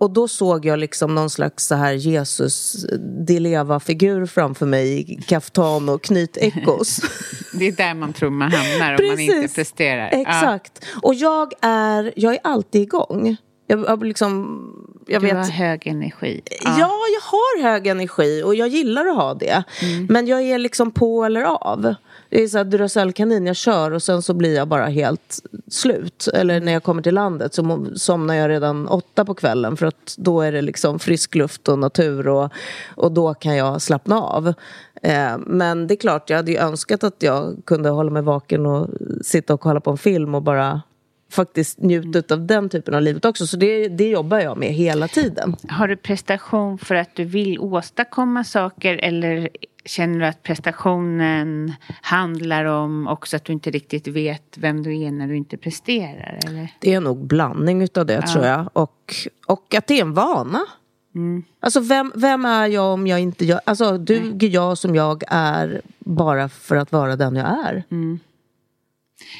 Och 0.00 0.10
då 0.10 0.28
såg 0.28 0.64
jag 0.64 0.78
liksom 0.78 1.14
någon 1.14 1.30
slags 1.30 1.66
så 1.66 1.74
här 1.74 1.92
Jesus 1.92 2.86
Dileva-figur 3.26 4.26
framför 4.26 4.66
mig 4.66 5.12
i 5.12 5.22
kaftan 5.22 5.88
och 5.88 6.02
knytekos. 6.02 7.00
det 7.52 7.68
är 7.68 7.72
där 7.72 7.94
man 7.94 8.12
tror 8.12 8.30
man 8.30 8.52
hamnar 8.52 8.92
om 8.92 8.96
Precis. 8.96 9.28
man 9.28 9.42
inte 9.42 9.54
presterar. 9.54 10.08
Exakt. 10.12 10.72
Ja. 10.82 11.00
Och 11.02 11.14
jag 11.14 11.52
är, 11.60 12.12
jag 12.16 12.34
är 12.34 12.40
alltid 12.42 12.82
igång. 12.82 13.36
Jag, 13.66 14.04
liksom, 14.04 14.58
jag 15.06 15.22
du 15.22 15.26
vet, 15.26 15.36
har 15.36 15.44
hög 15.44 15.86
energi. 15.86 16.40
Ja. 16.64 16.76
ja. 16.78 16.90
jag 17.14 17.20
har 17.20 17.62
hög 17.62 17.86
energi 17.86 18.42
och 18.42 18.54
jag 18.54 18.68
gillar 18.68 19.06
att 19.06 19.16
ha 19.16 19.34
det. 19.34 19.64
Mm. 19.82 20.06
Men 20.10 20.26
jag 20.26 20.42
är 20.42 20.58
liksom 20.58 20.90
på 20.90 21.24
eller 21.24 21.42
av. 21.42 21.94
Det 22.28 22.42
är 22.42 22.48
så 22.48 22.58
här 22.58 22.64
Duracellkanin, 22.64 23.46
jag 23.46 23.56
kör 23.56 23.90
och 23.90 24.02
sen 24.02 24.22
så 24.22 24.34
blir 24.34 24.56
jag 24.56 24.68
bara 24.68 24.86
helt 24.86 25.42
slut. 25.70 26.28
Eller 26.34 26.60
när 26.60 26.72
jag 26.72 26.82
kommer 26.82 27.02
till 27.02 27.14
landet 27.14 27.54
så 27.54 27.86
somnar 27.96 28.34
jag 28.34 28.50
redan 28.50 28.88
åtta 28.88 29.24
på 29.24 29.34
kvällen 29.34 29.76
för 29.76 29.86
att 29.86 30.14
då 30.18 30.40
är 30.40 30.52
det 30.52 30.62
liksom 30.62 30.98
frisk 30.98 31.34
luft 31.34 31.68
och 31.68 31.78
natur 31.78 32.28
och, 32.28 32.52
och 32.94 33.12
då 33.12 33.34
kan 33.34 33.56
jag 33.56 33.82
slappna 33.82 34.22
av. 34.22 34.54
Eh, 35.02 35.38
men 35.38 35.86
det 35.86 35.94
är 35.94 35.96
klart, 35.96 36.30
jag 36.30 36.36
hade 36.36 36.52
ju 36.52 36.58
önskat 36.58 37.04
att 37.04 37.22
jag 37.22 37.56
kunde 37.64 37.88
hålla 37.88 38.10
mig 38.10 38.22
vaken 38.22 38.66
och 38.66 38.88
sitta 39.22 39.54
och 39.54 39.60
kolla 39.60 39.80
på 39.80 39.90
en 39.90 39.98
film 39.98 40.34
och 40.34 40.42
bara 40.42 40.82
faktiskt 41.30 41.78
njutit 41.78 42.30
av 42.30 42.46
den 42.46 42.68
typen 42.68 42.94
av 42.94 43.02
livet 43.02 43.24
också. 43.24 43.46
Så 43.46 43.56
det, 43.56 43.88
det 43.88 44.08
jobbar 44.08 44.38
jag 44.38 44.58
med 44.58 44.68
hela 44.68 45.08
tiden. 45.08 45.56
Har 45.68 45.88
du 45.88 45.96
prestation 45.96 46.78
för 46.78 46.94
att 46.94 47.14
du 47.14 47.24
vill 47.24 47.58
åstadkomma 47.58 48.44
saker 48.44 48.94
eller 49.02 49.48
känner 49.84 50.18
du 50.18 50.26
att 50.26 50.42
prestationen 50.42 51.72
handlar 52.02 52.64
om 52.64 53.08
också 53.08 53.36
att 53.36 53.44
du 53.44 53.52
inte 53.52 53.70
riktigt 53.70 54.06
vet 54.06 54.58
vem 54.58 54.82
du 54.82 54.98
är 55.02 55.10
när 55.10 55.28
du 55.28 55.36
inte 55.36 55.56
presterar? 55.56 56.40
Eller? 56.46 56.68
Det 56.80 56.94
är 56.94 57.00
nog 57.00 57.26
blandning 57.26 57.82
utav 57.82 58.06
det 58.06 58.14
ja. 58.14 58.22
tror 58.22 58.44
jag. 58.44 58.68
Och, 58.72 59.14
och 59.46 59.74
att 59.74 59.86
det 59.86 59.98
är 59.98 60.02
en 60.02 60.14
vana. 60.14 60.66
Mm. 61.14 61.42
Alltså 61.60 61.80
vem, 61.80 62.12
vem 62.14 62.44
är 62.44 62.66
jag 62.66 62.92
om 62.94 63.06
jag 63.06 63.20
inte 63.20 63.44
gör... 63.44 63.60
Alltså 63.64 63.98
duger 63.98 64.48
jag 64.48 64.78
som 64.78 64.94
jag 64.94 65.22
är 65.28 65.80
bara 65.98 66.48
för 66.48 66.76
att 66.76 66.92
vara 66.92 67.16
den 67.16 67.36
jag 67.36 67.46
är? 67.46 67.84
Mm. 67.90 68.18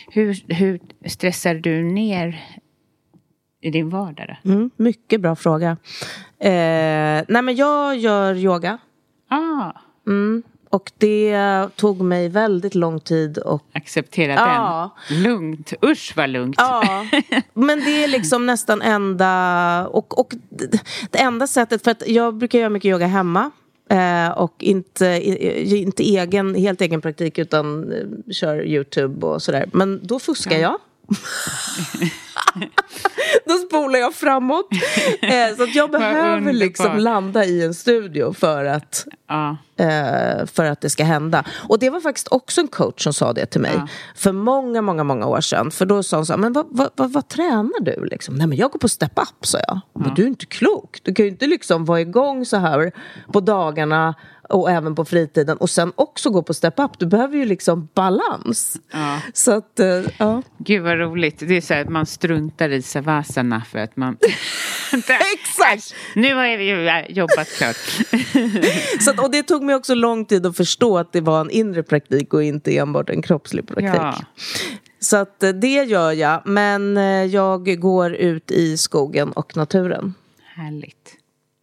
Hur, 0.08 0.54
hur 0.54 0.80
stressar 1.06 1.54
du 1.54 1.82
ner 1.82 2.40
i 3.60 3.70
din 3.70 3.90
vardag? 3.90 4.36
Mm, 4.44 4.70
mycket 4.76 5.20
bra 5.20 5.36
fråga. 5.36 5.76
Eh, 6.38 7.24
nej 7.28 7.42
men 7.42 7.56
jag 7.56 7.96
gör 7.96 8.34
yoga. 8.34 8.78
Ah. 9.28 9.72
Mm, 10.06 10.42
och 10.70 10.92
det 10.98 11.68
tog 11.76 12.00
mig 12.00 12.28
väldigt 12.28 12.74
lång 12.74 13.00
tid 13.00 13.38
att... 13.38 13.62
Acceptera 13.72 14.32
ja. 14.32 14.94
den. 15.08 15.22
Lugnt. 15.22 15.72
Usch 15.84 16.12
vad 16.16 16.30
lugnt. 16.30 16.56
Ja. 16.58 17.06
Men 17.54 17.78
det 17.78 18.04
är 18.04 18.08
liksom 18.08 18.46
nästan 18.46 18.82
enda... 18.82 19.88
Och, 19.88 20.18
och 20.18 20.34
det 21.10 21.18
enda 21.18 21.46
sättet, 21.46 21.84
för 21.84 21.90
att 21.90 22.08
jag 22.08 22.34
brukar 22.34 22.58
göra 22.58 22.70
mycket 22.70 22.88
yoga 22.88 23.06
hemma. 23.06 23.50
Eh, 23.90 24.30
och 24.30 24.54
inte, 24.58 25.20
inte 25.76 26.02
egen, 26.02 26.54
helt 26.54 26.80
egen 26.80 27.00
praktik 27.00 27.38
utan 27.38 27.92
eh, 27.92 28.32
kör 28.32 28.66
Youtube 28.66 29.26
och 29.26 29.42
sådär. 29.42 29.68
Men 29.72 30.00
då 30.02 30.18
fuskar 30.18 30.56
ja. 30.56 30.60
jag. 30.60 30.78
Då 33.44 33.52
spolar 33.52 33.98
jag 33.98 34.14
framåt. 34.14 34.68
Eh, 35.22 35.56
så 35.56 35.62
att 35.62 35.74
jag 35.74 35.90
behöver 35.90 36.52
liksom 36.52 36.98
landa 36.98 37.44
i 37.44 37.64
en 37.64 37.74
studio 37.74 38.32
för 38.32 38.64
att, 38.64 39.06
ja. 39.28 39.56
eh, 39.76 40.46
för 40.46 40.64
att 40.64 40.80
det 40.80 40.90
ska 40.90 41.04
hända. 41.04 41.44
Och 41.68 41.78
det 41.78 41.90
var 41.90 42.00
faktiskt 42.00 42.28
också 42.28 42.60
en 42.60 42.68
coach 42.68 43.04
som 43.04 43.12
sa 43.12 43.32
det 43.32 43.46
till 43.46 43.60
mig 43.60 43.72
ja. 43.74 43.88
för 44.14 44.32
många, 44.32 44.82
många, 44.82 45.04
många 45.04 45.26
år 45.26 45.40
sedan. 45.40 45.70
För 45.70 45.86
då 45.86 46.02
sa 46.02 46.16
hon 46.16 46.26
så 46.26 46.32
här, 46.32 46.38
men 46.38 46.52
vad, 46.52 46.66
vad, 46.70 46.90
vad, 46.96 47.12
vad 47.12 47.28
tränar 47.28 47.80
du 47.80 48.04
liksom? 48.04 48.34
Nej 48.34 48.46
men 48.46 48.58
jag 48.58 48.70
går 48.70 48.78
på 48.78 48.88
step 48.88 49.18
up, 49.18 49.46
sa 49.46 49.58
jag. 49.68 49.80
Men 49.94 50.14
du 50.14 50.22
är 50.22 50.26
inte 50.26 50.46
klok. 50.46 51.00
Du 51.02 51.14
kan 51.14 51.24
ju 51.24 51.30
inte 51.30 51.46
liksom 51.46 51.84
vara 51.84 52.00
igång 52.00 52.44
så 52.44 52.56
här 52.56 52.92
på 53.32 53.40
dagarna 53.40 54.14
och 54.48 54.70
även 54.70 54.94
på 54.94 55.04
fritiden 55.04 55.56
och 55.56 55.70
sen 55.70 55.92
också 55.96 56.30
gå 56.30 56.42
på 56.42 56.54
step 56.54 56.74
up. 56.76 56.98
Du 56.98 57.06
behöver 57.06 57.36
ju 57.36 57.44
liksom 57.44 57.88
balans. 57.94 58.76
Ja. 58.92 59.20
Så 59.32 59.52
att, 59.52 59.80
eh, 59.80 60.02
ja. 60.18 60.42
Gud 60.58 60.82
vad 60.82 60.98
roligt. 60.98 61.38
Det 61.38 61.56
är 61.56 61.60
så 61.60 61.74
att 61.74 61.88
man 61.88 62.06
struntar 62.06 62.68
i 62.68 62.82
savasana 62.82 63.62
för 63.70 63.78
att 63.78 63.96
man... 63.96 64.16
Exakt! 65.34 65.94
Nu 66.14 66.34
har 66.34 66.56
vi 66.56 66.64
ju 66.64 67.14
jobbat 67.14 67.48
klart. 67.48 67.76
Så 69.00 69.10
att, 69.10 69.20
och 69.20 69.30
det 69.30 69.42
tog 69.42 69.62
mig 69.62 69.74
också 69.74 69.94
lång 69.94 70.24
tid 70.24 70.46
att 70.46 70.56
förstå 70.56 70.98
att 70.98 71.12
det 71.12 71.20
var 71.20 71.40
en 71.40 71.50
inre 71.50 71.82
praktik 71.82 72.34
och 72.34 72.42
inte 72.42 72.76
enbart 72.76 73.10
en 73.10 73.22
kroppslig 73.22 73.68
praktik. 73.68 73.94
Ja. 73.94 74.14
Så 75.00 75.16
att 75.16 75.42
eh, 75.42 75.50
det 75.50 75.84
gör 75.84 76.12
jag, 76.12 76.42
men 76.44 76.96
eh, 76.96 77.24
jag 77.24 77.80
går 77.80 78.14
ut 78.14 78.50
i 78.50 78.76
skogen 78.76 79.32
och 79.32 79.56
naturen. 79.56 80.14
Härligt. 80.56 81.16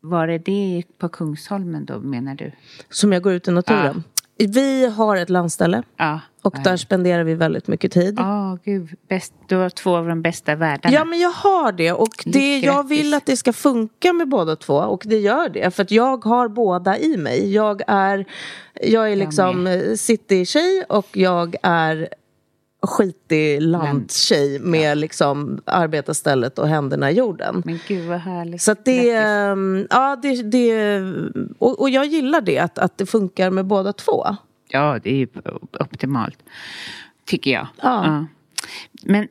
Var 0.05 0.27
är 0.27 0.39
det 0.39 0.83
på 0.97 1.09
Kungsholmen 1.09 1.85
då 1.85 1.99
menar 1.99 2.35
du? 2.35 2.51
Som 2.89 3.13
jag 3.13 3.21
går 3.23 3.33
ut 3.33 3.47
i 3.47 3.51
naturen. 3.51 4.03
Vi 4.37 4.85
har 4.87 5.15
ett 5.15 5.29
landställe 5.29 5.83
Ja. 5.97 6.19
och 6.41 6.55
där 6.63 6.77
spenderar 6.77 7.23
vi 7.23 7.33
väldigt 7.35 7.67
mycket 7.67 7.91
tid. 7.91 8.15
Ja, 8.17 8.57
gud. 8.63 8.89
Bäst, 9.09 9.33
du 9.47 9.55
har 9.55 9.69
två 9.69 9.95
av 9.95 10.07
de 10.07 10.21
bästa 10.21 10.55
världarna. 10.55 10.95
Ja 10.95 11.05
men 11.05 11.19
jag 11.19 11.29
har 11.29 11.71
det 11.71 11.91
och 11.91 12.23
det, 12.25 12.59
jag 12.59 12.87
vill 12.87 13.13
att 13.13 13.25
det 13.25 13.37
ska 13.37 13.53
funka 13.53 14.13
med 14.13 14.29
båda 14.29 14.55
två 14.55 14.73
och 14.75 15.03
det 15.05 15.19
gör 15.19 15.49
det 15.49 15.75
för 15.75 15.83
att 15.83 15.91
jag 15.91 16.25
har 16.25 16.47
båda 16.47 16.97
i 16.97 17.17
mig. 17.17 17.53
Jag 17.53 17.81
är, 17.87 18.25
jag 18.81 19.11
är 19.11 19.15
liksom 19.15 19.67
city-tjej 19.97 20.83
och 20.89 21.07
jag 21.17 21.55
är 21.63 22.09
skitig 22.87 23.61
landtjej 23.61 24.59
med 24.59 24.97
liksom 24.97 25.61
arbetarstället 25.65 26.59
och 26.59 26.67
händerna 26.67 27.11
i 27.11 27.13
jorden. 27.13 27.61
Men 27.65 27.79
gud 27.87 28.07
vad 28.07 28.19
härligt. 28.19 28.61
Så 28.61 28.71
att 28.71 28.85
det, 28.85 29.03
Grattis. 29.03 29.27
ehm, 29.27 29.87
ja 29.89 30.19
det, 30.21 30.43
det 30.43 31.01
och, 31.59 31.81
och 31.81 31.89
jag 31.89 32.05
gillar 32.05 32.41
det 32.41 32.59
att, 32.59 32.77
att 32.77 32.97
det 32.97 33.05
funkar 33.05 33.49
med 33.49 33.65
båda 33.65 33.93
två. 33.93 34.25
Ja, 34.67 34.99
det 35.03 35.21
är 35.21 35.27
optimalt. 35.79 36.37
Tycker 37.25 37.51
jag. 37.51 37.67
Ja. 37.81 38.25
Men 39.03 39.27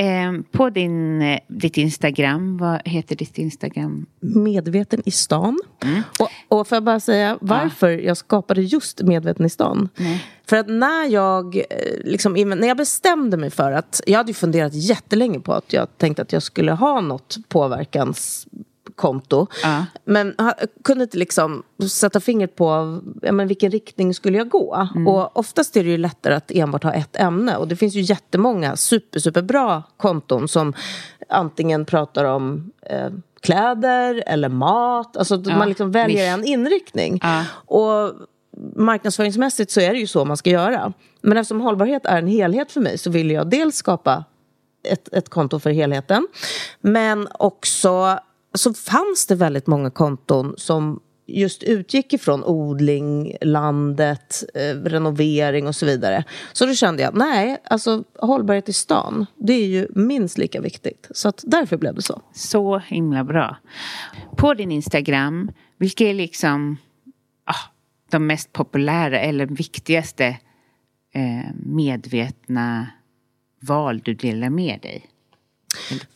ehm, 0.00 0.44
på 0.52 0.70
din, 0.70 1.22
eh, 1.22 1.38
ditt 1.48 1.76
Instagram, 1.76 2.58
vad 2.58 2.80
heter 2.84 3.16
ditt 3.16 3.38
Instagram? 3.38 4.06
Medveten 4.20 5.02
i 5.04 5.10
stan. 5.10 5.58
Mm. 5.84 6.02
Och, 6.18 6.28
och 6.48 6.68
får 6.68 6.76
jag 6.76 6.84
bara 6.84 7.00
säga 7.00 7.38
varför 7.40 7.88
jag 7.88 8.16
skapade 8.16 8.62
just 8.62 9.02
Medveten 9.02 9.46
i 9.46 9.50
stan? 9.50 9.88
För 10.46 10.56
att 10.56 10.68
när 10.68 11.08
jag, 11.08 11.56
eh, 11.56 11.62
liksom, 12.04 12.32
när 12.32 12.68
jag 12.68 12.76
bestämde 12.76 13.36
mig 13.36 13.50
för 13.50 13.72
att, 13.72 14.00
jag 14.06 14.18
hade 14.18 14.30
ju 14.30 14.34
funderat 14.34 14.74
jättelänge 14.74 15.40
på 15.40 15.52
att 15.52 15.72
jag 15.72 15.98
tänkte 15.98 16.22
att 16.22 16.32
jag 16.32 16.42
skulle 16.42 16.72
ha 16.72 17.00
något 17.00 17.36
påverkanskonto. 19.00 19.46
Ja. 19.62 19.86
Men 20.04 20.34
ha, 20.38 20.54
kunde 20.84 21.04
inte 21.04 21.18
liksom 21.18 21.62
sätta 21.90 22.20
fingret 22.20 22.56
på 22.56 23.00
ja, 23.22 23.32
men 23.32 23.48
vilken 23.48 23.70
riktning 23.70 24.14
skulle 24.14 24.38
jag 24.38 24.48
gå. 24.48 24.88
Och 25.06 25.36
oftast 25.36 25.76
är 25.76 25.84
det 25.84 25.90
ju 25.90 25.96
lättare 25.96 26.34
att 26.34 26.50
enbart 26.50 26.84
ha 26.84 26.92
ett 26.92 27.16
ämne. 27.16 27.56
Och 27.56 27.68
det 27.68 27.76
finns 27.76 27.94
ju 27.94 28.00
jättemånga 28.00 28.76
super, 28.76 29.20
superbra 29.20 29.82
konton 29.96 30.48
som 30.48 30.74
antingen 31.28 31.84
pratar 31.84 32.24
om 32.24 32.72
eh, 32.82 33.10
kläder 33.40 34.22
eller 34.26 34.48
mat. 34.48 35.16
Alltså 35.16 35.42
Ja, 35.44 35.58
man 35.58 35.68
liksom 35.68 35.92
väljer 35.92 36.34
en 36.34 36.44
inriktning. 36.44 37.18
Ja. 37.22 37.44
Och 37.52 38.12
marknadsföringsmässigt 38.76 39.70
så 39.70 39.80
är 39.80 39.92
det 39.92 39.98
ju 39.98 40.06
så 40.06 40.24
man 40.24 40.36
ska 40.36 40.50
göra. 40.50 40.92
Men 41.22 41.36
eftersom 41.36 41.60
hållbarhet 41.60 42.06
är 42.06 42.18
en 42.18 42.26
helhet 42.26 42.72
för 42.72 42.80
mig 42.80 42.98
så 42.98 43.10
vill 43.10 43.30
jag 43.30 43.50
dels 43.50 43.76
skapa 43.76 44.24
ett, 44.82 45.08
ett 45.12 45.28
konto 45.28 45.58
för 45.58 45.70
helheten. 45.70 46.28
Men 46.80 47.28
också 47.38 48.18
så 48.54 48.74
fanns 48.74 49.26
det 49.26 49.34
väldigt 49.34 49.66
många 49.66 49.90
konton 49.90 50.54
som 50.56 51.00
just 51.26 51.62
utgick 51.62 52.12
ifrån 52.12 52.44
odling, 52.44 53.36
landet, 53.40 54.44
eh, 54.54 54.76
renovering 54.76 55.66
och 55.66 55.76
så 55.76 55.86
vidare. 55.86 56.24
Så 56.52 56.66
då 56.66 56.74
kände 56.74 57.02
jag, 57.02 57.14
nej, 57.14 57.62
alltså 57.64 58.04
hållbarhet 58.18 58.68
i 58.68 58.72
stan, 58.72 59.26
det 59.36 59.52
är 59.52 59.66
ju 59.66 59.88
minst 59.94 60.38
lika 60.38 60.60
viktigt. 60.60 61.08
Så 61.10 61.28
att 61.28 61.44
därför 61.46 61.76
blev 61.76 61.94
det 61.94 62.02
så. 62.02 62.22
Så 62.32 62.78
himla 62.78 63.24
bra. 63.24 63.56
På 64.36 64.54
din 64.54 64.72
Instagram, 64.72 65.50
vilka 65.78 66.04
är 66.08 66.14
liksom 66.14 66.76
ah, 67.44 67.70
de 68.10 68.26
mest 68.26 68.52
populära 68.52 69.20
eller 69.20 69.46
viktigaste 69.46 70.26
eh, 71.14 71.54
medvetna 71.54 72.86
val 73.60 74.00
du 74.04 74.14
delar 74.14 74.50
med 74.50 74.80
dig? 74.82 75.09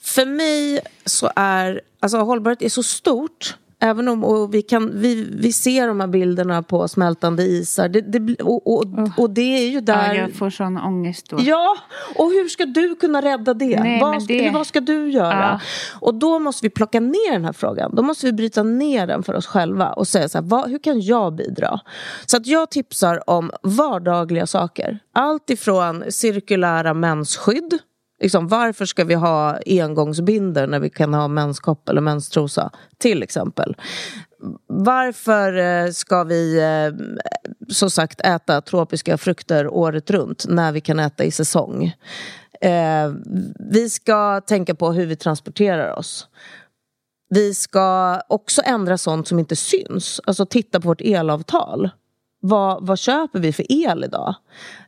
För 0.00 0.26
mig 0.26 0.80
så 1.04 1.30
är, 1.36 1.80
alltså 2.00 2.18
hållbarhet 2.18 2.62
är 2.62 2.68
så 2.68 2.82
stort. 2.82 3.56
Även 3.80 4.08
om 4.08 4.24
och 4.24 4.54
vi, 4.54 4.62
kan, 4.62 4.90
vi, 5.00 5.28
vi 5.38 5.52
ser 5.52 5.88
de 5.88 6.00
här 6.00 6.06
bilderna 6.06 6.62
på 6.62 6.88
smältande 6.88 7.42
isar. 7.42 7.88
Det, 7.88 8.00
det, 8.00 8.34
och, 8.42 8.66
och, 8.78 8.84
och 9.16 9.30
det 9.30 9.40
är 9.58 9.68
ju 9.68 9.80
där... 9.80 10.14
Ja, 10.14 10.20
jag 10.20 10.32
får 10.34 10.50
sån 10.50 10.78
ångest 10.78 11.30
då. 11.30 11.36
Ja, 11.40 11.76
och 12.16 12.24
hur 12.30 12.48
ska 12.48 12.66
du 12.66 12.94
kunna 12.94 13.22
rädda 13.22 13.54
det? 13.54 13.80
Nej, 13.80 14.00
vad, 14.00 14.22
ska, 14.22 14.32
det- 14.34 14.50
vad 14.50 14.66
ska 14.66 14.80
du 14.80 15.10
göra? 15.10 15.40
Ja. 15.40 15.60
Och 16.00 16.14
då 16.14 16.38
måste 16.38 16.66
vi 16.66 16.70
plocka 16.70 17.00
ner 17.00 17.32
den 17.32 17.44
här 17.44 17.52
frågan. 17.52 17.94
Då 17.94 18.02
måste 18.02 18.26
vi 18.26 18.32
bryta 18.32 18.62
ner 18.62 19.06
den 19.06 19.22
för 19.22 19.34
oss 19.34 19.46
själva 19.46 19.92
och 19.92 20.08
säga 20.08 20.28
så 20.28 20.38
här, 20.38 20.44
vad, 20.44 20.70
hur 20.70 20.78
kan 20.78 21.00
jag 21.00 21.34
bidra? 21.34 21.80
Så 22.26 22.36
att 22.36 22.46
jag 22.46 22.70
tipsar 22.70 23.30
om 23.30 23.50
vardagliga 23.62 24.46
saker. 24.46 24.98
Allt 25.12 25.50
ifrån 25.50 26.04
cirkulära 26.08 26.94
mensskydd. 26.94 27.78
Liksom, 28.24 28.48
varför 28.48 28.86
ska 28.86 29.04
vi 29.04 29.14
ha 29.14 29.58
engångsbinder 29.66 30.66
när 30.66 30.80
vi 30.80 30.90
kan 30.90 31.14
ha 31.14 31.28
menskopp 31.28 31.88
eller 31.88 32.00
menstrosa? 32.00 32.70
Till 32.98 33.22
exempel. 33.22 33.76
Varför 34.66 35.56
eh, 35.56 35.90
ska 35.90 36.24
vi 36.24 36.58
eh, 36.58 36.94
som 37.68 37.90
sagt 37.90 38.20
äta 38.20 38.60
tropiska 38.60 39.18
frukter 39.18 39.68
året 39.68 40.10
runt 40.10 40.44
när 40.48 40.72
vi 40.72 40.80
kan 40.80 41.00
äta 41.00 41.24
i 41.24 41.30
säsong? 41.30 41.84
Eh, 42.60 43.12
vi 43.72 43.90
ska 43.90 44.40
tänka 44.40 44.74
på 44.74 44.92
hur 44.92 45.06
vi 45.06 45.16
transporterar 45.16 45.98
oss. 45.98 46.28
Vi 47.28 47.54
ska 47.54 48.20
också 48.28 48.62
ändra 48.64 48.98
sånt 48.98 49.28
som 49.28 49.38
inte 49.38 49.56
syns. 49.56 50.20
Alltså 50.24 50.46
titta 50.46 50.80
på 50.80 50.88
vårt 50.88 51.00
elavtal. 51.00 51.90
Vad, 52.46 52.86
vad 52.86 52.98
köper 52.98 53.38
vi 53.38 53.52
för 53.52 53.66
el 53.72 54.04
idag? 54.04 54.34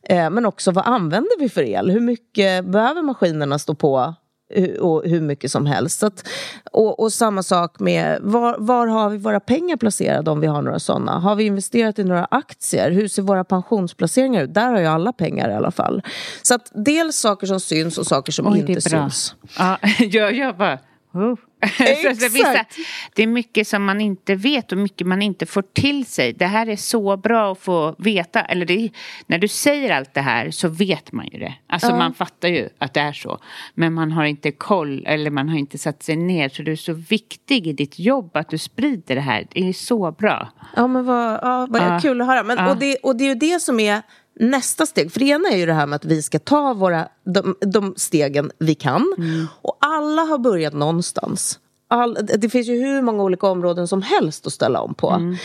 Eh, 0.03 0.31
men 0.31 0.47
också 0.47 0.71
vad 0.71 0.87
använder 0.87 1.39
vi 1.41 1.49
för 1.49 1.63
el? 1.63 1.91
Hur 1.91 2.01
mycket 2.01 2.65
behöver 2.65 3.03
maskinerna 3.03 3.59
stå 3.59 3.75
på? 3.75 4.15
Hu- 4.55 4.79
Och 4.79 5.03
hur 5.05 5.21
mycket 5.21 5.51
som 5.51 5.67
helst. 5.67 6.03
Att, 6.03 6.29
och, 6.73 7.01
och 7.01 7.13
samma 7.13 7.43
sak 7.43 7.81
med 7.81 8.19
var, 8.23 8.57
var 8.59 8.87
har 8.87 9.11
vi 9.11 9.19
våra 9.19 9.41
pengar 9.41 9.77
placerade 9.77 10.31
om 10.31 10.41
vi 10.41 10.47
har 10.47 10.63
några 10.63 10.79
sådana? 10.79 11.19
Har 11.19 11.35
vi 11.35 11.45
investerat 11.45 11.99
i 11.99 12.05
några 12.05 12.25
aktier? 12.31 12.91
Hur 12.91 13.09
ser 13.09 13.23
våra 13.23 13.45
pensionsplaceringar 13.45 14.43
ut? 14.43 14.55
Där 14.55 14.73
har 14.73 14.79
jag 14.81 14.93
alla 14.95 15.13
pengar 15.13 15.51
i 15.51 15.55
alla 15.55 15.71
fall. 15.71 16.03
Så 16.43 16.55
att 16.55 16.71
dels 16.75 17.17
saker 17.17 17.47
som 17.47 17.61
syns 17.61 17.99
och 17.99 18.07
saker 18.07 18.33
som 18.33 18.47
Oj, 18.47 18.59
inte 18.59 18.81
syns. 18.81 19.35
Ja, 19.59 19.79
jag, 19.99 20.35
jag 20.35 20.57
bara... 20.57 20.79
Oh. 21.15 21.35
Att 22.11 22.21
det, 22.21 22.29
vissa, 22.29 22.51
Exakt. 22.53 22.77
det 23.14 23.23
är 23.23 23.27
mycket 23.27 23.69
som 23.69 23.85
man 23.85 24.01
inte 24.01 24.35
vet 24.35 24.73
och 24.73 24.79
mycket 24.79 25.07
man 25.07 25.23
inte 25.23 25.47
får 25.47 25.62
till 25.62 26.07
sig. 26.07 26.33
Det 26.33 26.47
här 26.47 26.67
är 26.69 26.77
så 26.77 27.17
bra 27.17 27.53
att 27.53 27.59
få 27.59 27.95
veta. 27.99 28.41
Eller 28.43 28.67
det, 28.67 28.91
när 29.27 29.39
du 29.39 29.49
säger 29.49 29.91
allt 29.97 30.14
det 30.14 30.21
här 30.21 30.51
så 30.51 30.69
vet 30.69 31.12
man 31.12 31.27
ju 31.33 31.39
det. 31.39 31.55
Alltså 31.69 31.91
man 31.97 32.14
fattar 32.14 32.49
ju 32.49 32.69
att 32.79 32.95
det 32.95 33.01
är 33.01 33.12
så. 33.12 33.39
Men 33.75 33.93
man 33.95 34.12
har 34.12 34.25
inte 34.25 34.53
koll 34.53 35.05
eller 35.07 35.31
man 35.31 35.49
har 35.49 35.59
inte 35.59 35.79
satt 35.79 36.03
sig 36.03 36.17
ner. 36.17 36.49
Så 36.49 36.62
du 36.62 36.73
är 36.73 36.77
så 36.77 36.93
viktig 36.93 37.67
i 37.67 37.73
ditt 37.73 37.99
jobb 37.99 38.31
att 38.37 38.49
du 38.51 38.59
sprider 38.59 39.14
det 39.14 39.21
här. 39.21 39.47
Det 39.53 39.69
är 39.69 39.73
så 39.73 40.12
bra. 40.12 40.49
Ja, 40.77 40.87
men 40.87 41.05
vad, 41.05 41.33
ja, 41.43 41.67
vad 41.71 41.83
Ja. 41.83 42.01
kul 42.03 42.21
att 42.21 42.27
höra. 42.27 42.43
Men, 42.43 42.59
Ja. 42.59 42.71
och, 42.71 42.77
det, 42.77 42.97
och 42.97 43.17
det 43.17 43.25
är 43.25 43.29
ju 43.29 43.35
det 43.35 43.61
som 43.62 43.81
är 43.81 44.03
nästa 44.41 44.87
steg. 44.87 45.12
För 45.12 45.20
det 45.20 45.26
ena 45.26 45.49
är 45.49 45.57
ju 45.57 45.66
det 45.66 45.72
här 45.72 45.87
med 45.87 45.97
att 45.97 46.05
vi 46.05 46.22
ska 46.22 46.39
ta 46.39 46.74
våra, 46.74 47.09
de, 47.24 47.57
de 47.61 47.95
stegen 47.97 48.51
vi 48.59 48.74
kan. 48.74 49.14
Och 49.62 49.76
alla 49.80 50.22
har 50.22 50.39
börjat 50.39 50.74
någonstans. 50.74 51.59
All, 51.89 52.18
det 52.39 52.49
finns 52.49 52.68
ju 52.68 52.80
hur 52.80 53.03
många 53.03 53.22
olika 53.22 53.47
områden 53.47 53.89
som 53.89 54.03
helst 54.03 54.47
att 54.47 54.53
ställa 54.53 54.80
om 54.80 54.95
på. 54.95 55.37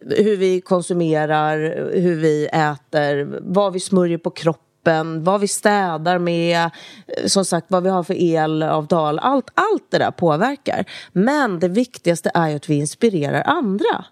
Hur 0.00 0.36
vi 0.36 0.60
konsumerar, 0.60 1.58
hur 1.94 2.16
vi 2.16 2.46
äter, 2.46 3.38
vad 3.42 3.72
vi 3.72 3.80
smörjer 3.80 4.18
på 4.18 4.30
kroppen 4.30 4.62
vad 5.24 5.40
vi 5.40 5.48
städar 5.48 6.18
med, 6.18 6.70
som 7.26 7.44
sagt 7.44 7.66
vad 7.70 7.82
vi 7.82 7.88
har 7.88 8.02
för 8.02 8.14
elavtal. 8.18 9.18
Allt, 9.18 9.50
allt 9.54 9.90
det 9.90 9.98
där 9.98 10.10
påverkar. 10.10 10.84
Men 11.12 11.60
det 11.60 11.68
viktigaste 11.68 12.30
är 12.34 12.48
ju 12.48 12.56
att 12.56 12.70
vi 12.70 12.74
inspirerar 12.74 13.42
andra. 13.42 14.04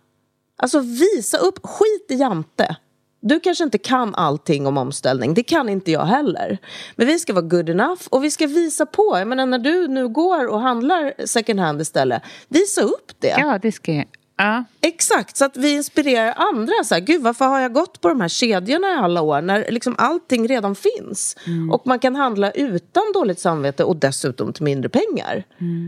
Alltså 0.57 0.81
visa 0.81 1.39
upp, 1.39 1.59
skit 1.63 2.07
i 2.09 2.15
Jante. 2.15 2.77
Du 3.21 3.41
kanske 3.41 3.65
inte 3.65 3.79
kan 3.79 4.15
allting 4.15 4.67
om 4.67 4.79
omställning, 4.79 5.35
det 5.35 5.43
kan 5.43 5.69
inte 5.69 5.91
jag 5.91 6.05
heller. 6.05 6.59
Men 6.97 7.07
vi 7.07 7.19
ska 7.19 7.33
vara 7.33 7.45
good 7.45 7.69
enough 7.69 8.03
och 8.11 8.25
vi 8.25 8.31
ska 8.31 8.47
visa 8.47 8.87
på. 8.87 9.17
Jag 9.19 9.29
menar 9.29 9.47
när 9.47 9.59
du 9.59 9.89
nu 9.89 10.09
går 10.09 10.47
och 10.47 10.61
handlar 10.61 11.27
second 11.27 11.61
hand 11.61 11.81
istället, 11.81 12.23
visa 12.49 12.83
upp 12.83 13.13
det. 13.19 13.35
Ja, 13.39 13.59
det 13.63 13.73
ska 13.73 13.93
jag. 13.93 14.07
Ja. 14.37 14.65
Exakt, 14.81 15.37
så 15.37 15.45
att 15.45 15.57
vi 15.57 15.73
inspirerar 15.75 16.35
andra. 16.37 16.73
Så 16.85 16.95
här, 16.95 17.01
Gud, 17.01 17.23
varför 17.23 17.45
har 17.45 17.61
jag 17.61 17.73
gått 17.73 18.01
på 18.01 18.09
de 18.09 18.21
här 18.21 18.29
kedjorna 18.29 18.89
i 18.89 18.97
alla 18.97 19.23
år 19.23 19.43
när 19.43 19.71
liksom 19.71 19.95
allting 19.99 20.49
redan 20.49 20.75
finns? 20.75 21.37
Och 21.73 21.87
man 21.87 21.99
kan 21.99 22.17
handla 22.17 22.51
utan 22.51 23.03
dåligt 23.15 23.39
samvete 23.39 23.85
och 23.85 23.97
dessutom 23.97 24.53
till 24.53 24.65
mindre 24.65 24.89
pengar. 24.89 25.45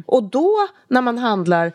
Och 0.07 0.23
då, 0.23 0.69
när 0.89 1.01
man 1.01 1.19
handlar 1.19 1.73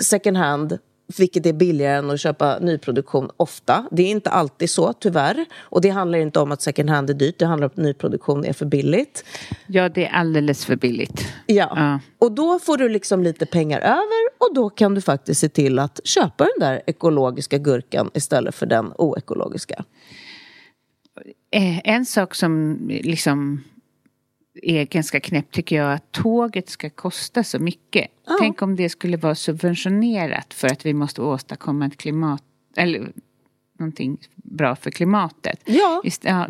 second 0.00 0.36
hand 0.36 0.78
vilket 1.16 1.46
är 1.46 1.52
billigare 1.52 1.96
än 1.98 2.10
att 2.10 2.20
köpa 2.20 2.58
nyproduktion 2.58 3.30
ofta. 3.36 3.88
Det 3.90 4.02
är 4.02 4.10
inte 4.10 4.30
alltid 4.30 4.70
så, 4.70 4.92
tyvärr. 4.92 5.46
Och 5.58 5.80
det 5.80 5.88
handlar 5.88 6.18
inte 6.18 6.40
om 6.40 6.52
att 6.52 6.62
second 6.62 6.90
hand 6.90 7.10
är 7.10 7.14
dyrt, 7.14 7.38
det 7.38 7.46
handlar 7.46 7.66
om 7.66 7.70
att 7.70 7.76
nyproduktion 7.76 8.44
är 8.44 8.52
för 8.52 8.66
billigt. 8.66 9.24
Ja, 9.66 9.88
det 9.88 10.06
är 10.06 10.10
alldeles 10.12 10.64
för 10.64 10.76
billigt. 10.76 11.26
Ja. 11.46 11.72
Ja. 11.76 12.00
Och 12.18 12.32
då 12.32 12.58
får 12.58 12.76
du 12.76 12.88
liksom 12.88 13.22
lite 13.22 13.46
pengar 13.46 13.80
över 13.80 14.28
och 14.38 14.54
då 14.54 14.70
kan 14.70 14.94
du 14.94 15.00
faktiskt 15.00 15.40
se 15.40 15.48
till 15.48 15.78
att 15.78 16.00
köpa 16.04 16.44
den 16.44 16.68
där 16.68 16.82
ekologiska 16.86 17.58
gurkan 17.58 18.10
istället 18.14 18.54
för 18.54 18.66
den 18.66 18.92
oekologiska. 18.98 19.84
Eh, 21.50 21.78
En 21.88 22.06
sak 22.06 22.34
som 22.34 22.78
liksom 22.88 23.64
är 24.62 24.84
ganska 24.84 25.20
knäpp 25.20 25.52
tycker 25.52 25.76
jag 25.76 25.92
att 25.92 26.12
tåget 26.12 26.68
ska 26.68 26.90
kosta 26.90 27.44
så 27.44 27.58
mycket. 27.58 28.08
Tänk 28.38 28.62
om 28.62 28.76
det 28.76 28.88
skulle 28.88 29.16
vara 29.16 29.34
subventionerat 29.34 30.54
för 30.54 30.68
att 30.68 30.86
vi 30.86 30.94
måste 30.94 31.22
åstadkomma 31.22 31.86
ett 31.86 31.96
klimat 31.96 32.42
eller 32.76 33.12
någonting 33.78 34.18
bra 34.34 34.76
för 34.76 34.90
klimatet. 34.90 35.60
Ja. 35.64 36.00
Just, 36.04 36.24
ja 36.24 36.48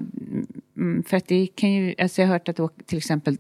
mm, 0.76 1.02
för 1.02 1.16
att 1.16 1.26
det 1.26 1.46
kan 1.54 1.72
ju, 1.72 1.94
alltså 1.98 2.20
jag 2.20 2.28
har 2.28 2.32
hört 2.32 2.48
att 2.48 2.86
till 2.86 2.98
exempel 2.98 3.38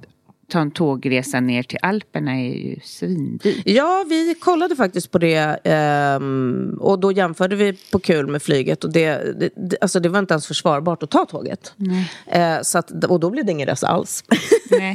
ta 0.48 0.60
en 0.60 0.70
tågresa 0.70 1.40
ner 1.40 1.62
till 1.62 1.78
Alperna 1.82 2.32
är 2.32 2.54
ju 2.54 2.80
svindyrt. 2.84 3.62
Ja, 3.64 4.04
vi 4.08 4.34
kollade 4.34 4.76
faktiskt 4.76 5.10
på 5.10 5.18
det 5.18 5.60
ehm, 5.64 6.78
och 6.80 6.98
då 6.98 7.12
jämförde 7.12 7.56
vi 7.56 7.78
på 7.92 7.98
kul 7.98 8.26
med 8.26 8.42
flyget 8.42 8.84
och 8.84 8.92
det, 8.92 9.34
det, 9.38 9.76
alltså 9.80 10.00
det 10.00 10.08
var 10.08 10.18
inte 10.18 10.34
ens 10.34 10.46
försvarbart 10.46 11.02
att 11.02 11.10
ta 11.10 11.24
tåget. 11.24 11.74
Eh, 12.26 12.62
så 12.62 12.78
att, 12.78 13.04
och 13.04 13.20
då 13.20 13.30
blev 13.30 13.44
det 13.44 13.52
ingen 13.52 13.68
resa 13.68 13.88
alls. 13.88 14.24
Nej. 14.70 14.94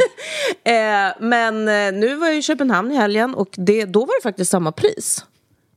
eh, 0.63 1.13
men 1.19 1.67
eh, 1.67 1.99
nu 1.99 2.15
var 2.15 2.27
jag 2.27 2.37
i 2.37 2.41
Köpenhamn 2.41 2.91
i 2.91 2.95
helgen 2.95 3.35
och 3.35 3.49
det, 3.57 3.85
då 3.85 3.99
var 3.99 4.19
det 4.19 4.23
faktiskt 4.23 4.51
samma 4.51 4.71
pris. 4.71 5.25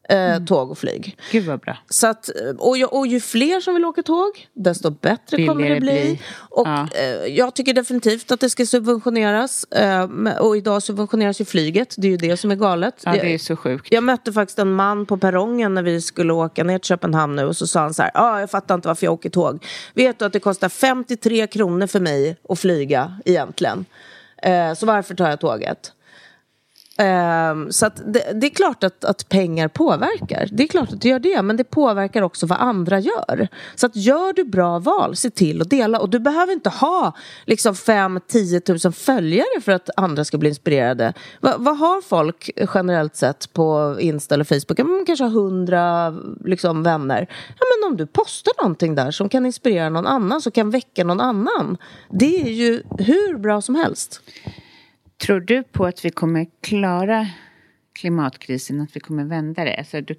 Eh, 0.09 0.45
Tåg 0.45 0.71
och 0.71 0.79
flyg. 0.79 1.19
Gud 1.33 1.45
vad 1.45 1.61
bra. 1.61 1.77
Så 1.89 2.07
att, 2.07 2.31
och, 2.59 2.79
ju, 2.79 2.85
och 2.85 3.07
ju 3.07 3.21
fler 3.21 3.61
som 3.61 3.75
vill 3.75 3.85
åka 3.85 4.03
tåg, 4.03 4.49
desto 4.55 4.91
bättre 4.91 5.47
kommer 5.47 5.69
det 5.69 5.81
Billigare 5.81 5.81
bli. 5.81 6.05
blir. 6.05 6.19
Och 6.51 6.67
Ja. 6.69 6.89
eh, 6.95 7.07
jag 7.37 7.55
tycker 7.55 7.75
definitivt 7.75 8.31
att 8.33 8.41
det 8.41 8.51
ska 8.51 8.67
subventioneras. 8.67 9.65
Eh, 9.65 10.05
och 10.41 10.57
idag 10.57 10.83
subventioneras 10.83 11.41
ju 11.41 11.45
flyget, 11.45 11.95
det 11.99 12.07
är 12.07 12.11
ju 12.11 12.17
det 12.17 12.37
som 12.37 12.51
är 12.51 12.55
galet. 12.57 12.95
Ja, 13.05 13.13
det 13.13 13.21
är 13.21 13.25
Jag- 13.31 13.41
så 13.41 13.57
sjukt. 13.57 13.87
jag 13.91 14.03
mötte 14.05 14.33
faktiskt 14.33 14.59
en 14.59 14.73
man 14.73 15.07
på 15.07 15.17
perrongen 15.17 15.75
när 15.75 15.83
vi 15.83 16.01
skulle 16.01 16.33
åka 16.33 16.65
ner 16.65 16.79
till 16.79 16.89
Köpenhamn 16.89 17.37
nu 17.37 17.45
och 17.45 17.57
så 17.57 17.67
sa 17.67 17.81
han 17.81 17.95
så 17.95 18.03
här, 18.03 18.11
ah, 18.15 18.41
jag 18.41 18.51
fattar 18.51 18.75
inte 18.75 18.89
varför 18.89 19.07
jag 19.07 19.13
åker 19.15 19.31
tåg. 19.31 19.65
Vet 19.95 20.19
du 20.19 20.25
att 20.25 20.33
det 20.33 20.41
kostar 20.41 20.69
53 20.69 21.47
kronor 21.47 21.87
för 21.87 22.01
mig 22.01 22.37
att 22.49 22.59
flyga 22.59 23.17
egentligen? 23.25 23.85
Eh, 24.43 24.75
så 24.75 24.87
varför 24.87 25.15
tar 25.15 25.31
jag 25.31 25.41
tåget? 25.41 25.93
Um, 26.99 27.73
så 27.73 27.87
att 27.87 28.03
det, 28.07 28.41
det 28.41 28.47
är 28.47 28.51
klart 28.51 28.85
att, 28.85 29.05
att 29.05 29.29
pengar 29.29 29.69
påverkar. 29.69 30.49
Det 30.53 30.63
är 30.63 30.69
klart 30.69 30.93
att 30.93 31.01
det 31.01 31.09
gör 31.09 31.19
det, 31.19 31.43
men 31.43 31.57
det 31.57 31.65
påverkar 31.65 32.23
också 32.23 32.47
vad 32.47 32.59
andra 32.59 33.01
gör. 33.01 33.49
Så 33.75 33.87
att 33.87 33.97
gör 33.97 34.33
du 34.33 34.45
bra 34.45 34.79
val, 34.79 35.17
se 35.17 35.31
till 35.31 35.63
att 35.63 35.71
dela. 35.71 36.01
Och 36.01 36.11
du 36.11 36.19
behöver 36.19 36.53
inte 36.53 36.71
ha 36.71 37.13
liksom 37.45 37.75
5-10 37.75 38.87
000 38.87 38.93
följare 38.93 39.61
för 39.61 39.73
att 39.73 39.91
andra 39.97 40.25
ska 40.25 40.39
bli 40.39 40.49
inspirerade. 40.49 41.13
Va, 41.41 41.55
vad 41.59 41.79
har 41.79 42.01
folk 42.01 42.51
generellt 42.75 43.17
sett 43.17 43.53
på 43.53 43.97
Insta 44.01 44.35
eller 44.35 44.45
Facebook? 44.45 44.79
Man 44.79 45.05
kanske 45.07 45.25
har 45.25 45.31
100 45.31 46.15
liksom, 46.45 46.83
vänner. 46.83 47.27
Ja, 47.59 47.65
men 47.81 47.91
om 47.91 47.97
du 47.97 48.07
postar 48.07 48.53
någonting 48.63 48.95
där 48.95 49.11
som 49.11 49.29
kan 49.29 49.47
inspirera 49.47 49.89
någon 49.89 50.07
annan, 50.07 50.41
som 50.41 50.53
kan 50.53 50.71
väcka 50.71 51.05
någon 51.05 51.21
annan. 51.21 51.77
Det 52.11 52.43
är 52.43 52.51
ju 52.51 52.83
hur 52.99 53.39
bra 53.39 53.61
som 53.61 53.75
helst. 53.75 54.21
Tror 55.21 55.41
du 55.41 55.63
på 55.63 55.87
att 55.87 56.05
vi 56.05 56.11
kommer 56.11 56.47
klara 56.61 57.27
klimatkrisen, 57.93 58.81
att 58.81 58.97
vi 58.97 59.01
kommer 59.01 59.25
vända 59.25 59.65
det? 59.65 59.77
Alltså, 59.77 60.01
du, 60.01 60.15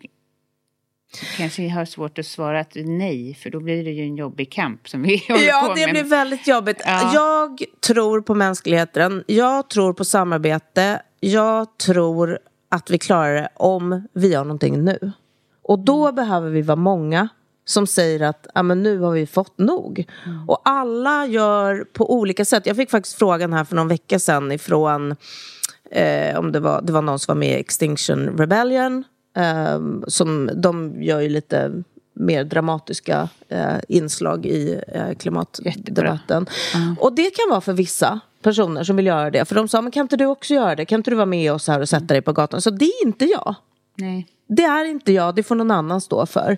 kanske 1.38 1.70
har 1.70 1.86
svårt 1.86 2.20
att 2.20 2.26
svara 2.26 2.60
att 2.60 2.72
nej, 2.76 3.34
för 3.34 3.50
då 3.50 3.60
blir 3.60 3.84
det 3.84 3.92
ju 3.92 4.04
en 4.04 4.16
jobbig 4.16 4.52
kamp 4.52 4.90
som 4.90 5.02
vi 5.04 5.18
håller 5.30 5.48
Ja, 5.48 5.66
på 5.68 5.74
det 5.74 5.86
med. 5.86 5.94
blir 5.94 6.04
väldigt 6.04 6.48
jobbigt. 6.48 6.82
Ja. 6.86 7.12
Jag 7.14 7.64
tror 7.88 8.22
på 8.22 8.36
mänskligheten. 8.36 9.24
Jag 9.28 9.70
tror 9.70 9.94
på 9.94 10.06
samarbete. 10.06 11.02
Jag 11.20 11.78
tror 11.78 12.40
att 12.70 12.90
vi 12.90 12.98
klarar 12.98 13.34
det 13.36 13.50
om 13.56 14.08
vi 14.14 14.28
gör 14.32 14.44
någonting 14.44 14.84
nu. 14.84 15.12
Och 15.62 15.80
då 15.80 16.12
behöver 16.12 16.50
vi 16.50 16.62
vara 16.62 16.76
många 16.76 17.30
som 17.70 17.88
säger 17.88 18.22
att 18.22 18.48
ja, 18.54 18.64
men 18.64 18.84
nu 18.84 19.00
har 19.00 19.12
vi 19.12 19.26
fått 19.26 19.58
nog. 19.58 20.06
Och 20.48 20.62
alla 20.66 21.26
gör 21.26 21.86
på 21.94 22.14
olika 22.14 22.46
sätt. 22.46 22.66
Jag 22.66 22.76
fick 22.76 22.92
faktiskt 22.92 23.18
frågan 23.18 23.54
här 23.54 23.64
för 23.64 23.76
någon 23.76 23.88
vecka 23.88 24.20
sedan 24.20 24.52
ifrån 24.52 25.16
eh, 25.92 26.40
om 26.40 26.52
det 26.52 26.60
var, 26.60 26.82
det 26.82 26.94
var 26.94 27.02
någon 27.02 27.20
som 27.20 27.34
var 27.34 27.40
med 27.40 27.58
i 27.58 27.60
Extinction 27.60 28.38
Rebellion. 28.38 29.04
Eh, 29.38 29.80
som, 30.08 30.50
de 30.56 31.04
gör 31.04 31.20
ju 31.20 31.30
lite 31.30 31.84
mer 32.14 32.44
dramatiska 32.44 33.30
eh, 33.50 33.78
inslag 33.88 34.46
i 34.46 34.82
eh, 34.88 35.14
klimatdebatten. 35.18 36.46
Och 37.00 37.16
det 37.16 37.30
kan 37.30 37.50
vara 37.50 37.62
för 37.62 37.74
vissa 37.74 38.20
personer 38.42 38.84
som 38.84 38.96
vill 38.96 39.06
göra 39.06 39.32
det. 39.32 39.46
För 39.46 39.56
de 39.56 39.68
sa, 39.68 39.82
men 39.82 39.92
kan 39.92 40.02
inte 40.02 40.18
du 40.18 40.26
också 40.26 40.54
göra 40.54 40.76
det? 40.76 40.86
Kan 40.86 41.00
inte 41.00 41.12
du 41.12 41.16
vara 41.16 41.26
med 41.26 41.54
oss 41.54 41.68
här 41.68 41.80
och 41.80 41.90
sätta 41.90 42.06
dig 42.06 42.22
på 42.22 42.34
gatan? 42.34 42.62
Så 42.62 42.70
det 42.70 42.86
är 42.86 43.06
inte 43.06 43.26
jag. 43.26 43.56
Nej. 43.96 44.28
Det 44.48 44.64
är 44.64 44.86
inte 44.86 45.12
jag, 45.12 45.36
det 45.36 45.44
får 45.44 45.56
någon 45.56 45.72
annan 45.72 46.02
stå 46.02 46.26
för. 46.26 46.58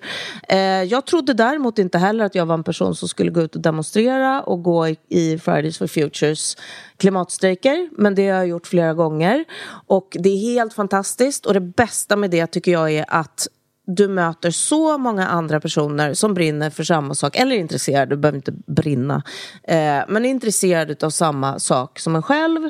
Eh, 0.49 0.57
jag 0.59 1.05
trodde 1.05 1.33
däremot 1.33 1.79
inte 1.79 1.97
heller 1.97 2.25
att 2.25 2.35
jag 2.35 2.45
var 2.45 2.53
en 2.53 2.63
person 2.63 2.95
som 2.95 3.07
skulle 3.07 3.31
gå 3.31 3.41
ut 3.41 3.55
och 3.55 3.61
demonstrera 3.61 4.41
och 4.41 4.63
gå 4.63 4.87
i, 4.87 4.97
i 5.07 5.37
Fridays 5.37 5.77
for 5.77 5.87
Futures 5.87 6.57
klimatstrejker. 6.97 7.89
Men 7.91 8.15
det 8.15 8.29
har 8.29 8.37
jag 8.37 8.47
gjort 8.47 8.67
flera 8.67 8.93
gånger. 8.93 9.45
Och 9.87 10.17
det 10.19 10.29
är 10.29 10.53
helt 10.53 10.73
fantastiskt. 10.73 11.45
Och 11.45 11.53
det 11.53 11.61
bästa 11.61 12.15
med 12.15 12.31
det 12.31 12.47
tycker 12.47 12.71
jag 12.71 12.91
är 12.91 13.05
att 13.07 13.47
du 13.95 14.07
möter 14.07 14.51
så 14.51 14.97
många 14.97 15.27
andra 15.27 15.59
personer 15.59 16.13
som 16.13 16.33
brinner 16.33 16.69
för 16.69 16.83
samma 16.83 17.15
sak, 17.15 17.35
eller 17.35 17.55
är 17.55 17.59
intresserade, 17.59 18.15
du 18.15 18.17
behöver 18.17 18.37
inte 18.37 18.53
brinna, 18.67 19.23
eh, 19.63 19.99
men 20.07 20.25
är 20.25 20.29
intresserade 20.29 21.05
av 21.05 21.09
samma 21.09 21.59
sak 21.59 21.99
som 21.99 22.15
en 22.15 22.23
själv. 22.23 22.69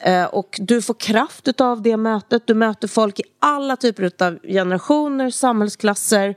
Eh, 0.00 0.24
och 0.24 0.58
du 0.60 0.82
får 0.82 0.94
kraft 0.94 1.60
av 1.60 1.82
det 1.82 1.96
mötet, 1.96 2.46
du 2.46 2.54
möter 2.54 2.88
folk 2.88 3.20
i 3.20 3.22
alla 3.40 3.76
typer 3.76 4.24
av 4.24 4.38
generationer, 4.42 5.30
samhällsklasser. 5.30 6.34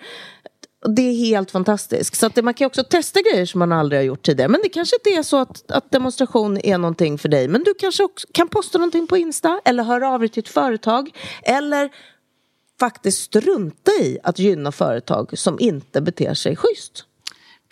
Det 0.95 1.01
är 1.01 1.15
helt 1.15 1.51
fantastiskt. 1.51 2.15
Så 2.15 2.25
att 2.25 2.43
man 2.43 2.53
kan 2.53 2.65
också 2.65 2.84
testa 2.84 3.19
grejer 3.21 3.45
som 3.45 3.59
man 3.59 3.71
aldrig 3.71 3.99
har 3.99 4.05
gjort 4.05 4.25
tidigare. 4.25 4.49
Men 4.49 4.61
det 4.63 4.69
kanske 4.69 4.95
inte 4.95 5.19
är 5.19 5.23
så 5.23 5.38
att, 5.38 5.71
att 5.71 5.91
demonstration 5.91 6.57
är 6.57 6.77
någonting 6.77 7.17
för 7.17 7.30
dig. 7.30 7.47
Men 7.47 7.63
du 7.63 7.73
kanske 7.73 8.03
också 8.03 8.27
kan 8.34 8.47
posta 8.47 8.77
någonting 8.77 9.07
på 9.07 9.17
Insta 9.17 9.61
eller 9.65 9.84
höra 9.84 10.09
av 10.09 10.19
dig 10.19 10.30
till 10.30 10.43
ett 10.43 10.49
företag. 10.49 11.09
Eller 11.43 11.89
faktiskt 12.80 13.21
strunta 13.21 13.91
i 13.91 14.17
att 14.23 14.39
gynna 14.39 14.71
företag 14.71 15.38
som 15.38 15.59
inte 15.59 16.01
beter 16.01 16.34
sig 16.34 16.55
schysst. 16.55 17.05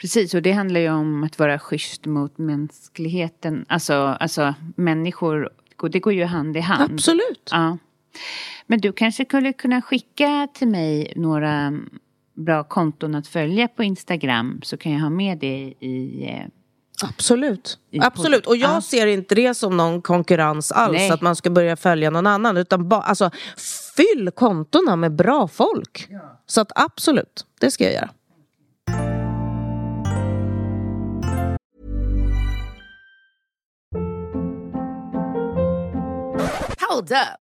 Precis, 0.02 0.34
och 0.34 0.42
det 0.42 0.52
handlar 0.52 0.80
ju 0.80 0.90
om 0.92 1.24
att 1.24 1.40
vara 1.40 1.60
schysst 1.60 2.06
mot 2.06 2.38
mänskligheten. 2.38 3.66
Alltså, 3.70 3.94
alltså 3.94 4.54
människor, 4.76 5.50
det 5.92 6.00
går 6.00 6.14
ju 6.14 6.24
hand 6.26 6.58
i 6.58 6.60
hand. 6.60 6.94
Absolut. 6.94 7.50
Ja. 7.52 7.78
Men 8.68 8.80
du 8.82 8.92
kanske 8.94 9.26
skulle 9.26 9.54
kunna 9.54 9.82
skicka 9.82 10.48
till 10.54 10.68
mig 10.68 11.14
några 11.16 11.74
bra 12.34 12.64
konton 12.64 13.16
att 13.16 13.28
följa 13.28 13.68
på 13.68 13.84
Instagram 13.84 14.60
så 14.64 14.78
kan 14.78 14.92
jag 14.92 15.00
ha 15.00 15.10
med 15.10 15.38
det 15.38 15.74
i... 15.80 16.26
eh, 16.30 16.46
Absolut. 17.04 17.80
I 17.92 18.00
Absolut. 18.00 18.46
Och 18.48 18.58
jag 18.58 18.72
Ja. 18.76 18.82
ser 18.82 19.08
inte 19.08 19.36
det 19.36 19.54
som 19.54 19.78
någon 19.78 20.02
konkurrens 20.02 20.72
alls, 20.72 20.94
Nej. 20.98 21.10
att 21.12 21.22
man 21.22 21.36
ska 21.36 21.50
börja 21.50 21.76
följa 21.76 22.10
någon 22.10 22.28
annan. 22.28 22.58
Utan 22.58 22.90
ba, 22.90 23.02
alltså, 23.02 23.32
fyll 23.98 24.32
kontona 24.32 24.96
med 24.96 25.16
bra 25.16 25.48
folk. 25.48 26.08
Så 26.46 26.62
att 26.62 26.72
absolut, 26.76 27.46
det 27.60 27.72
ska 27.72 27.84
jag 27.84 27.94
göra. 27.94 28.10
Hold 36.90 37.12
up. 37.12 37.47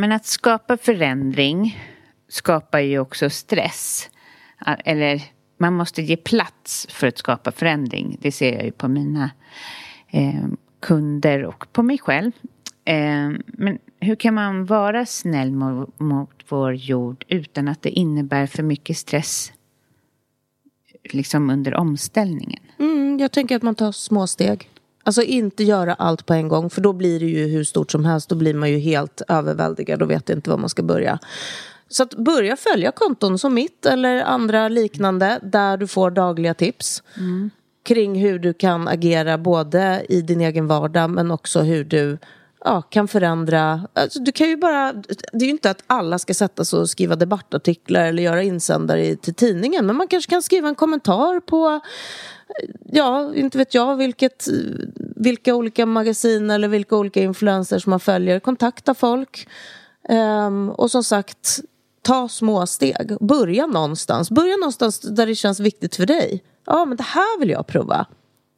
Men 0.00 0.12
att 0.12 0.26
skapa 0.26 0.76
förändring 0.76 1.78
skapar 2.28 2.78
ju 2.78 2.98
också 2.98 3.30
stress. 3.30 4.10
Eller 4.84 5.22
man 5.58 5.74
måste 5.74 6.02
ge 6.02 6.16
plats 6.16 6.86
för 6.90 7.06
att 7.06 7.18
skapa 7.18 7.52
förändring. 7.52 8.16
Det 8.20 8.32
ser 8.32 8.54
jag 8.54 8.64
ju 8.64 8.72
på 8.72 8.88
mina 8.88 9.30
eh, 10.10 10.44
kunder 10.80 11.44
och 11.44 11.72
på 11.72 11.82
mig 11.82 11.98
själv. 11.98 12.32
Eh, 12.84 13.30
men 13.46 13.78
hur 14.00 14.16
kan 14.16 14.34
man 14.34 14.64
vara 14.64 15.06
snäll 15.06 15.52
mot, 15.52 16.00
mot 16.00 16.44
vår 16.48 16.74
jord 16.74 17.24
utan 17.28 17.68
att 17.68 17.82
det 17.82 17.90
innebär 17.90 18.46
för 18.46 18.62
mycket 18.62 18.96
stress 18.96 19.52
liksom 21.04 21.50
under 21.50 21.74
omställningen? 21.74 22.62
Mm, 22.78 23.18
jag 23.18 23.32
tänker 23.32 23.56
att 23.56 23.62
man 23.62 23.74
tar 23.74 23.92
små 23.92 24.26
steg. 24.26 24.70
Alltså 25.06 25.22
inte 25.22 25.64
göra 25.64 25.94
allt 25.94 26.26
på 26.26 26.34
en 26.34 26.48
gång 26.48 26.70
för 26.70 26.80
då 26.80 26.92
blir 26.92 27.20
det 27.20 27.26
ju 27.26 27.46
hur 27.46 27.64
stort 27.64 27.90
som 27.90 28.04
helst. 28.04 28.28
Då 28.28 28.34
blir 28.34 28.54
man 28.54 28.70
ju 28.70 28.78
helt 28.78 29.22
överväldigad 29.28 30.02
och 30.02 30.10
vet 30.10 30.30
inte 30.30 30.50
var 30.50 30.56
man 30.56 30.68
ska 30.68 30.82
börja. 30.82 31.18
Så 31.88 32.02
att 32.02 32.14
börja 32.14 32.56
följa 32.56 32.92
konton 32.92 33.38
som 33.38 33.54
mitt 33.54 33.86
eller 33.86 34.22
andra 34.22 34.68
liknande 34.68 35.40
där 35.42 35.76
du 35.76 35.86
får 35.86 36.10
dagliga 36.10 36.54
tips 36.54 37.02
kring 37.82 38.20
hur 38.20 38.38
du 38.38 38.54
kan 38.54 38.88
agera 38.88 39.38
både 39.38 40.06
i 40.08 40.20
din 40.20 40.40
egen 40.40 40.66
vardag 40.66 41.10
men 41.10 41.30
också 41.30 41.60
hur 41.60 41.84
du 41.84 42.18
ja, 42.66 42.82
kan 42.82 43.08
förändra. 43.08 43.88
Alltså, 43.92 44.20
du 44.20 44.32
kan 44.32 44.48
ju 44.48 44.56
bara, 44.56 44.92
det 45.32 45.44
är 45.44 45.46
ju 45.46 45.50
inte 45.50 45.70
att 45.70 45.82
alla 45.86 46.18
ska 46.18 46.34
sätta 46.34 46.64
sig 46.64 46.78
och 46.78 46.90
skriva 46.90 47.16
debattartiklar 47.16 48.04
eller 48.04 48.22
göra 48.22 48.42
insändare 48.42 49.06
i- 49.06 49.16
till 49.16 49.34
tidningen 49.34 49.86
men 49.86 49.96
man 49.96 50.08
kanske 50.08 50.30
kan 50.30 50.42
skriva 50.42 50.68
en 50.68 50.74
kommentar 50.74 51.40
på 51.40 51.80
ja, 52.84 53.34
inte 53.34 53.58
vet 53.58 53.74
jag 53.74 53.96
vilket, 53.96 54.46
vilka 55.16 55.54
olika 55.54 55.86
magasin 55.86 56.50
eller 56.50 56.68
vilka 56.68 56.96
olika 56.96 57.22
influencers 57.22 57.86
man 57.86 58.00
följer. 58.00 58.40
Kontakta 58.40 58.94
folk. 58.94 59.48
Um, 60.08 60.70
och 60.70 60.90
som 60.90 61.04
sagt, 61.04 61.60
ta 62.02 62.28
små 62.28 62.66
steg. 62.66 63.16
Börja 63.20 63.66
någonstans. 63.66 64.30
Börja 64.30 64.56
någonstans 64.56 65.00
där 65.00 65.26
det 65.26 65.34
känns 65.34 65.60
viktigt 65.60 65.96
för 65.96 66.06
dig. 66.06 66.42
Ja, 66.66 66.84
men 66.84 66.96
det 66.96 67.02
här 67.02 67.40
vill 67.40 67.50
jag 67.50 67.66
prova. 67.66 68.06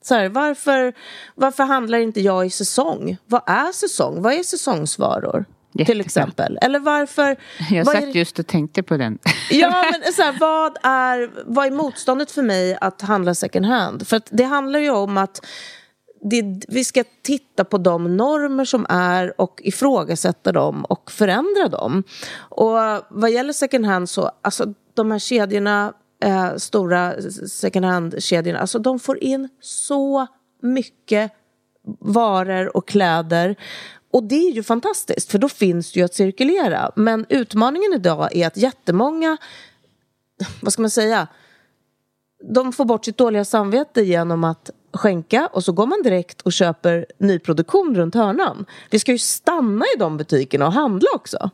Så 0.02 0.14
här, 0.14 0.28
varför, 0.28 0.92
varför 1.34 1.64
handlar 1.64 1.98
inte 1.98 2.20
jag 2.20 2.46
i 2.46 2.50
säsong? 2.50 3.16
Vad 3.26 3.42
är 3.46 3.72
säsong? 3.72 4.22
Vad 4.22 4.32
är 4.32 4.42
säsongsvaror? 4.42 5.44
Till 5.72 5.80
Jättebra. 5.80 6.04
exempel. 6.04 6.58
Eller 6.62 6.78
varför... 6.78 7.36
Jag 7.70 7.84
vad 7.84 7.96
är 7.96 8.00
satt 8.00 8.12
det- 8.12 8.18
just 8.18 8.38
och 8.38 8.46
tänkte 8.46 8.82
på 8.82 8.96
den. 8.96 9.18
Ja, 9.50 9.84
men 10.02 10.12
så 10.12 10.22
här, 10.22 10.36
vad, 10.40 10.78
är, 10.82 11.30
vad 11.46 11.66
är 11.66 11.70
motståndet 11.70 12.30
för 12.30 12.42
mig 12.42 12.78
att 12.80 13.02
handla 13.02 13.34
second 13.34 13.66
hand? 13.66 14.08
För 14.08 14.20
det 14.30 14.44
handlar 14.44 14.78
ju 14.80 14.90
om 14.90 15.18
att 15.18 15.44
det, 16.30 16.42
vi 16.68 16.84
ska 16.84 17.04
titta 17.22 17.64
på 17.64 17.78
de 17.78 18.16
normer 18.16 18.64
som 18.64 18.86
är 18.88 19.40
och 19.40 19.60
ifrågasätta 19.64 20.52
dem 20.52 20.84
och 20.84 21.10
förändra 21.10 21.68
dem. 21.68 22.02
Och 22.38 22.76
vad 23.10 23.30
gäller 23.30 23.52
second 23.52 23.86
hand 23.86 24.10
så, 24.10 24.30
alltså 24.42 24.74
de 24.94 25.10
här 25.10 25.18
kedjorna, 25.18 25.92
eh, 26.22 26.56
stora 26.56 27.22
second 27.48 27.84
hand-kedjorna, 27.84 28.58
alltså 28.58 28.78
de 28.78 28.98
får 28.98 29.18
in 29.24 29.48
så 29.60 30.26
mycket 30.62 31.32
varor 32.00 32.76
och 32.76 32.88
kläder. 32.88 33.56
Och 34.10 34.24
det 34.24 34.48
är 34.48 34.52
ju 34.52 34.62
fantastiskt, 34.62 35.30
för 35.30 35.38
då 35.38 35.48
finns 35.48 35.92
det 35.92 36.00
ju 36.00 36.04
att 36.04 36.14
cirkulera. 36.14 36.90
Men 36.96 37.26
utmaningen 37.28 37.92
idag 37.94 38.36
är 38.36 38.46
att 38.46 38.56
jättemånga, 38.56 39.36
vad 40.60 40.72
ska 40.72 40.82
man 40.82 40.90
säga, 40.90 41.28
de 42.44 42.72
får 42.72 42.84
bort 42.84 43.04
sitt 43.04 43.16
dåliga 43.16 43.44
samvete 43.44 44.02
genom 44.02 44.44
att 44.44 44.70
skänka 44.92 45.46
och 45.52 45.64
så 45.64 45.72
går 45.72 45.86
man 45.86 46.02
direkt 46.02 46.40
och 46.40 46.52
köper 46.52 47.06
nyproduktion 47.18 47.94
runt 47.94 48.14
hörnan. 48.14 48.66
Vi 48.90 48.98
ska 48.98 49.12
ju 49.12 49.18
stanna 49.18 49.84
i 49.96 49.98
de 49.98 50.16
butikerna 50.16 50.66
och 50.66 50.72
handla 50.72 51.08
också. 51.14 51.50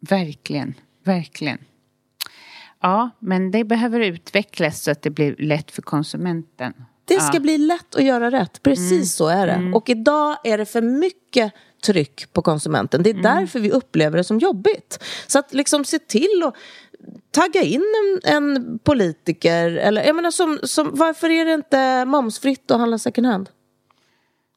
Verkligen, 0.00 0.74
verkligen. 1.04 1.58
Ja, 2.84 3.10
men 3.18 3.50
det 3.50 3.64
behöver 3.64 4.00
utvecklas 4.00 4.82
så 4.82 4.90
att 4.90 5.02
det 5.02 5.10
blir 5.10 5.36
lätt 5.38 5.70
för 5.70 5.82
konsumenten. 5.82 6.72
Det 7.04 7.20
ska 7.20 7.40
bli 7.40 7.58
lätt 7.58 7.94
att 7.94 8.04
göra 8.04 8.30
rätt, 8.30 8.62
precis 8.62 9.14
så 9.14 9.26
är 9.28 9.46
det. 9.46 9.72
Och 9.74 9.90
idag 9.90 10.36
är 10.44 10.58
det 10.58 10.66
för 10.66 10.82
mycket 10.82 11.52
tryck 11.86 12.32
på 12.32 12.42
konsumenten. 12.42 13.02
Det 13.02 13.10
är 13.10 13.22
därför 13.22 13.60
vi 13.60 13.70
upplever 13.70 14.16
det 14.16 14.24
som 14.24 14.38
jobbigt. 14.38 15.04
Så 15.26 15.38
att 15.38 15.54
liksom 15.54 15.84
se 15.84 15.98
till 15.98 16.42
att 16.46 16.54
tagga 17.30 17.62
in 17.62 17.82
en, 18.24 18.34
en 18.34 18.78
politiker. 18.78 19.70
Eller, 19.70 20.04
jag 20.04 20.16
menar, 20.16 20.30
som, 20.30 20.58
som, 20.62 20.90
varför 20.92 21.30
är 21.30 21.44
det 21.44 21.54
inte 21.54 22.04
momsfritt 22.04 22.70
att 22.70 22.78
handla 22.78 22.98
second 22.98 23.26
hand? 23.26 23.50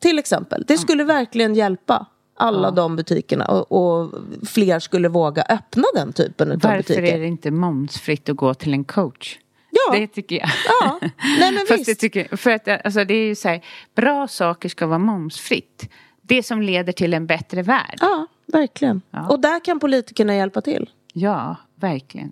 Till 0.01 0.19
exempel. 0.19 0.63
Det 0.67 0.77
skulle 0.77 1.03
verkligen 1.03 1.55
hjälpa 1.55 2.05
alla 2.37 2.71
de 2.71 2.95
butikerna 2.95 3.45
och, 3.45 3.71
och 3.71 4.13
fler 4.47 4.79
skulle 4.79 5.09
våga 5.09 5.41
öppna 5.49 5.83
den 5.95 6.13
typen 6.13 6.51
av 6.51 6.59
Varför 6.59 6.77
butiker. 6.77 7.03
är 7.03 7.19
det 7.19 7.27
inte 7.27 7.51
momsfritt 7.51 8.29
att 8.29 8.35
gå 8.35 8.53
till 8.53 8.73
en 8.73 8.83
coach? 8.83 9.37
Ja. 9.71 9.99
Det 9.99 10.07
tycker 10.07 10.35
jag. 10.35 10.49
Ja, 10.81 10.99
nej 11.39 11.51
men 11.51 11.65
Fast 11.67 11.87
visst. 11.87 12.01
tycker, 12.01 12.37
för 12.37 12.51
att 12.51 12.67
alltså, 12.85 13.03
det 13.05 13.13
är 13.13 13.25
ju 13.25 13.35
så 13.35 13.47
här, 13.49 13.61
bra 13.95 14.27
saker 14.27 14.69
ska 14.69 14.87
vara 14.87 14.99
momsfritt. 14.99 15.89
Det 16.21 16.43
som 16.43 16.61
leder 16.61 16.93
till 16.93 17.13
en 17.13 17.27
bättre 17.27 17.61
värld. 17.61 17.97
Ja, 17.99 18.27
verkligen. 18.45 19.01
Och 19.29 19.39
där 19.39 19.65
kan 19.65 19.79
politikerna 19.79 20.35
hjälpa 20.35 20.61
till. 20.61 20.89
Ja, 21.13 21.55
verkligen. 21.75 22.31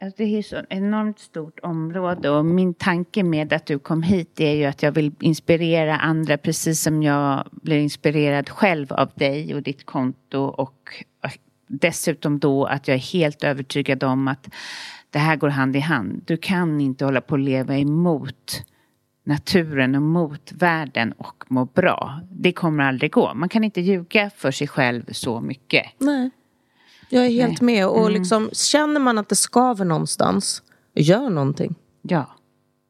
Alltså, 0.00 0.16
Det 0.16 0.38
är 0.38 0.42
så 0.42 0.62
enormt 0.68 1.18
stort 1.18 1.60
område 1.62 2.30
och 2.30 2.44
min 2.44 2.74
tanke 2.74 3.22
med 3.22 3.52
att 3.52 3.66
du 3.66 3.78
kom 3.78 4.02
hit 4.02 4.40
är 4.40 4.52
ju 4.52 4.64
att 4.64 4.82
jag 4.82 4.92
vill 4.92 5.12
inspirera 5.20 5.96
andra 5.96 6.38
precis 6.38 6.82
som 6.82 7.02
jag 7.02 7.48
blir 7.52 7.78
inspirerad 7.78 8.48
själv 8.48 8.92
av 8.92 9.10
dig 9.14 9.54
och 9.54 9.62
ditt 9.62 9.86
konto 9.86 10.38
och 10.38 11.04
eh, 11.24 11.30
dessutom 11.66 12.38
då 12.38 12.64
att 12.64 12.88
jag 12.88 12.94
är 12.94 13.12
helt 13.12 13.44
övertygad 13.44 14.04
om 14.04 14.28
att 14.28 14.48
det 15.10 15.18
här 15.18 15.36
går 15.36 15.48
hand 15.48 15.76
i 15.76 15.80
hand. 15.80 16.22
Du 16.26 16.36
kan 16.36 16.80
inte 16.80 17.04
hålla 17.04 17.20
på 17.20 17.34
att 17.34 17.40
leva 17.40 17.78
emot 17.78 18.62
naturen 19.24 19.94
och 19.94 20.02
mot 20.02 20.52
världen 20.52 21.12
och 21.12 21.44
må 21.48 21.64
bra. 21.64 22.20
Det 22.30 22.52
kommer 22.52 22.84
aldrig 22.84 23.12
gå. 23.12 23.34
Man 23.34 23.48
kan 23.48 23.64
inte 23.64 23.80
ljuga 23.80 24.30
för 24.30 24.50
sig 24.50 24.68
själv 24.68 25.04
så 25.12 25.40
mycket. 25.40 25.86
Nej. 25.98 26.30
Jag 27.08 27.26
är 27.26 27.30
helt 27.30 27.60
med. 27.60 27.86
Och 27.86 28.10
liksom, 28.10 28.50
känner 28.52 29.00
man 29.00 29.18
att 29.18 29.28
det 29.28 29.36
skaver 29.36 29.84
någonstans, 29.84 30.62
gör 30.94 31.30
någonting. 31.30 31.74
Ja, 32.02 32.26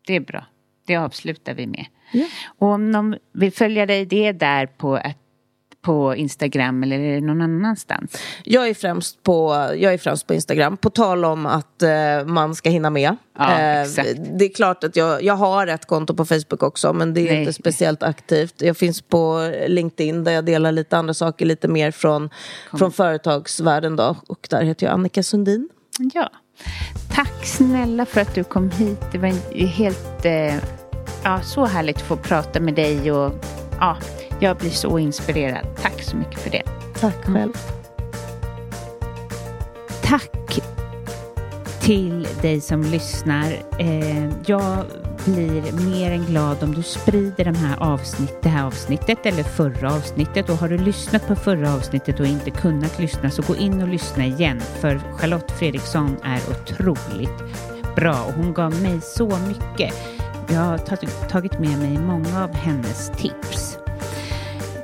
det 0.06 0.16
är 0.16 0.20
bra. 0.20 0.46
Det 0.86 0.96
avslutar 0.96 1.54
vi 1.54 1.66
med. 1.66 1.86
Och 2.58 2.68
om 2.68 2.92
de 2.92 3.16
vill 3.32 3.52
följa 3.52 3.86
dig, 3.86 4.06
det 4.06 4.26
är 4.26 4.32
där 4.32 4.66
på, 4.66 4.96
ett, 4.96 5.18
på 5.82 6.16
Instagram 6.16 6.82
eller 6.82 6.98
är 6.98 7.14
det 7.14 7.26
någon 7.26 7.40
annanstans? 7.40 8.22
Jag 8.44 8.68
är 8.68 8.74
främst 8.74 9.22
på, 9.22 9.52
jag 9.76 9.94
är 9.94 9.98
främst 9.98 10.26
på 10.26 10.34
Instagram. 10.34 10.76
På 10.76 10.90
tal 10.90 11.24
om 11.24 11.46
att 11.46 11.82
eh, 11.82 12.24
man 12.26 12.54
ska 12.54 12.70
hinna 12.70 12.90
med. 12.90 13.16
Ja, 13.38 13.58
Eh, 13.60 13.86
det 14.38 14.44
är 14.44 14.54
klart 14.54 14.84
att 14.84 14.96
jag, 14.96 15.22
jag 15.22 15.34
har 15.34 15.66
ett 15.66 15.86
konto 15.86 16.14
på 16.14 16.24
Facebook 16.24 16.62
också 16.62 16.92
men 16.92 17.14
det 17.14 17.20
är 17.20 17.32
Nej. 17.32 17.40
inte 17.40 17.52
speciellt 17.52 18.02
aktivt. 18.02 18.54
Jag 18.62 18.76
finns 18.76 19.02
på 19.02 19.52
LinkedIn 19.66 20.24
där 20.24 20.32
jag 20.32 20.44
delar 20.44 20.72
lite 20.72 20.98
andra 20.98 21.14
saker, 21.14 21.46
lite 21.46 21.68
mer 21.68 21.90
från, 21.90 22.30
från 22.78 22.92
företagsvärlden 22.92 23.96
då. 23.96 24.16
Och 24.28 24.46
där 24.50 24.62
heter 24.62 24.86
jag 24.86 24.94
Annika 24.94 25.22
Sundin. 25.22 25.68
Ja. 26.14 26.30
Tack 27.14 27.46
snälla 27.46 28.06
för 28.06 28.20
att 28.20 28.34
du 28.34 28.44
kom 28.44 28.70
hit. 28.70 29.00
Det 29.12 29.18
var 29.18 29.28
helt 29.66 30.24
eh, 30.24 30.54
ja, 31.24 31.40
så 31.42 31.64
härligt 31.64 31.96
att 31.96 32.02
få 32.02 32.16
prata 32.16 32.60
med 32.60 32.74
dig 32.74 33.12
och 33.12 33.32
ja, 33.80 33.96
jag 34.40 34.56
blir 34.56 34.70
så 34.70 34.98
inspirerad. 34.98 35.66
Tack 35.82 36.02
så 36.02 36.16
mycket 36.16 36.40
för 36.40 36.50
det. 36.50 36.62
Tack 37.00 37.24
själv. 37.24 37.52
Tack 40.02 40.60
till 41.80 42.28
dig 42.42 42.60
som 42.60 42.82
lyssnar. 42.82 43.52
Eh, 43.78 44.28
jag 44.46 44.84
blir 45.24 45.90
mer 45.90 46.10
än 46.10 46.24
glad 46.26 46.62
om 46.62 46.74
du 46.74 46.82
sprider 46.82 47.44
de 47.44 47.54
här 47.54 47.76
avsnitt, 47.82 48.42
det 48.42 48.48
här 48.48 48.66
avsnittet 48.66 49.26
eller 49.26 49.42
förra 49.42 49.94
avsnittet. 49.94 50.48
Och 50.48 50.56
har 50.56 50.68
du 50.68 50.78
lyssnat 50.78 51.28
på 51.28 51.36
förra 51.36 51.74
avsnittet 51.74 52.20
och 52.20 52.26
inte 52.26 52.50
kunnat 52.50 52.98
lyssna 52.98 53.30
så 53.30 53.42
gå 53.42 53.56
in 53.56 53.82
och 53.82 53.88
lyssna 53.88 54.26
igen. 54.26 54.60
För 54.60 55.00
Charlotte 55.18 55.50
Fredriksson 55.50 56.16
är 56.24 56.40
otroligt 56.50 57.42
bra 57.96 58.24
och 58.26 58.32
hon 58.32 58.54
gav 58.54 58.82
mig 58.82 59.00
så 59.00 59.38
mycket. 59.48 60.17
Jag 60.50 60.60
har 60.60 60.78
tagit 61.28 61.58
med 61.58 61.78
mig 61.78 61.98
många 61.98 62.44
av 62.44 62.54
hennes 62.54 63.10
tips. 63.10 63.78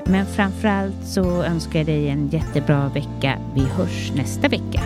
Men 0.04 0.26
framförallt 0.26 1.04
så 1.04 1.42
önskar 1.42 1.78
jag 1.78 1.86
dig 1.86 2.08
en 2.08 2.28
jättebra 2.28 2.88
vecka. 2.88 3.38
Vi 3.54 3.60
hörs 3.60 4.12
nästa 4.14 4.48
vecka. 4.48 4.80